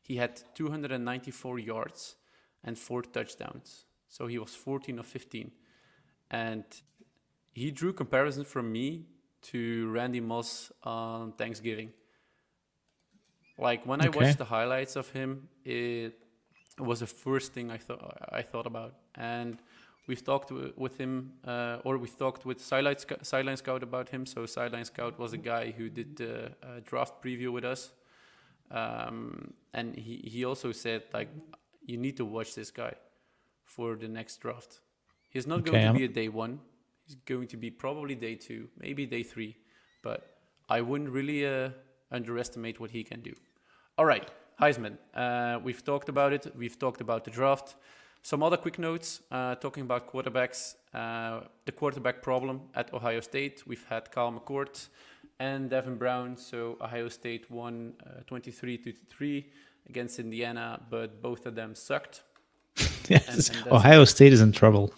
he 0.02 0.16
had 0.16 0.42
294 0.54 1.58
yards 1.58 2.16
and 2.64 2.78
four 2.78 3.02
touchdowns. 3.02 3.86
So 4.08 4.26
he 4.26 4.38
was 4.38 4.54
14 4.54 4.98
of 4.98 5.06
15. 5.06 5.50
And 6.30 6.64
he 7.52 7.70
drew 7.70 7.92
comparison 7.92 8.44
from 8.44 8.70
me 8.72 9.06
to 9.42 9.90
Randy 9.90 10.20
Moss 10.20 10.70
on 10.82 11.32
Thanksgiving. 11.32 11.92
Like 13.58 13.86
when 13.86 14.00
I 14.00 14.08
watched 14.08 14.38
the 14.38 14.44
highlights 14.44 14.96
of 14.96 15.10
him, 15.10 15.48
it 15.64 16.18
was 16.78 17.00
the 17.00 17.06
first 17.06 17.52
thing 17.52 17.70
I 17.70 17.76
thought 17.76 18.18
I 18.30 18.42
thought 18.42 18.66
about. 18.66 18.94
And 19.14 19.58
we've 20.06 20.24
talked 20.24 20.50
with 20.50 20.96
him, 20.96 21.32
uh, 21.46 21.78
or 21.84 21.98
we 21.98 22.08
talked 22.08 22.44
with 22.46 22.60
Sideline, 22.60 22.98
Sc- 22.98 23.22
Sideline 23.22 23.56
Scout 23.56 23.82
about 23.82 24.08
him. 24.08 24.26
So 24.26 24.46
Sideline 24.46 24.84
Scout 24.84 25.18
was 25.18 25.32
a 25.32 25.38
guy 25.38 25.70
who 25.70 25.88
did 25.88 26.16
the 26.16 26.46
uh, 26.46 26.80
draft 26.84 27.22
preview 27.22 27.52
with 27.52 27.64
us, 27.64 27.92
um, 28.70 29.54
and 29.74 29.96
he 29.96 30.22
he 30.24 30.44
also 30.44 30.72
said 30.72 31.02
like 31.12 31.28
you 31.84 31.96
need 31.96 32.16
to 32.16 32.24
watch 32.24 32.54
this 32.54 32.70
guy 32.70 32.94
for 33.64 33.96
the 33.96 34.08
next 34.08 34.40
draft. 34.40 34.80
He's 35.30 35.46
not 35.46 35.60
okay, 35.60 35.70
going 35.70 35.82
to 35.82 35.88
I'm... 35.88 35.96
be 35.96 36.04
a 36.04 36.08
day 36.08 36.28
one. 36.28 36.60
He's 37.06 37.16
going 37.26 37.48
to 37.48 37.56
be 37.56 37.70
probably 37.70 38.14
day 38.14 38.34
two, 38.34 38.68
maybe 38.78 39.06
day 39.06 39.22
three, 39.22 39.56
but 40.02 40.36
I 40.68 40.80
wouldn't 40.80 41.10
really 41.10 41.46
uh, 41.46 41.70
underestimate 42.10 42.78
what 42.78 42.90
he 42.90 43.02
can 43.02 43.20
do. 43.20 43.34
All 43.98 44.04
right, 44.04 44.30
Heisman. 44.60 44.98
Uh, 45.14 45.58
we've 45.62 45.84
talked 45.84 46.08
about 46.08 46.32
it. 46.32 46.52
We've 46.56 46.78
talked 46.78 47.00
about 47.00 47.24
the 47.24 47.30
draft. 47.30 47.76
Some 48.22 48.42
other 48.42 48.56
quick 48.56 48.78
notes 48.78 49.20
uh, 49.32 49.56
talking 49.56 49.82
about 49.82 50.10
quarterbacks. 50.12 50.76
Uh, 50.94 51.40
the 51.66 51.72
quarterback 51.72 52.22
problem 52.22 52.60
at 52.74 52.94
Ohio 52.94 53.20
State. 53.20 53.64
We've 53.66 53.84
had 53.88 54.12
Kyle 54.12 54.32
McCord 54.32 54.88
and 55.42 55.68
Devin 55.68 55.96
Brown. 55.96 56.36
So 56.36 56.76
Ohio 56.80 57.08
State 57.08 57.50
won 57.50 57.94
uh, 58.06 58.20
23 58.26 58.78
to 58.78 58.92
3 58.92 59.46
against 59.88 60.18
Indiana, 60.20 60.80
but 60.88 61.20
both 61.20 61.46
of 61.46 61.54
them 61.56 61.74
sucked. 61.74 62.22
yes, 63.08 63.48
and, 63.48 63.58
and 63.58 63.72
Ohio 63.72 64.04
State 64.04 64.32
is 64.32 64.40
in 64.40 64.52
trouble. 64.52 64.94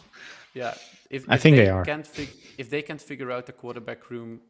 Yeah, 0.52 0.74
if, 1.10 1.24
I 1.28 1.38
think 1.38 1.56
they, 1.56 1.64
they 1.64 1.70
are. 1.70 1.84
Can't 1.84 2.06
fig- 2.06 2.36
if 2.58 2.68
they 2.68 2.82
can't 2.82 3.00
figure 3.00 3.30
out 3.32 3.46
the 3.46 3.52
quarterback 3.52 4.10
room, 4.10 4.40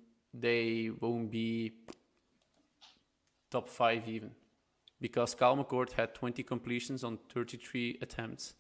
they 0.47 0.91
won't 1.01 1.31
be 1.31 1.73
top 3.51 3.69
five 3.69 4.09
even, 4.09 4.33
because 5.01 5.35
Kyle 5.35 5.57
McCord 5.57 5.93
had 5.93 6.13
20 6.15 6.43
completions 6.43 7.05
on 7.05 7.19
33 7.33 7.99
attempts. 8.03 8.55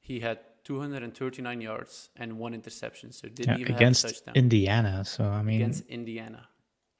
He 0.00 0.20
had 0.20 0.38
239 0.68 1.62
yards 1.62 2.10
and 2.16 2.38
one 2.38 2.52
interception, 2.52 3.10
so 3.10 3.26
didn't 3.26 3.56
yeah, 3.56 3.62
even 3.62 3.74
against 3.74 4.02
have 4.02 4.10
a 4.10 4.14
touchdown. 4.14 4.34
Indiana. 4.34 5.02
So 5.02 5.24
I 5.24 5.42
mean, 5.42 5.62
against 5.62 5.86
Indiana, 5.88 6.46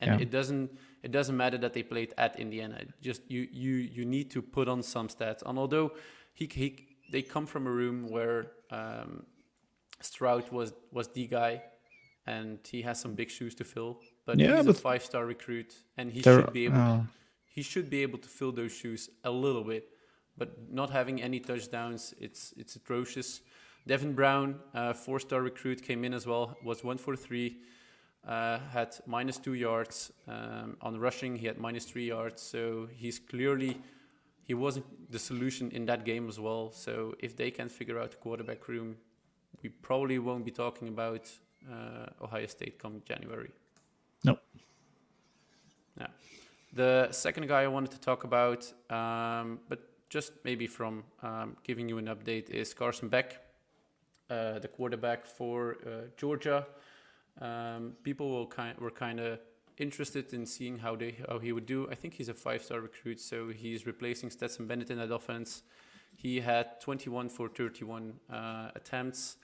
and 0.01 0.13
yeah. 0.13 0.23
it 0.23 0.31
doesn't 0.31 0.71
it 1.03 1.13
doesn't 1.13 1.37
matter 1.37 1.59
that 1.59 1.75
they 1.75 1.83
played 1.83 2.15
at 2.17 2.41
Indiana. 2.41 2.81
just 3.03 3.21
you 3.29 3.47
you 3.53 3.75
you 3.75 4.07
need 4.07 4.31
to 4.31 4.41
put 4.41 4.69
on 4.69 4.83
some 4.83 5.09
stats. 5.09 5.43
And 5.45 5.59
although 5.59 5.93
he, 6.33 6.47
he 6.51 6.97
they 7.13 7.21
come 7.21 7.45
from 7.45 7.67
a 7.67 7.71
room 7.71 8.09
where 8.09 8.53
um, 8.71 9.27
Stroud 10.01 10.51
was 10.51 10.73
was 10.91 11.09
the 11.09 11.27
guy, 11.27 11.63
and 12.27 12.59
he 12.67 12.81
has 12.89 12.99
some 12.99 13.13
big 13.15 13.31
shoes 13.31 13.55
to 13.57 13.65
fill. 13.65 14.01
But 14.25 14.39
yeah, 14.39 14.57
he's 14.57 14.65
but 14.65 14.77
a 14.77 14.81
five 14.81 15.05
star 15.05 15.27
recruit, 15.27 15.75
and 15.99 16.11
he 16.11 16.23
should 16.23 16.55
be 16.55 16.65
able. 16.65 16.77
To, 16.77 16.83
uh, 16.83 17.01
he 17.45 17.63
should 17.63 17.91
be 17.91 18.01
able 18.01 18.19
to 18.19 18.29
fill 18.29 18.53
those 18.53 18.73
shoes 18.73 19.11
a 19.25 19.31
little 19.31 19.65
bit, 19.65 19.91
but 20.39 20.73
not 20.73 20.89
having 20.89 21.21
any 21.21 21.39
touchdowns, 21.39 22.15
it's 22.19 22.55
it's 22.57 22.77
atrocious. 22.77 23.43
Devin 23.89 24.13
Brown, 24.13 24.57
uh, 24.75 24.93
four 24.93 25.19
star 25.19 25.41
recruit, 25.41 25.83
came 25.83 26.05
in 26.05 26.13
as 26.13 26.27
well. 26.27 26.59
Was 26.63 26.85
one 26.85 26.99
for 26.99 27.17
three. 27.17 27.57
Uh, 28.27 28.59
had 28.71 28.95
minus 29.07 29.39
two 29.39 29.55
yards 29.55 30.13
um, 30.27 30.77
on 30.83 31.01
rushing. 31.01 31.35
He 31.35 31.47
had 31.47 31.57
minus 31.57 31.87
three 31.87 32.07
yards. 32.07 32.43
So 32.43 32.87
he's 32.93 33.19
clearly 33.19 33.81
he 34.45 34.53
wasn't 34.53 34.85
the 35.11 35.19
solution 35.19 35.71
in 35.71 35.87
that 35.87 36.05
game 36.05 36.29
as 36.29 36.39
well. 36.39 36.71
So 36.71 37.15
if 37.19 37.35
they 37.35 37.51
can 37.51 37.71
figure 37.71 37.99
out 37.99 38.11
the 38.11 38.19
quarterback 38.19 38.69
room, 38.69 38.97
we 39.63 39.71
probably 39.71 40.19
won't 40.19 40.45
be 40.45 40.51
talking 40.51 40.89
about 40.89 41.31
uh, 41.73 42.07
Ohio 42.23 42.47
State 42.47 42.79
come 42.79 43.01
January. 43.07 43.51
No. 44.23 44.39
Yeah. 45.99 46.09
The 46.75 47.09
second 47.11 47.49
guy 47.49 47.63
I 47.63 47.69
wanted 47.69 47.93
to 47.93 48.01
talk 48.01 48.25
about, 48.25 48.71
um, 48.91 49.61
but 49.71 49.81
just 50.11 50.33
maybe 50.45 50.67
from 50.67 51.05
um, 51.23 51.57
giving 51.65 51.89
you 51.89 51.97
an 51.97 52.07
update, 52.07 52.51
is 52.51 52.75
Carson 52.75 53.09
Beck, 53.09 53.48
uh, 54.31 54.59
the 54.59 54.69
quarterback 54.69 55.27
for 55.27 55.77
uh, 55.87 56.09
Georgia. 56.17 56.67
Um, 57.41 57.93
people 58.03 58.47
kind, 58.47 58.77
were 58.79 58.91
kind 58.91 59.21
of 59.21 59.39
interested 59.79 60.33
in 60.33 60.45
seeing 60.45 60.79
how 60.79 60.97
they 60.97 61.17
how 61.29 61.39
he 61.39 61.53
would 61.53 61.67
do. 61.67 61.89
I 61.91 61.95
think 61.95 62.15
he's 62.15 62.29
a 62.29 62.35
five 62.35 62.63
star 62.63 62.81
recruit, 62.81 63.21
so 63.21 63.49
he's 63.49 63.87
replacing 63.87 64.31
Stetson 64.31 64.67
Bennett 64.67 64.91
in 64.91 64.99
that 64.99 65.13
offense. 65.13 65.63
He 66.17 66.41
had 66.41 66.81
21 66.81 67.29
for 67.29 67.49
31 67.49 68.15
uh, 68.31 68.71
attempts, 68.75 69.37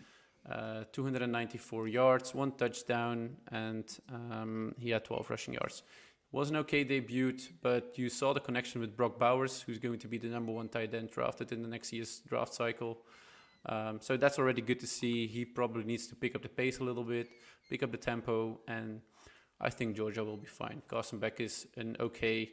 uh, 0.51 0.85
294 0.93 1.89
yards, 1.89 2.35
one 2.35 2.53
touchdown, 2.53 3.37
and 3.53 3.85
um, 4.12 4.74
he 4.78 4.91
had 4.91 5.05
12 5.05 5.30
rushing 5.30 5.55
yards. 5.55 5.85
Was 6.32 6.51
an 6.51 6.57
okay 6.57 6.82
debut, 6.82 7.37
but 7.62 7.93
you 7.97 8.09
saw 8.09 8.32
the 8.32 8.41
connection 8.41 8.80
with 8.80 8.97
Brock 8.97 9.20
Bowers, 9.20 9.62
who's 9.62 9.78
going 9.78 10.01
to 10.01 10.09
be 10.09 10.18
the 10.18 10.26
number 10.26 10.51
one 10.51 10.68
tight 10.68 10.93
end 10.93 11.12
drafted 11.12 11.53
in 11.53 11.62
the 11.62 11.68
next 11.68 11.93
year's 11.93 12.22
draft 12.26 12.53
cycle. 12.53 12.99
Um, 13.66 13.98
so 14.00 14.16
that's 14.16 14.38
already 14.38 14.60
good 14.60 14.80
to 14.80 14.86
see. 14.86 15.26
He 15.26 15.44
probably 15.44 15.84
needs 15.84 16.06
to 16.08 16.16
pick 16.16 16.34
up 16.34 16.42
the 16.42 16.48
pace 16.48 16.78
a 16.80 16.84
little 16.84 17.04
bit, 17.04 17.28
pick 17.70 17.82
up 17.82 17.90
the 17.90 17.98
tempo, 17.98 18.60
and 18.68 19.00
I 19.60 19.70
think 19.70 19.96
Georgia 19.96 20.24
will 20.24 20.36
be 20.36 20.46
fine. 20.46 20.82
Carson 20.88 21.18
Beck 21.18 21.40
is 21.40 21.66
an 21.76 21.96
okay 21.98 22.50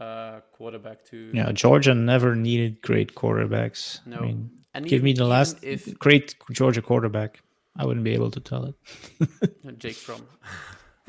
uh, 0.00 0.40
quarterback 0.52 1.04
to. 1.06 1.30
Yeah, 1.34 1.52
Georgia 1.52 1.94
never 1.94 2.34
needed 2.34 2.80
great 2.82 3.14
quarterbacks. 3.14 4.04
No, 4.06 4.18
I 4.18 4.20
mean, 4.20 4.50
and 4.74 4.84
give 4.84 4.94
even, 4.94 5.04
me 5.04 5.12
the 5.12 5.26
last 5.26 5.58
if, 5.62 5.98
great 5.98 6.34
Georgia 6.52 6.82
quarterback. 6.82 7.40
I 7.76 7.86
wouldn't 7.86 8.04
be 8.04 8.14
able 8.14 8.30
to 8.32 8.40
tell 8.40 8.64
it. 8.64 9.78
Jake 9.78 9.94
Fromm. 9.94 10.26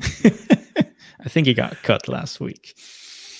I 0.00 1.28
think 1.28 1.46
he 1.48 1.54
got 1.54 1.82
cut 1.82 2.08
last 2.08 2.40
week. 2.40 2.78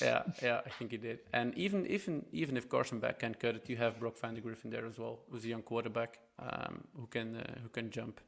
Yeah, 0.00 0.22
yeah, 0.42 0.60
I 0.66 0.70
think 0.70 0.90
he 0.90 0.96
did. 0.96 1.20
And 1.32 1.54
even 1.56 1.86
even 1.86 2.24
even 2.32 2.56
if 2.56 2.68
Carson 2.68 3.00
Beck 3.00 3.18
can't 3.18 3.38
cut 3.38 3.56
it, 3.56 3.68
you 3.68 3.76
have 3.76 3.98
Brock 3.98 4.18
Vandagriff 4.18 4.62
there 4.64 4.86
as 4.86 4.98
well, 4.98 5.20
who's 5.30 5.44
a 5.44 5.48
young 5.48 5.62
quarterback 5.62 6.18
um, 6.38 6.84
who 6.96 7.06
can 7.06 7.36
uh, 7.36 7.54
who 7.62 7.68
can 7.68 7.90
jump 7.90 8.20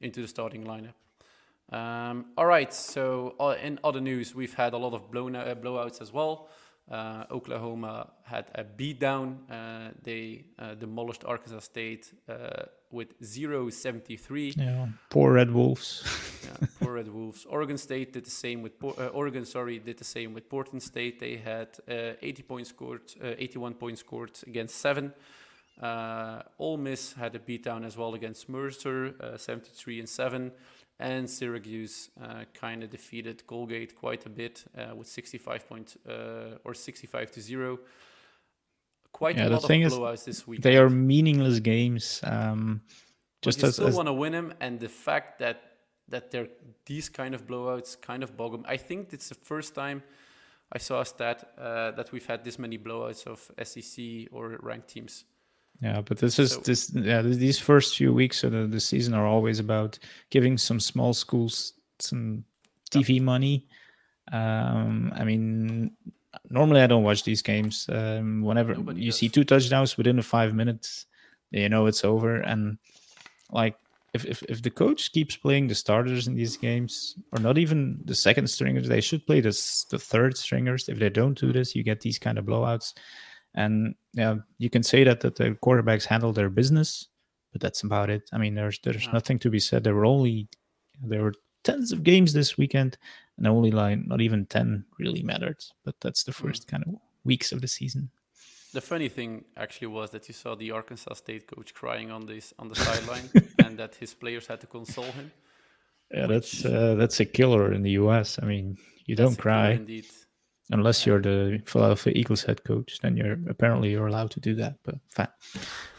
into 0.00 0.20
the 0.22 0.28
starting 0.28 0.64
lineup. 0.64 0.94
Um, 1.72 2.26
all 2.36 2.46
right, 2.46 2.72
so 2.72 3.34
uh, 3.40 3.56
in 3.60 3.78
other 3.82 4.00
news, 4.00 4.34
we've 4.34 4.54
had 4.54 4.72
a 4.72 4.76
lot 4.76 4.94
of 4.94 5.10
blown, 5.10 5.34
uh, 5.34 5.54
blowouts 5.56 6.00
as 6.00 6.12
well. 6.12 6.48
Uh, 6.88 7.24
Oklahoma 7.32 8.12
had 8.22 8.46
a 8.54 8.62
beatdown. 8.62 9.38
Uh, 9.50 9.90
they 10.04 10.44
uh, 10.58 10.74
demolished 10.74 11.24
Arkansas 11.24 11.60
State 11.60 12.12
uh, 12.28 12.66
with 12.90 13.20
0-73. 13.20 14.56
Yeah, 14.56 14.86
poor 15.10 15.32
Red 15.32 15.50
Wolves. 15.50 16.02
yeah, 16.44 16.66
poor 16.80 16.94
Red 16.94 17.08
Wolves. 17.08 17.46
Oregon 17.48 17.78
State 17.78 18.12
did 18.12 18.24
the 18.24 18.30
same 18.30 18.62
with 18.62 18.72
Oregon. 19.12 19.44
Sorry, 19.44 19.78
did 19.78 19.98
the 19.98 20.04
same 20.04 20.34
with 20.34 20.48
Portland 20.48 20.82
State. 20.82 21.20
They 21.20 21.36
had 21.36 21.68
80 21.88 22.42
points 22.42 22.70
scored, 22.70 23.02
81 23.22 23.74
points 23.74 24.00
scored 24.00 24.32
against 24.46 24.76
seven. 24.76 25.12
Ole 26.58 26.76
Miss 26.78 27.12
had 27.12 27.34
a 27.34 27.38
beatdown 27.38 27.84
as 27.84 27.96
well 27.96 28.14
against 28.14 28.48
Mercer, 28.48 29.14
73 29.36 30.00
and 30.00 30.08
seven 30.08 30.52
and 30.98 31.28
Syracuse 31.28 32.10
uh, 32.22 32.44
kind 32.54 32.82
of 32.82 32.90
defeated 32.90 33.46
Colgate 33.46 33.94
quite 33.96 34.24
a 34.26 34.30
bit 34.30 34.64
uh, 34.76 34.94
with 34.94 35.06
65 35.06 35.68
point 35.68 35.96
uh, 36.08 36.58
or 36.64 36.74
65 36.74 37.30
to 37.32 37.40
zero. 37.40 37.78
Quite 39.16 39.38
yeah, 39.38 39.48
a 39.48 39.56
lot 39.56 39.64
of 39.64 39.70
blowouts 39.70 40.24
this 40.26 40.46
week. 40.46 40.60
They 40.60 40.76
are 40.76 40.90
meaningless 40.90 41.58
games. 41.60 42.20
Um, 42.22 42.82
just 43.40 43.60
but 43.60 43.62
you 43.62 43.68
as, 43.68 43.74
still 43.76 43.86
as... 43.86 43.94
want 43.94 44.08
to 44.08 44.12
win 44.12 44.32
them, 44.32 44.52
and 44.60 44.78
the 44.78 44.90
fact 44.90 45.38
that 45.38 45.62
that 46.08 46.30
they're 46.30 46.48
these 46.84 47.08
kind 47.08 47.34
of 47.34 47.46
blowouts 47.46 47.98
kind 47.98 48.22
of 48.22 48.36
bog 48.36 48.52
them. 48.52 48.66
I 48.68 48.76
think 48.76 49.14
it's 49.14 49.30
the 49.30 49.34
first 49.34 49.74
time 49.74 50.02
I 50.70 50.76
saw 50.76 51.00
a 51.00 51.06
stat 51.06 51.50
uh, 51.56 51.92
that 51.92 52.12
we've 52.12 52.26
had 52.26 52.44
this 52.44 52.58
many 52.58 52.76
blowouts 52.76 53.26
of 53.26 53.50
SEC 53.66 54.28
or 54.32 54.58
ranked 54.60 54.88
teams. 54.88 55.24
Yeah, 55.80 56.02
but 56.02 56.18
this 56.18 56.38
is 56.38 56.52
so, 56.52 56.60
this 56.60 56.92
yeah 56.94 57.22
these 57.22 57.58
first 57.58 57.96
few 57.96 58.12
weeks 58.12 58.44
of 58.44 58.52
the, 58.52 58.66
the 58.66 58.80
season 58.80 59.14
are 59.14 59.26
always 59.26 59.60
about 59.60 59.98
giving 60.28 60.58
some 60.58 60.78
small 60.78 61.14
schools 61.14 61.72
some 62.00 62.44
TV 62.90 63.18
money. 63.18 63.66
Um, 64.30 65.10
I 65.16 65.24
mean, 65.24 65.92
normally 66.50 66.80
I 66.80 66.86
don't 66.86 67.02
watch 67.02 67.24
these 67.24 67.42
games. 67.42 67.86
Um, 67.90 68.42
whenever 68.42 68.74
you 68.74 69.10
does. 69.10 69.18
see 69.18 69.28
two 69.28 69.44
touchdowns 69.44 69.96
within 69.96 70.16
the 70.16 70.22
five 70.22 70.54
minutes, 70.54 71.06
you 71.50 71.68
know 71.68 71.86
it's 71.86 72.04
over. 72.04 72.36
And 72.36 72.78
like 73.50 73.76
if, 74.14 74.24
if 74.24 74.42
if 74.44 74.62
the 74.62 74.70
coach 74.70 75.12
keeps 75.12 75.36
playing 75.36 75.68
the 75.68 75.74
starters 75.74 76.26
in 76.26 76.34
these 76.34 76.56
games, 76.56 77.16
or 77.32 77.40
not 77.40 77.58
even 77.58 78.00
the 78.04 78.14
second 78.14 78.48
stringers, 78.48 78.88
they 78.88 79.00
should 79.00 79.26
play 79.26 79.40
this 79.40 79.84
the 79.84 79.98
third 79.98 80.36
stringers. 80.36 80.88
If 80.88 80.98
they 80.98 81.10
don't 81.10 81.38
do 81.38 81.52
this, 81.52 81.74
you 81.74 81.82
get 81.82 82.00
these 82.00 82.18
kind 82.18 82.38
of 82.38 82.46
blowouts. 82.46 82.94
And 83.54 83.94
yeah, 84.12 84.36
you 84.58 84.70
can 84.70 84.82
say 84.82 85.04
that 85.04 85.20
that 85.20 85.36
the 85.36 85.56
quarterbacks 85.64 86.04
handle 86.04 86.32
their 86.32 86.50
business, 86.50 87.08
but 87.52 87.60
that's 87.60 87.82
about 87.82 88.10
it. 88.10 88.28
I 88.32 88.38
mean, 88.38 88.54
there's 88.54 88.78
there's 88.80 89.06
yeah. 89.06 89.12
nothing 89.12 89.38
to 89.40 89.50
be 89.50 89.60
said. 89.60 89.84
There 89.84 89.94
were 89.94 90.06
only 90.06 90.48
there 91.02 91.22
were 91.22 91.34
tens 91.64 91.92
of 91.92 92.02
games 92.02 92.32
this 92.32 92.56
weekend, 92.56 92.96
and 93.36 93.46
only 93.46 93.70
like 93.70 94.06
not 94.06 94.20
even 94.20 94.46
ten 94.46 94.84
really 94.98 95.22
mattered. 95.22 95.58
But 95.84 95.96
that's 96.00 96.24
the 96.24 96.32
first 96.32 96.66
mm. 96.66 96.70
kind 96.70 96.84
of 96.86 96.94
weeks 97.24 97.52
of 97.52 97.60
the 97.60 97.68
season. 97.68 98.10
The 98.72 98.80
funny 98.80 99.08
thing 99.08 99.44
actually 99.56 99.88
was 99.88 100.10
that 100.10 100.28
you 100.28 100.34
saw 100.34 100.54
the 100.54 100.70
Arkansas 100.72 101.14
State 101.14 101.46
coach 101.46 101.72
crying 101.72 102.10
on 102.10 102.26
this 102.26 102.52
on 102.58 102.68
the 102.68 102.74
sideline, 102.86 103.30
and 103.64 103.78
that 103.78 103.94
his 103.96 104.14
players 104.14 104.46
had 104.46 104.60
to 104.60 104.66
console 104.66 105.04
him. 105.04 105.32
Yeah, 106.12 106.26
that's 106.26 106.64
uh, 106.64 106.94
that's 106.96 107.20
a 107.20 107.24
killer 107.24 107.72
in 107.72 107.82
the 107.82 107.92
U.S. 107.92 108.38
I 108.42 108.46
mean, 108.46 108.76
you 109.06 109.16
don't 109.16 109.38
cry 109.38 109.70
indeed. 109.72 110.06
unless 110.70 111.06
you're 111.06 111.20
the 111.20 111.62
Philadelphia 111.66 112.12
Eagles 112.14 112.44
head 112.44 112.64
coach. 112.64 112.98
Then 113.02 113.16
you're 113.16 113.38
apparently 113.48 113.90
you're 113.90 114.06
allowed 114.06 114.30
to 114.32 114.40
do 114.40 114.54
that. 114.56 114.74
But 114.84 114.96
fine. 115.10 115.28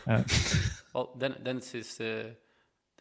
Uh, 0.07 0.23
well, 0.93 1.13
then 1.17 1.35
then 1.41 1.57
it's 1.57 1.71
his, 1.71 1.99
uh, 1.99 2.29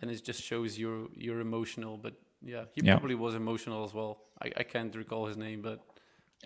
then 0.01 0.11
it 0.11 0.24
just 0.24 0.43
shows 0.43 0.78
you're 0.78 1.09
you're 1.14 1.41
emotional. 1.41 1.97
But 1.97 2.14
yeah, 2.43 2.64
he 2.72 2.82
Yeah. 2.84 2.97
probably 2.99 3.14
was 3.14 3.34
emotional 3.34 3.84
as 3.84 3.93
well. 3.95 4.18
I, 4.43 4.53
I 4.59 4.62
can't 4.62 4.95
recall 4.95 5.26
his 5.26 5.37
name, 5.37 5.62
but 5.62 5.80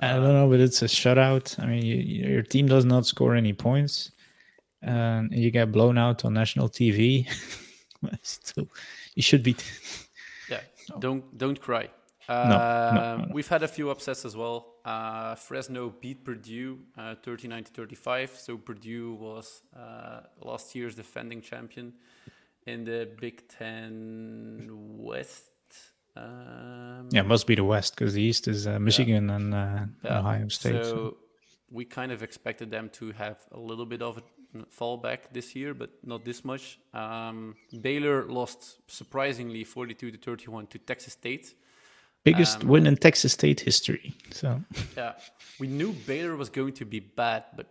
I 0.00 0.12
don't 0.14 0.32
know, 0.32 0.48
but 0.48 0.60
it's 0.60 0.82
a 0.82 0.86
shutout. 0.86 1.58
I 1.62 1.66
mean, 1.66 1.84
you, 1.84 1.96
you- 1.96 2.28
your 2.30 2.42
team 2.42 2.66
does 2.66 2.84
not 2.84 3.06
score 3.06 3.34
any 3.34 3.52
points, 3.52 4.12
and 4.82 5.32
you 5.32 5.50
get 5.50 5.72
blown 5.72 5.98
out 5.98 6.24
on 6.24 6.32
national 6.34 6.68
TV. 6.68 7.28
Still, 8.22 8.66
you 9.14 9.22
should 9.22 9.42
be. 9.42 9.56
yeah, 10.48 10.60
don't 11.00 11.36
don't 11.36 11.60
cry. 11.60 11.88
no, 12.28 12.34
no, 12.34 12.56
Um, 12.56 13.18
no. 13.22 13.28
We've 13.34 13.48
had 13.48 13.62
a 13.62 13.68
few 13.68 13.90
upsets 13.90 14.24
as 14.24 14.36
well. 14.36 14.66
Uh, 14.84 15.34
Fresno 15.34 15.90
beat 16.00 16.24
Purdue 16.24 16.78
uh, 16.96 17.14
39 17.22 17.64
to 17.64 17.72
35. 17.72 18.30
So 18.30 18.56
Purdue 18.56 19.12
was 19.14 19.62
uh, 19.76 20.20
last 20.40 20.74
year's 20.74 20.94
defending 20.94 21.42
champion 21.42 21.92
in 22.66 22.84
the 22.84 23.06
Big 23.20 23.46
Ten 23.48 24.68
West. 24.96 25.49
Um, 26.20 27.08
Yeah, 27.12 27.22
must 27.22 27.46
be 27.46 27.54
the 27.54 27.64
West 27.64 27.94
because 27.96 28.14
the 28.14 28.22
East 28.22 28.46
is 28.48 28.66
uh, 28.66 28.78
Michigan 28.78 29.30
and 29.30 29.54
uh, 29.54 29.86
Yeah, 30.04 30.18
Ohio 30.20 30.48
State. 30.48 30.84
So 30.84 30.90
so- 30.90 31.16
we 31.72 31.84
kind 31.84 32.10
of 32.12 32.22
expected 32.22 32.70
them 32.70 32.88
to 32.90 33.12
have 33.12 33.38
a 33.52 33.58
little 33.58 33.86
bit 33.86 34.02
of 34.02 34.18
a 34.18 34.22
fallback 34.78 35.18
this 35.32 35.54
year, 35.54 35.72
but 35.74 35.90
not 36.02 36.24
this 36.24 36.44
much. 36.44 36.80
Um, 36.92 37.54
Baylor 37.80 38.24
lost 38.26 38.78
surprisingly 38.88 39.62
42 39.64 40.10
to 40.10 40.18
31 40.18 40.66
to 40.68 40.78
Texas 40.78 41.12
State. 41.12 41.54
Biggest 42.24 42.62
um, 42.62 42.68
win 42.68 42.86
in 42.86 42.96
Texas 42.96 43.32
State 43.32 43.60
history. 43.60 44.14
So 44.32 44.60
Yeah, 44.96 45.12
we 45.60 45.68
knew 45.68 45.92
Baylor 46.06 46.36
was 46.36 46.50
going 46.50 46.72
to 46.74 46.84
be 46.84 47.00
bad, 47.00 47.44
but 47.56 47.66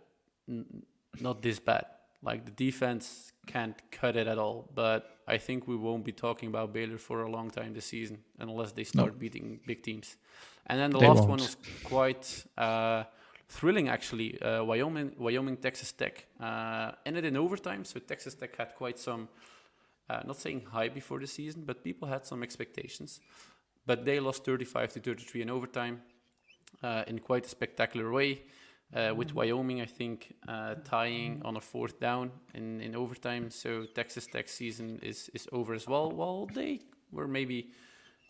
n- 0.48 0.82
not 1.20 1.42
this 1.42 1.58
bad. 1.60 1.84
Like 2.22 2.46
the 2.46 2.50
defense 2.52 3.32
can't 3.46 3.76
cut 3.90 4.16
it 4.16 4.26
at 4.26 4.38
all. 4.38 4.70
But 4.74 5.04
I 5.30 5.38
think 5.38 5.66
we 5.68 5.76
won't 5.76 6.04
be 6.04 6.12
talking 6.12 6.48
about 6.48 6.72
Baylor 6.72 6.98
for 6.98 7.22
a 7.22 7.30
long 7.30 7.50
time 7.50 7.72
this 7.74 7.86
season 7.86 8.18
unless 8.38 8.72
they 8.72 8.84
start 8.84 9.18
beating 9.18 9.60
big 9.66 9.82
teams. 9.82 10.16
And 10.66 10.78
then 10.80 10.90
the 10.90 10.98
They 10.98 11.06
last 11.08 11.26
one 11.28 11.28
won't. 11.28 11.40
was 11.40 11.56
quite 11.84 12.44
uh, 12.58 13.04
thrilling, 13.48 13.88
actually. 13.88 14.40
Uh, 14.42 14.64
Wyoming, 14.64 15.12
Wyoming, 15.18 15.56
Texas 15.56 15.92
Tech 15.92 16.26
uh, 16.40 16.92
ended 17.06 17.24
in 17.24 17.36
overtime. 17.36 17.84
So 17.84 18.00
Texas 18.00 18.34
Tech 18.34 18.56
had 18.56 18.74
quite 18.74 18.98
some, 18.98 19.28
uh, 20.08 20.20
not 20.26 20.36
saying 20.36 20.62
high 20.72 20.88
before 20.88 21.20
the 21.20 21.26
season, 21.26 21.62
but 21.64 21.82
people 21.82 22.08
had 22.08 22.26
some 22.26 22.42
expectations. 22.42 23.20
But 23.86 24.04
they 24.04 24.20
lost 24.20 24.44
35 24.44 24.92
to 24.94 25.00
33 25.00 25.42
in 25.42 25.50
overtime 25.50 26.02
uh, 26.82 27.04
in 27.06 27.18
quite 27.18 27.46
a 27.46 27.48
spectacular 27.48 28.10
way. 28.12 28.42
Uh, 28.92 29.14
with 29.14 29.32
Wyoming, 29.34 29.80
I 29.80 29.86
think, 29.86 30.34
uh, 30.48 30.74
tying 30.84 31.42
on 31.44 31.56
a 31.56 31.60
fourth 31.60 32.00
down 32.00 32.32
in, 32.54 32.80
in 32.80 32.96
overtime. 32.96 33.48
So 33.50 33.86
Texas 33.94 34.26
Tech 34.26 34.48
season 34.48 34.98
is, 35.00 35.30
is 35.32 35.46
over 35.52 35.74
as 35.74 35.86
well. 35.86 36.10
While 36.10 36.46
they 36.52 36.80
were 37.12 37.28
maybe 37.28 37.70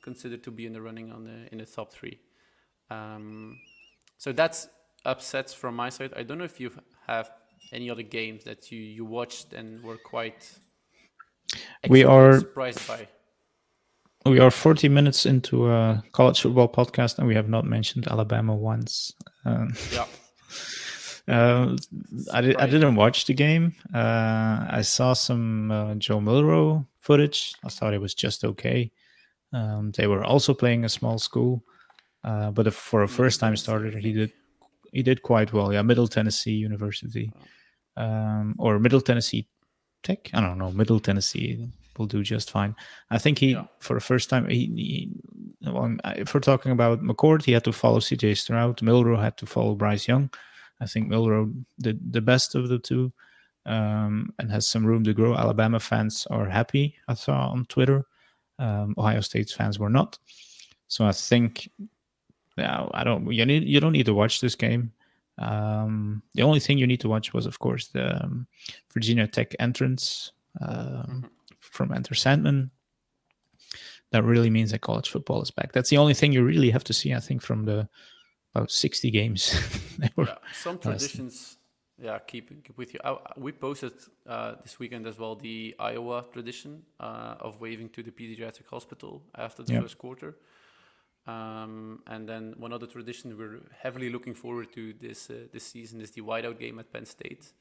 considered 0.03 0.43
to 0.45 0.51
be 0.51 0.67
in 0.67 0.73
the 0.75 0.83
running 0.83 1.13
on 1.13 1.25
the 1.25 1.49
in 1.53 1.59
the 1.59 1.65
top 1.67 1.93
three. 1.93 2.19
Um, 2.91 3.57
so 4.19 4.33
that's 4.33 4.69
upsets 5.07 5.55
from 5.55 5.75
my 5.77 5.89
side. 5.89 6.13
I 6.15 6.23
don't 6.25 6.37
know 6.37 6.45
if 6.45 6.61
you 6.61 6.71
have 7.07 7.31
any 7.73 7.89
other 7.91 8.03
games 8.03 8.45
that 8.45 8.71
you, 8.71 8.79
you 8.81 9.05
watched 9.07 9.53
and 9.55 9.83
were 9.83 9.97
quite 9.97 10.59
We 11.89 12.05
are- 12.05 12.39
surprised 12.41 12.87
by. 12.87 13.09
we 14.27 14.41
are 14.41 14.51
40 14.51 14.89
minutes 14.89 15.25
into 15.27 15.71
a 15.71 16.03
college 16.13 16.41
football 16.43 16.69
podcast, 16.69 17.19
and 17.19 17.27
we 17.27 17.35
have 17.35 17.49
not 17.49 17.65
mentioned 17.65 18.09
Alabama 18.09 18.55
once. 18.55 19.15
Um, 19.47 19.73
Yeah. 19.93 20.05
Uh, 21.29 21.77
I, 22.33 22.41
di- 22.41 22.57
I 22.57 22.67
didn't 22.67 22.97
watch 22.97 23.27
the 23.27 23.35
game. 23.35 23.75
Uh, 23.95 24.67
I 24.71 24.81
saw 24.83 25.13
some 25.13 25.71
uh, 25.71 25.95
Joe 25.95 26.21
Milroe 26.21 26.87
footage. 26.99 27.55
I 27.65 27.69
thought 27.69 27.95
it 27.95 28.01
was 28.01 28.15
just 28.15 28.45
okay. 28.45 28.91
Um, 29.53 29.93
they 29.97 30.07
were 30.07 30.25
also 30.25 30.55
playing 30.55 30.85
a 30.85 30.89
small 30.89 31.19
school, 31.19 31.63
uh, 32.25 32.51
but 32.51 32.73
for 32.73 33.03
a 33.03 33.09
first-time 33.09 33.57
starter, 33.57 33.97
he 33.99 34.13
did 34.13 34.33
he 34.93 35.03
did 35.03 35.23
quite 35.23 35.53
well. 35.53 35.73
Yeah, 35.73 35.83
Middle 35.83 36.09
Tennessee 36.09 36.53
University, 36.55 37.33
um, 37.97 38.55
or 38.59 38.79
Middle 38.79 39.01
Tennessee 39.01 39.47
Tech. 40.03 40.31
I 40.35 40.41
don't 40.41 40.59
know. 40.59 40.73
Middle 40.73 41.01
Tennessee 41.01 41.69
will 41.99 42.07
do 42.07 42.23
just 42.23 42.51
fine. 42.51 42.75
I 43.11 43.19
think 43.19 43.39
he 43.39 43.53
Yeah. 43.53 43.67
for 43.81 43.95
the 43.95 44.01
first 44.01 44.31
time. 44.31 44.49
He, 44.49 44.67
he 44.75 45.11
if 45.63 46.35
we're 46.35 46.41
talking 46.41 46.73
about 46.73 47.03
McCord, 47.03 47.45
he 47.45 47.53
had 47.53 47.65
to 47.65 47.73
follow 47.73 48.01
CJ 48.01 48.39
Stroud. 48.39 48.81
Milroe 48.83 49.21
had 49.21 49.37
to 49.39 49.47
follow 49.47 49.75
Bryce 49.75 50.09
Young. 50.09 50.31
I 50.81 50.87
think 50.87 51.09
Milroe 51.09 51.53
did 51.81 52.13
the 52.13 52.23
best 52.23 52.55
of 52.55 52.69
the 52.69 52.79
two 52.79 53.13
um, 53.67 54.33
and 54.39 54.51
has 54.51 54.67
some 54.67 54.87
room 54.87 55.05
to 55.05 55.13
grow. 55.13 55.35
Alabama 55.35 55.79
fans 55.79 56.27
are 56.31 56.47
happy, 56.47 56.97
I 57.09 57.15
saw 57.15 57.49
on 57.49 57.67
Twitter. 57.67 58.07
Um, 58.59 58.95
Ohio 58.99 59.21
State 59.21 59.51
fans 59.51 59.79
were 59.79 59.91
not. 59.91 60.19
So 60.89 61.07
I 61.07 61.13
think, 61.13 61.71
yeah, 62.57 62.87
I 62.93 63.05
don't. 63.05 63.31
You 63.33 63.47
need 63.47 63.65
you 63.65 63.81
don't 63.81 63.93
need 63.93 64.07
to 64.07 64.15
watch 64.15 64.41
this 64.41 64.55
game. 64.55 64.93
Um, 65.39 66.23
the 66.35 66.43
only 66.43 66.61
thing 66.61 66.77
you 66.77 66.87
need 66.87 67.01
to 67.01 67.09
watch 67.09 67.33
was, 67.33 67.47
of 67.47 67.59
course, 67.59 67.89
the 67.89 68.23
um, 68.23 68.47
Virginia 68.93 69.27
Tech 69.27 69.55
entrance 69.59 70.33
um, 70.61 71.31
from 71.59 71.93
Enter 71.93 72.15
Sandman. 72.15 72.71
That 74.13 74.25
really 74.25 74.51
means 74.51 74.71
that 74.73 74.81
college 74.81 75.09
football 75.09 75.41
is 75.43 75.51
back. 75.51 75.73
That's 75.73 75.91
the 75.91 75.99
only 75.99 76.15
thing 76.15 76.33
you 76.33 76.43
really 76.45 76.71
have 76.71 76.85
to 76.85 76.93
see, 76.93 77.15
I 77.15 77.21
think, 77.21 77.43
from 77.43 77.65
the 77.65 77.89
about 78.55 78.71
60 78.71 79.11
games. 79.11 79.55
Were- 80.17 80.25
Yeah, 80.27 80.35
some 80.53 80.79
traditions, 80.79 81.59
yeah, 82.03 82.19
keep, 82.19 82.49
keep 82.65 82.77
with 82.77 82.93
you. 82.95 83.01
I, 83.05 83.17
we 83.37 83.53
posted 83.53 83.93
uh, 84.27 84.55
this 84.63 84.79
weekend 84.81 85.07
as 85.07 85.19
well 85.19 85.37
the 85.37 85.77
Iowa 85.79 86.25
tradition 86.33 86.83
uh, 86.99 87.37
of 87.39 87.61
waving 87.61 87.91
to 87.91 88.03
the 88.03 88.11
pediatric 88.11 88.67
hospital 88.69 89.23
after 89.37 89.63
the 89.63 89.75
Yeah. 89.75 89.81
first 89.83 89.99
quarter. 89.99 90.35
Um, 91.27 92.03
and 92.07 92.29
then 92.29 92.55
one 92.59 92.73
other 92.73 92.87
tradition 92.87 93.37
we're 93.39 93.61
heavily 93.79 94.11
looking 94.11 94.35
forward 94.35 94.73
to 94.73 94.95
this 94.95 95.31
uh, 95.31 95.35
this 95.53 95.65
season 95.65 96.01
is 96.01 96.11
the 96.13 96.23
whiteout 96.23 96.59
game 96.59 96.79
at 96.79 96.91
Penn 96.93 97.05
State. 97.07 97.53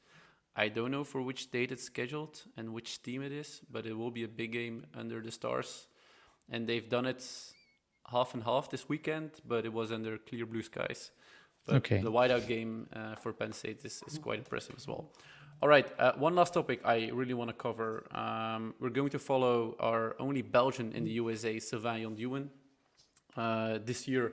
I 0.56 0.68
don't 0.68 0.90
know 0.90 1.04
for 1.04 1.22
which 1.22 1.50
date 1.52 1.70
it's 1.70 1.84
scheduled 1.84 2.42
and 2.56 2.72
which 2.72 3.02
team 3.02 3.22
it 3.22 3.32
is, 3.32 3.60
but 3.70 3.86
it 3.86 3.92
will 3.96 4.10
be 4.10 4.24
a 4.24 4.28
big 4.28 4.52
game 4.52 4.86
under 4.94 5.20
the 5.20 5.30
stars. 5.30 5.86
And 6.50 6.66
they've 6.66 6.88
done 6.88 7.06
it 7.06 7.24
half 8.10 8.34
and 8.34 8.42
half 8.42 8.70
this 8.70 8.88
weekend, 8.88 9.30
but 9.46 9.64
it 9.64 9.72
was 9.72 9.92
under 9.92 10.18
clear 10.18 10.46
blue 10.46 10.62
skies. 10.62 11.10
But 11.66 11.76
Okay. 11.76 12.00
the 12.00 12.10
whiteout 12.10 12.46
game 12.46 12.88
uh, 12.92 13.14
for 13.16 13.32
Penn 13.32 13.52
State 13.52 13.84
is, 13.84 14.02
is 14.08 14.18
quite 14.18 14.38
impressive 14.38 14.74
as 14.76 14.86
well. 14.88 15.12
All 15.62 15.68
right, 15.68 15.86
uh, 15.98 16.12
one 16.16 16.34
last 16.34 16.54
topic 16.54 16.80
I 16.84 17.10
really 17.12 17.34
want 17.34 17.50
to 17.50 17.54
cover. 17.54 18.06
Um, 18.16 18.74
we're 18.80 18.88
going 18.88 19.10
to 19.10 19.18
follow 19.18 19.76
our 19.78 20.16
only 20.18 20.40
Belgian 20.42 20.92
in 20.92 21.04
the 21.04 21.10
USA, 21.12 21.58
Sylvain 21.58 22.02
Yondjouen, 22.02 22.48
uh, 23.36 23.78
this 23.84 24.08
year 24.08 24.32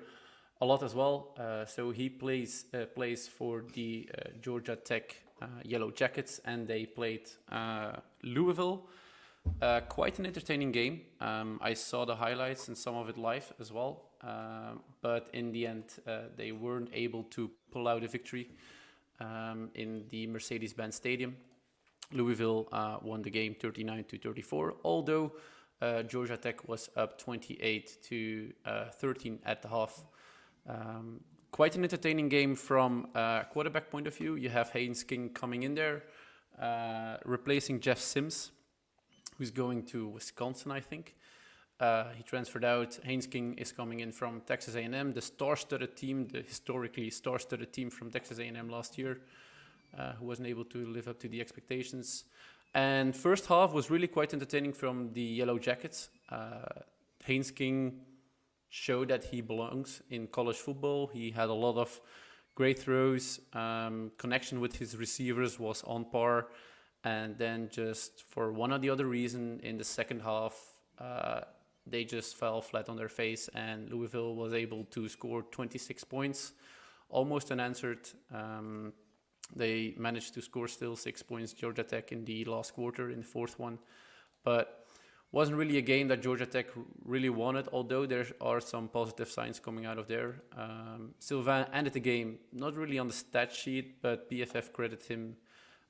a 0.61 0.65
lot 0.65 0.83
as 0.83 0.95
well. 0.95 1.35
Uh, 1.37 1.65
so 1.65 1.91
he 1.91 2.09
plays 2.09 2.65
uh, 2.73 2.85
plays 2.95 3.27
for 3.27 3.63
the 3.73 4.09
uh, 4.17 4.29
Georgia 4.41 4.75
Tech 4.75 5.15
uh, 5.41 5.45
Yellow 5.63 5.91
Jackets, 5.91 6.39
and 6.45 6.67
they 6.67 6.85
played 6.85 7.29
uh, 7.51 7.91
Louisville. 8.23 8.87
Uh, 9.61 9.81
quite 9.81 10.19
an 10.19 10.25
entertaining 10.25 10.71
game. 10.71 11.01
Um, 11.19 11.59
I 11.61 11.73
saw 11.73 12.05
the 12.05 12.15
highlights 12.15 12.67
and 12.67 12.77
some 12.77 12.95
of 12.95 13.09
it 13.09 13.17
live 13.17 13.51
as 13.59 13.71
well. 13.71 14.03
Um, 14.21 14.81
but 15.01 15.29
in 15.33 15.51
the 15.51 15.67
end, 15.67 15.85
uh, 16.05 16.29
they 16.35 16.51
weren't 16.51 16.89
able 16.93 17.23
to 17.23 17.49
pull 17.71 17.87
out 17.87 18.03
a 18.03 18.07
victory 18.07 18.49
um, 19.19 19.69
in 19.75 20.05
the 20.09 20.27
Mercedes-Benz 20.27 20.95
Stadium. 20.95 21.35
Louisville 22.11 22.67
uh, 22.71 22.97
won 23.01 23.21
the 23.21 23.29
game 23.29 23.55
39 23.59 24.03
to 24.05 24.17
34, 24.17 24.75
although 24.83 25.33
uh, 25.81 26.03
Georgia 26.03 26.37
Tech 26.37 26.67
was 26.67 26.89
up 26.95 27.17
28 27.17 27.97
to 28.03 28.53
uh, 28.65 28.85
13 28.85 29.39
at 29.45 29.61
the 29.61 29.67
half. 29.67 30.03
Um, 30.67 31.21
quite 31.51 31.75
an 31.75 31.83
entertaining 31.83 32.29
game 32.29 32.55
from 32.55 33.07
a 33.13 33.45
quarterback 33.51 33.89
point 33.89 34.07
of 34.07 34.15
view. 34.15 34.35
You 34.35 34.49
have 34.49 34.69
Haynes 34.69 35.03
King 35.03 35.29
coming 35.29 35.63
in 35.63 35.75
there, 35.75 36.03
uh, 36.61 37.17
replacing 37.25 37.79
Jeff 37.79 37.99
Sims, 37.99 38.51
who's 39.37 39.51
going 39.51 39.83
to 39.83 40.07
Wisconsin, 40.07 40.71
I 40.71 40.79
think. 40.79 41.15
Uh, 41.79 42.05
he 42.15 42.23
transferred 42.23 42.65
out. 42.65 42.97
Haynes 43.03 43.27
King 43.27 43.53
is 43.57 43.71
coming 43.71 43.99
in 43.99 44.11
from 44.11 44.41
Texas 44.41 44.75
A&M, 44.75 45.13
the 45.13 45.21
star-studded 45.21 45.95
team, 45.95 46.27
the 46.27 46.41
historically 46.41 47.09
star-studded 47.09 47.71
team 47.71 47.89
from 47.89 48.09
Texas 48.09 48.39
A&M 48.39 48.69
last 48.69 48.97
year, 48.97 49.19
uh, 49.97 50.13
who 50.13 50.25
wasn't 50.25 50.47
able 50.47 50.65
to 50.65 50.85
live 50.87 51.07
up 51.07 51.19
to 51.19 51.27
the 51.27 51.39
expectations. 51.39 52.25
And 52.73 53.15
first 53.15 53.45
half 53.45 53.73
was 53.73 53.91
really 53.91 54.07
quite 54.07 54.33
entertaining 54.33 54.73
from 54.73 55.13
the 55.13 55.21
Yellow 55.21 55.59
Jackets. 55.59 56.09
Uh, 56.29 56.81
showed 58.69 59.09
that 59.09 59.23
he 59.23 59.41
belongs 59.41 60.01
in 60.09 60.27
college 60.27 60.57
football. 60.57 61.07
He 61.07 61.31
had 61.31 61.49
a 61.49 61.53
lot 61.53 61.77
of 61.77 62.01
great 62.55 62.79
throws. 62.79 63.39
Um, 63.53 64.11
connection 64.17 64.59
with 64.59 64.75
his 64.75 64.97
receivers 64.97 65.59
was 65.59 65.83
on 65.83 66.05
par. 66.05 66.47
And 67.07 67.37
then 67.37 67.69
just 67.71 68.23
for 68.33 68.51
one 68.51 68.73
or 68.73 68.79
the 68.79 68.89
other 68.89 69.05
reason 69.05 69.61
in 69.63 69.77
the 69.77 69.83
second 69.85 70.21
half, 70.21 70.55
uh, 70.99 71.41
they 71.85 72.03
just 72.03 72.35
fell 72.35 72.61
flat 72.61 72.89
on 72.89 72.97
their 72.97 73.07
face, 73.07 73.49
and 73.53 73.89
Louisville 73.89 74.35
was 74.35 74.53
able 74.53 74.83
to 74.95 75.07
score 75.07 75.41
26 75.43 76.03
points, 76.03 76.51
almost 77.09 77.49
unanswered. 77.49 78.09
Um, 78.33 78.91
they 79.55 79.93
managed 79.97 80.33
to 80.33 80.41
score 80.41 80.67
still 80.67 80.97
six 80.97 81.23
points, 81.23 81.53
Georgia 81.53 81.83
Tech, 81.83 82.11
in 82.11 82.25
the 82.25 82.43
last 82.43 82.73
quarter, 82.73 83.09
in 83.09 83.19
the 83.19 83.25
fourth 83.25 83.57
one. 83.57 83.79
But 84.43 84.85
wasn't 85.31 85.57
really 85.57 85.77
a 85.77 85.87
game 85.93 86.09
that 86.09 86.21
Georgia 86.21 86.45
Tech 86.45 86.67
really 87.05 87.29
wanted, 87.29 87.69
although 87.71 88.05
there 88.05 88.27
are 88.41 88.59
some 88.59 88.89
positive 88.89 89.29
signs 89.29 89.59
coming 89.59 89.85
out 89.85 89.97
of 89.97 90.07
there. 90.07 90.41
Um, 90.57 91.13
Sylvain 91.19 91.67
ended 91.71 91.93
the 91.93 92.01
game 92.01 92.39
not 92.51 92.75
really 92.75 92.99
on 92.99 93.07
the 93.07 93.13
stat 93.13 93.53
sheet, 93.53 94.01
but 94.01 94.29
PFF 94.29 94.73
credited 94.73 95.07
him 95.07 95.37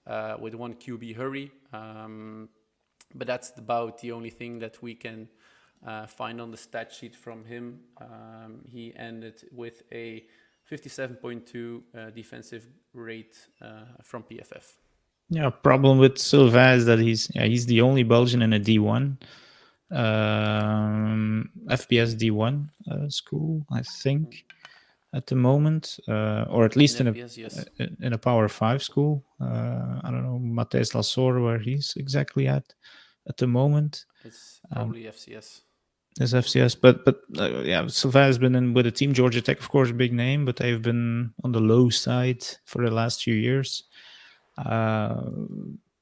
uh, 0.08 0.38
with 0.40 0.56
one 0.56 0.74
QB 0.74 1.16
hurry. 1.16 1.52
Um, 1.74 2.50
but 3.16 3.28
that's 3.28 3.52
about 3.58 4.00
the 4.00 4.12
only 4.12 4.30
thing 4.30 4.60
that 4.60 4.82
we 4.82 4.96
can 4.96 5.28
uh, 5.86 6.08
find 6.08 6.42
on 6.42 6.52
the 6.52 6.58
stat 6.58 6.92
sheet 6.92 7.16
from 7.16 7.46
him. 7.46 7.80
Um, 8.00 8.62
he 8.66 8.94
ended 8.96 9.44
with 9.52 9.84
a 9.92 10.26
57.2 10.70 11.82
uh, 11.96 12.10
defensive 12.12 12.68
rate 12.94 13.38
uh, 13.62 13.84
from 14.04 14.24
PFF. 14.24 14.66
Yeah, 15.30 15.50
problem 15.50 15.98
with 16.00 16.18
Sylvain 16.18 16.78
is 16.78 16.86
that 16.86 17.00
he's 17.00 17.30
yeah, 17.36 17.44
he's 17.46 17.66
the 17.66 17.82
only 17.82 18.04
Belgian 18.04 18.42
in 18.42 18.54
a 18.54 18.60
D1, 18.60 19.18
um, 19.92 21.50
FBS 21.66 22.16
D1 22.16 22.70
uh, 22.90 23.10
school, 23.10 23.66
I 23.70 23.82
think, 23.82 24.46
at 25.14 25.28
the 25.28 25.36
moment, 25.36 26.00
uh, 26.08 26.46
or 26.50 26.66
at 26.66 26.76
least 26.76 27.00
in, 27.00 27.08
a 27.08 27.12
yes. 27.12 27.38
Uh, 27.80 27.86
in 28.02 28.14
a 28.14 28.18
Power 28.18 28.48
Five 28.48 28.84
school. 28.84 29.24
Uh, 29.42 30.02
I 30.04 30.12
don't 30.12 30.24
know 30.24 30.40
Matthijs 30.40 30.94
Lassor 30.94 31.44
where 31.44 31.60
he's 31.60 31.94
exactly 31.98 32.48
at 32.48 32.74
at 33.28 33.38
the 33.38 33.48
moment. 33.48 34.06
It's 34.24 34.60
probably 34.72 35.08
um, 35.08 35.14
FCS. 35.14 35.62
It's 36.20 36.34
FCS, 36.34 36.78
but 36.82 37.06
but 37.06 37.22
uh, 37.38 37.62
yeah, 37.62 37.86
Sylvain 37.88 38.26
has 38.26 38.38
been 38.38 38.56
in 38.56 38.74
with 38.74 38.86
the 38.86 38.92
team. 38.92 39.14
Georgia 39.14 39.42
Tech, 39.42 39.60
of 39.60 39.70
course, 39.70 39.92
big 39.92 40.14
name, 40.14 40.46
but 40.46 40.56
they've 40.58 40.82
been 40.82 41.34
on 41.44 41.52
the 41.52 41.60
low 41.60 41.90
side 41.90 42.44
for 42.66 42.84
the 42.84 42.92
last 42.92 43.24
few 43.24 43.36
years. 43.36 43.84
Uh, 44.58 45.22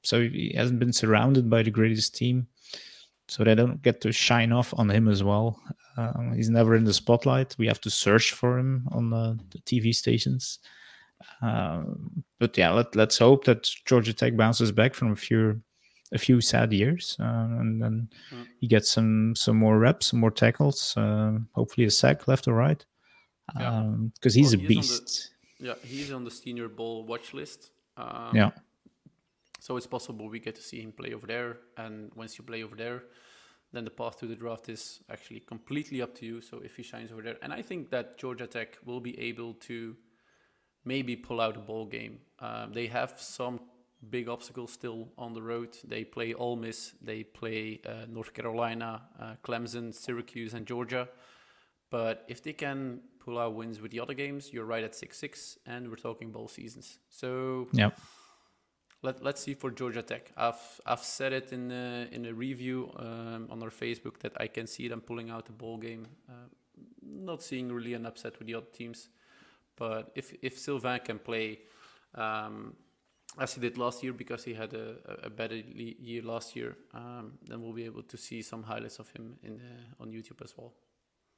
so 0.02 0.20
he 0.20 0.54
hasn't 0.56 0.78
been 0.78 0.92
surrounded 0.92 1.50
by 1.50 1.62
the 1.62 1.70
greatest 1.70 2.14
team. 2.14 2.46
So 3.28 3.42
they 3.42 3.54
don't 3.54 3.82
get 3.82 4.00
to 4.02 4.12
shine 4.12 4.52
off 4.52 4.72
on 4.76 4.90
him 4.90 5.08
as 5.08 5.24
well. 5.24 5.60
Uh, 5.96 6.32
he's 6.34 6.50
never 6.50 6.76
in 6.76 6.84
the 6.84 6.92
spotlight. 6.92 7.56
We 7.58 7.66
have 7.66 7.80
to 7.82 7.90
search 7.90 8.32
for 8.32 8.58
him 8.58 8.86
on 8.92 9.10
the, 9.10 9.38
the 9.50 9.58
TV 9.60 9.94
stations. 9.94 10.58
Uh, 11.42 11.82
but 12.38 12.56
yeah, 12.56 12.70
let, 12.70 12.94
let's 12.94 13.18
hope 13.18 13.44
that 13.44 13.68
Georgia 13.86 14.12
Tech 14.12 14.36
bounces 14.36 14.70
back 14.70 14.94
from 14.94 15.12
a 15.12 15.16
few 15.16 15.60
a 16.12 16.18
few 16.18 16.40
sad 16.40 16.72
years, 16.72 17.16
uh, 17.18 17.48
and 17.58 17.82
then 17.82 18.08
mm. 18.32 18.46
he 18.60 18.68
gets 18.68 18.90
some 18.90 19.34
some 19.34 19.56
more 19.56 19.78
reps, 19.78 20.06
some 20.06 20.20
more 20.20 20.30
tackles, 20.30 20.96
uh, 20.96 21.32
hopefully 21.52 21.86
a 21.86 21.90
sack 21.90 22.28
left 22.28 22.46
or 22.46 22.54
right, 22.54 22.84
because 23.48 23.60
yeah. 23.60 23.78
um, 23.78 24.12
he's 24.22 24.36
well, 24.36 24.54
a 24.54 24.58
he's 24.58 24.68
beast. 24.68 25.30
The, 25.58 25.66
yeah, 25.66 25.74
he's 25.82 26.12
on 26.12 26.24
the 26.24 26.30
Senior 26.30 26.68
Bowl 26.68 27.04
watch 27.06 27.34
list. 27.34 27.70
Um, 27.96 28.30
yeah. 28.34 28.50
So 29.66 29.76
it's 29.76 29.88
possible 29.88 30.28
we 30.28 30.38
get 30.38 30.54
to 30.54 30.62
see 30.62 30.80
him 30.80 30.92
play 30.92 31.12
over 31.12 31.26
there. 31.26 31.56
And 31.76 32.12
once 32.14 32.38
you 32.38 32.44
play 32.44 32.62
over 32.62 32.76
there, 32.76 33.02
then 33.72 33.84
the 33.84 33.90
path 33.90 34.16
to 34.20 34.26
the 34.26 34.36
draft 34.36 34.68
is 34.68 35.00
actually 35.10 35.40
completely 35.40 36.00
up 36.00 36.14
to 36.18 36.24
you. 36.24 36.40
So 36.40 36.60
if 36.62 36.76
he 36.76 36.84
shines 36.84 37.10
over 37.10 37.20
there, 37.20 37.36
and 37.42 37.52
I 37.52 37.62
think 37.62 37.90
that 37.90 38.16
Georgia 38.16 38.46
Tech 38.46 38.78
will 38.84 39.00
be 39.00 39.18
able 39.18 39.54
to 39.68 39.96
maybe 40.84 41.16
pull 41.16 41.40
out 41.40 41.56
a 41.56 41.58
bowl 41.58 41.84
game. 41.84 42.20
Um, 42.38 42.74
they 42.74 42.86
have 42.86 43.14
some 43.18 43.58
big 44.08 44.28
obstacles 44.28 44.70
still 44.70 45.08
on 45.18 45.34
the 45.34 45.42
road. 45.42 45.76
They 45.82 46.04
play 46.04 46.32
Ole 46.32 46.54
Miss, 46.54 46.92
they 47.02 47.24
play 47.24 47.80
uh, 47.84 48.06
North 48.08 48.34
Carolina, 48.34 49.02
uh, 49.20 49.34
Clemson, 49.42 49.92
Syracuse, 49.92 50.54
and 50.54 50.64
Georgia. 50.64 51.08
But 51.90 52.24
if 52.28 52.40
they 52.40 52.52
can 52.52 53.00
pull 53.18 53.36
out 53.36 53.54
wins 53.56 53.80
with 53.80 53.90
the 53.90 53.98
other 53.98 54.14
games, 54.14 54.52
you're 54.52 54.64
right 54.64 54.84
at 54.84 54.94
six 54.94 55.18
six, 55.18 55.58
and 55.66 55.88
we're 55.88 55.96
talking 55.96 56.30
bowl 56.30 56.46
seasons. 56.46 57.00
So 57.08 57.66
yeah, 57.72 57.90
let 59.02 59.22
let's 59.22 59.42
see 59.42 59.54
for 59.54 59.70
Georgia 59.70 60.02
Tech. 60.02 60.32
I've 60.36 60.80
I've 60.84 61.02
said 61.02 61.32
it 61.32 61.52
in 61.52 61.70
a, 61.70 62.08
in 62.10 62.26
a 62.26 62.32
review 62.32 62.90
um, 62.96 63.48
on 63.50 63.62
our 63.62 63.70
Facebook 63.70 64.18
that 64.20 64.32
I 64.40 64.48
can 64.48 64.66
see 64.66 64.88
them 64.88 65.00
pulling 65.00 65.30
out 65.30 65.48
a 65.48 65.52
ball 65.52 65.78
game. 65.78 66.06
Uh, 66.28 66.48
not 67.02 67.42
seeing 67.42 67.72
really 67.72 67.94
an 67.94 68.06
upset 68.06 68.38
with 68.38 68.46
the 68.48 68.54
other 68.54 68.66
teams, 68.72 69.08
but 69.76 70.12
if 70.14 70.34
if 70.42 70.58
Sylvain 70.58 71.00
can 71.00 71.18
play. 71.18 71.60
Um, 72.14 72.76
as 73.38 73.54
he 73.54 73.60
did 73.60 73.76
last 73.76 74.02
year 74.02 74.14
because 74.14 74.44
he 74.44 74.54
had 74.54 74.72
a, 74.72 74.96
a 75.24 75.28
better 75.28 75.56
year 75.56 76.22
last 76.22 76.56
year, 76.56 76.74
um, 76.94 77.32
then 77.46 77.60
we'll 77.60 77.74
be 77.74 77.84
able 77.84 78.02
to 78.02 78.16
see 78.16 78.40
some 78.40 78.62
highlights 78.62 78.98
of 78.98 79.10
him 79.10 79.36
in 79.42 79.60
uh, 79.60 80.02
on 80.02 80.10
YouTube 80.10 80.42
as 80.42 80.54
well. 80.56 80.72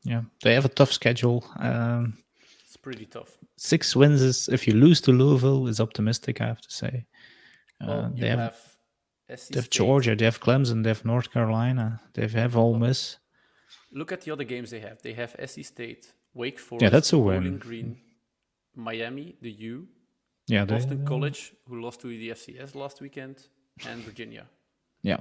Yeah, 0.04 0.22
they 0.44 0.54
have 0.54 0.64
a 0.64 0.68
tough 0.68 0.92
schedule. 0.92 1.44
Um, 1.58 2.18
it's 2.64 2.76
pretty 2.76 3.06
tough. 3.06 3.38
Six 3.56 3.96
wins 3.96 4.22
is 4.22 4.48
if 4.48 4.68
you 4.68 4.74
lose 4.74 5.00
to 5.02 5.12
Louisville 5.12 5.66
is 5.66 5.80
optimistic. 5.80 6.40
I 6.40 6.46
have 6.46 6.60
to 6.60 6.70
say. 6.70 7.06
Well, 7.80 8.00
uh, 8.00 8.08
they 8.14 8.28
have, 8.28 8.38
have 8.38 9.40
they 9.50 9.58
have 9.58 9.70
Georgia, 9.70 10.16
they 10.16 10.24
have 10.24 10.40
Clemson, 10.40 10.82
they 10.82 10.90
have 10.90 11.04
North 11.04 11.32
Carolina, 11.32 12.00
they 12.14 12.26
have 12.26 12.56
Ole 12.56 12.78
Miss. 12.78 13.18
Look 13.92 14.12
at 14.12 14.22
the 14.22 14.30
other 14.32 14.44
games 14.44 14.70
they 14.70 14.80
have. 14.80 15.00
They 15.02 15.14
have 15.14 15.36
SC 15.46 15.64
State, 15.64 16.12
Wake 16.34 16.58
Forest, 16.58 16.82
yeah, 16.82 16.90
that's 16.90 17.12
a 17.12 17.18
win. 17.18 17.58
Green, 17.58 17.98
Miami, 18.74 19.36
the 19.40 19.50
U, 19.50 19.88
yeah, 20.46 20.64
Boston 20.64 21.04
they, 21.04 21.08
College, 21.08 21.52
who 21.66 21.80
lost 21.80 22.00
to 22.00 22.08
the 22.08 22.30
FCS 22.30 22.74
last 22.74 23.00
weekend, 23.00 23.36
and 23.86 24.02
Virginia. 24.02 24.46
Yeah. 25.02 25.18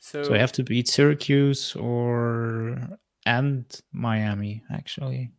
So, 0.00 0.22
so 0.22 0.34
I 0.34 0.38
have 0.38 0.52
to 0.52 0.62
beat 0.62 0.88
Syracuse 0.88 1.74
or 1.76 2.98
and 3.24 3.64
Miami 3.92 4.62
actually. 4.70 5.30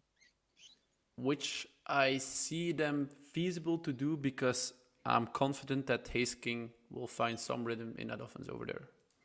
Which 1.18 1.68
I 1.88 2.18
see 2.18 2.72
them 2.72 3.10
feasible 3.32 3.78
to 3.80 3.94
do 3.94 4.18
because 4.18 4.74
I'm 5.06 5.28
confident 5.28 5.88
that 5.88 6.08
Haynes 6.08 6.36
King 6.36 6.72
will 6.90 7.08
find 7.08 7.40
some 7.40 7.64
rhythm 7.64 7.96
in 7.98 8.08
that 8.08 8.22
offense 8.22 8.50
over 8.50 8.66
there. 8.66 8.84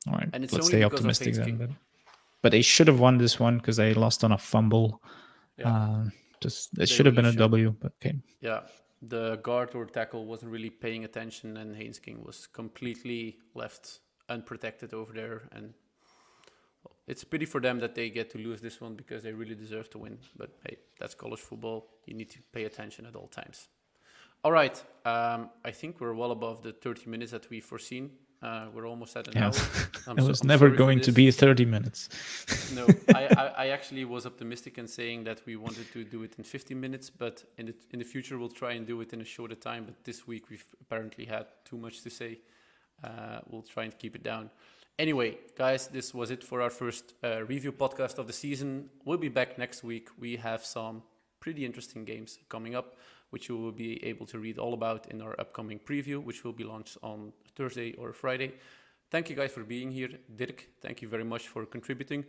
All 0.09 0.14
right, 0.14 0.28
and 0.33 0.45
it's 0.45 0.53
let's 0.53 0.66
stay 0.66 0.83
optimistic 0.83 1.35
then. 1.35 1.57
But, 1.57 1.70
but, 2.43 2.53
they 2.53 2.62
should 2.62 2.87
have 2.89 3.01
won 3.01 3.18
this 3.18 3.39
one 3.39 3.59
because 3.59 3.76
they 3.76 3.95
lost 3.95 4.24
on 4.24 4.33
a 4.33 4.39
fumble. 4.39 5.03
Yeah. 5.59 5.68
Uh, 5.68 6.05
just 6.41 6.78
it 6.78 6.89
should 6.89 7.07
have 7.07 7.14
been 7.14 7.26
a 7.26 7.33
should. 7.33 7.39
W, 7.39 7.74
but 7.78 7.93
okay. 8.01 8.16
Yeah, 8.41 8.61
the 9.03 9.37
guard 9.37 9.74
or 9.74 9.87
tackle 9.87 10.24
wasn't 10.24 10.53
really 10.53 10.70
paying 10.70 11.05
attention, 11.05 11.57
and 11.59 11.76
Haynes 11.76 11.99
King 11.99 12.22
was 12.24 12.47
completely 12.47 13.39
left 13.55 14.01
unprotected 14.28 14.95
over 14.95 15.12
there, 15.12 15.43
and 15.53 15.74
it's 17.07 17.22
a 17.22 17.26
pity 17.26 17.45
for 17.45 17.61
them 17.61 17.78
that 17.81 17.95
they 17.95 18.09
get 18.09 18.31
to 18.31 18.39
lose 18.39 18.61
this 18.61 18.81
one 18.81 18.95
because 18.95 19.22
they 19.22 19.33
really 19.33 19.55
deserve 19.55 19.91
to 19.91 19.99
win. 19.99 20.18
But 20.37 20.51
hey, 20.64 20.76
that's 20.99 21.14
college 21.14 21.41
football. 21.41 21.89
You 22.07 22.14
need 22.14 22.31
to 22.31 22.39
pay 22.53 22.64
attention 22.64 23.05
at 23.07 23.16
all 23.16 23.28
times. 23.28 23.68
All 24.43 24.53
right. 24.53 24.82
Um, 25.05 25.51
I 25.64 25.70
think 25.70 26.01
we're 26.01 26.14
well 26.14 26.30
above 26.30 26.62
the 26.62 26.72
30 26.72 27.11
minutes 27.11 27.32
that 27.32 27.49
we 27.51 27.61
foreseen. 27.61 28.11
Uh, 28.43 28.66
we're 28.72 28.86
almost 28.86 29.14
at 29.16 29.28
an 29.28 29.34
yeah. 29.36 29.47
hour. 29.47 30.16
it 30.16 30.22
was 30.22 30.38
so, 30.38 30.47
never 30.47 30.70
going 30.70 30.99
to 31.01 31.12
be 31.12 31.30
30 31.30 31.66
minutes. 31.66 32.09
no, 32.74 32.86
I, 33.14 33.26
I, 33.36 33.47
I, 33.64 33.66
actually 33.68 34.07
was 34.07 34.24
optimistic 34.24 34.78
in 34.78 34.88
saying 34.88 35.24
that 35.24 35.43
we 35.45 35.57
wanted 35.57 35.93
to 35.93 36.05
do 36.05 36.22
it 36.22 36.36
in 36.38 36.45
50 36.45 36.74
minutes, 36.74 37.11
but 37.11 37.45
in 37.59 37.66
the, 37.66 37.74
in 37.91 37.99
the 37.99 38.05
future 38.05 38.38
we'll 38.38 38.49
try 38.49 38.72
and 38.72 38.86
do 38.86 38.99
it 39.03 39.12
in 39.12 39.20
a 39.20 39.24
shorter 39.24 39.55
time. 39.55 39.84
But 39.84 40.03
this 40.05 40.26
week 40.26 40.49
we've 40.49 40.64
apparently 40.80 41.26
had 41.26 41.47
too 41.66 41.76
much 41.76 42.01
to 42.03 42.09
say. 42.09 42.38
Uh, 43.05 43.41
we'll 43.47 43.62
try 43.62 43.84
and 43.84 43.99
keep 43.99 44.16
it 44.16 44.22
down. 44.22 44.49
Anyway, 44.99 45.36
guys, 45.57 45.88
this 45.88 46.14
was 46.14 46.30
it 46.30 46.43
for 46.43 46.62
our 46.62 46.70
first 46.70 47.12
uh, 47.22 47.43
review 47.45 47.72
podcast 47.72 48.18
of 48.18 48.26
the 48.26 48.32
season. 48.32 48.88
We'll 49.05 49.18
be 49.18 49.28
back 49.28 49.59
next 49.59 49.84
week. 49.84 50.09
We 50.18 50.36
have 50.36 50.64
some 50.64 51.03
pretty 51.41 51.64
interesting 51.64 52.05
games 52.05 52.38
coming 52.49 52.74
up, 52.74 52.97
which 53.31 53.49
you 53.49 53.57
will 53.57 53.72
be 53.72 54.05
able 54.05 54.26
to 54.26 54.39
read 54.39 54.59
all 54.59 54.74
about 54.74 55.11
in 55.11 55.22
our 55.22 55.35
upcoming 55.41 55.78
preview, 55.78 56.22
which 56.22 56.45
will 56.45 56.53
be 56.53 56.64
launched 56.64 56.99
on 57.03 57.33
Thursday 57.57 57.95
or 57.95 58.12
Friday. 58.12 58.55
Thank 59.11 59.31
you 59.31 59.37
guys 59.37 59.53
for 59.53 59.64
being 59.64 59.91
here. 59.91 60.11
Dirk, 60.37 60.66
thank 60.81 61.03
you 61.03 61.09
very 61.09 61.24
much 61.24 61.49
for 61.49 61.66
contributing. 61.66 62.24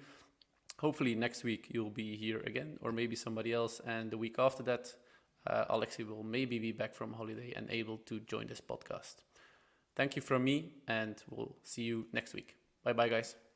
Hopefully, 0.79 1.13
next 1.13 1.43
week 1.43 1.67
you'll 1.69 1.91
be 1.91 2.15
here 2.15 2.39
again, 2.45 2.77
or 2.81 2.91
maybe 2.91 3.15
somebody 3.15 3.53
else. 3.53 3.81
And 3.85 4.09
the 4.09 4.17
week 4.17 4.37
after 4.39 4.63
that, 4.63 4.93
uh, 5.45 5.65
Alexi 5.69 6.07
will 6.07 6.23
maybe 6.23 6.57
be 6.59 6.71
back 6.71 6.95
from 6.95 7.13
holiday 7.13 7.53
and 7.55 7.69
able 7.69 7.97
to 7.97 8.19
join 8.21 8.47
this 8.47 8.61
podcast. 8.61 9.17
Thank 9.95 10.15
you 10.15 10.21
from 10.21 10.43
me, 10.43 10.73
and 10.87 11.21
we'll 11.29 11.55
see 11.63 11.83
you 11.83 12.07
next 12.13 12.33
week. 12.33 12.55
Bye 12.83 12.93
bye, 12.93 13.09
guys. 13.09 13.50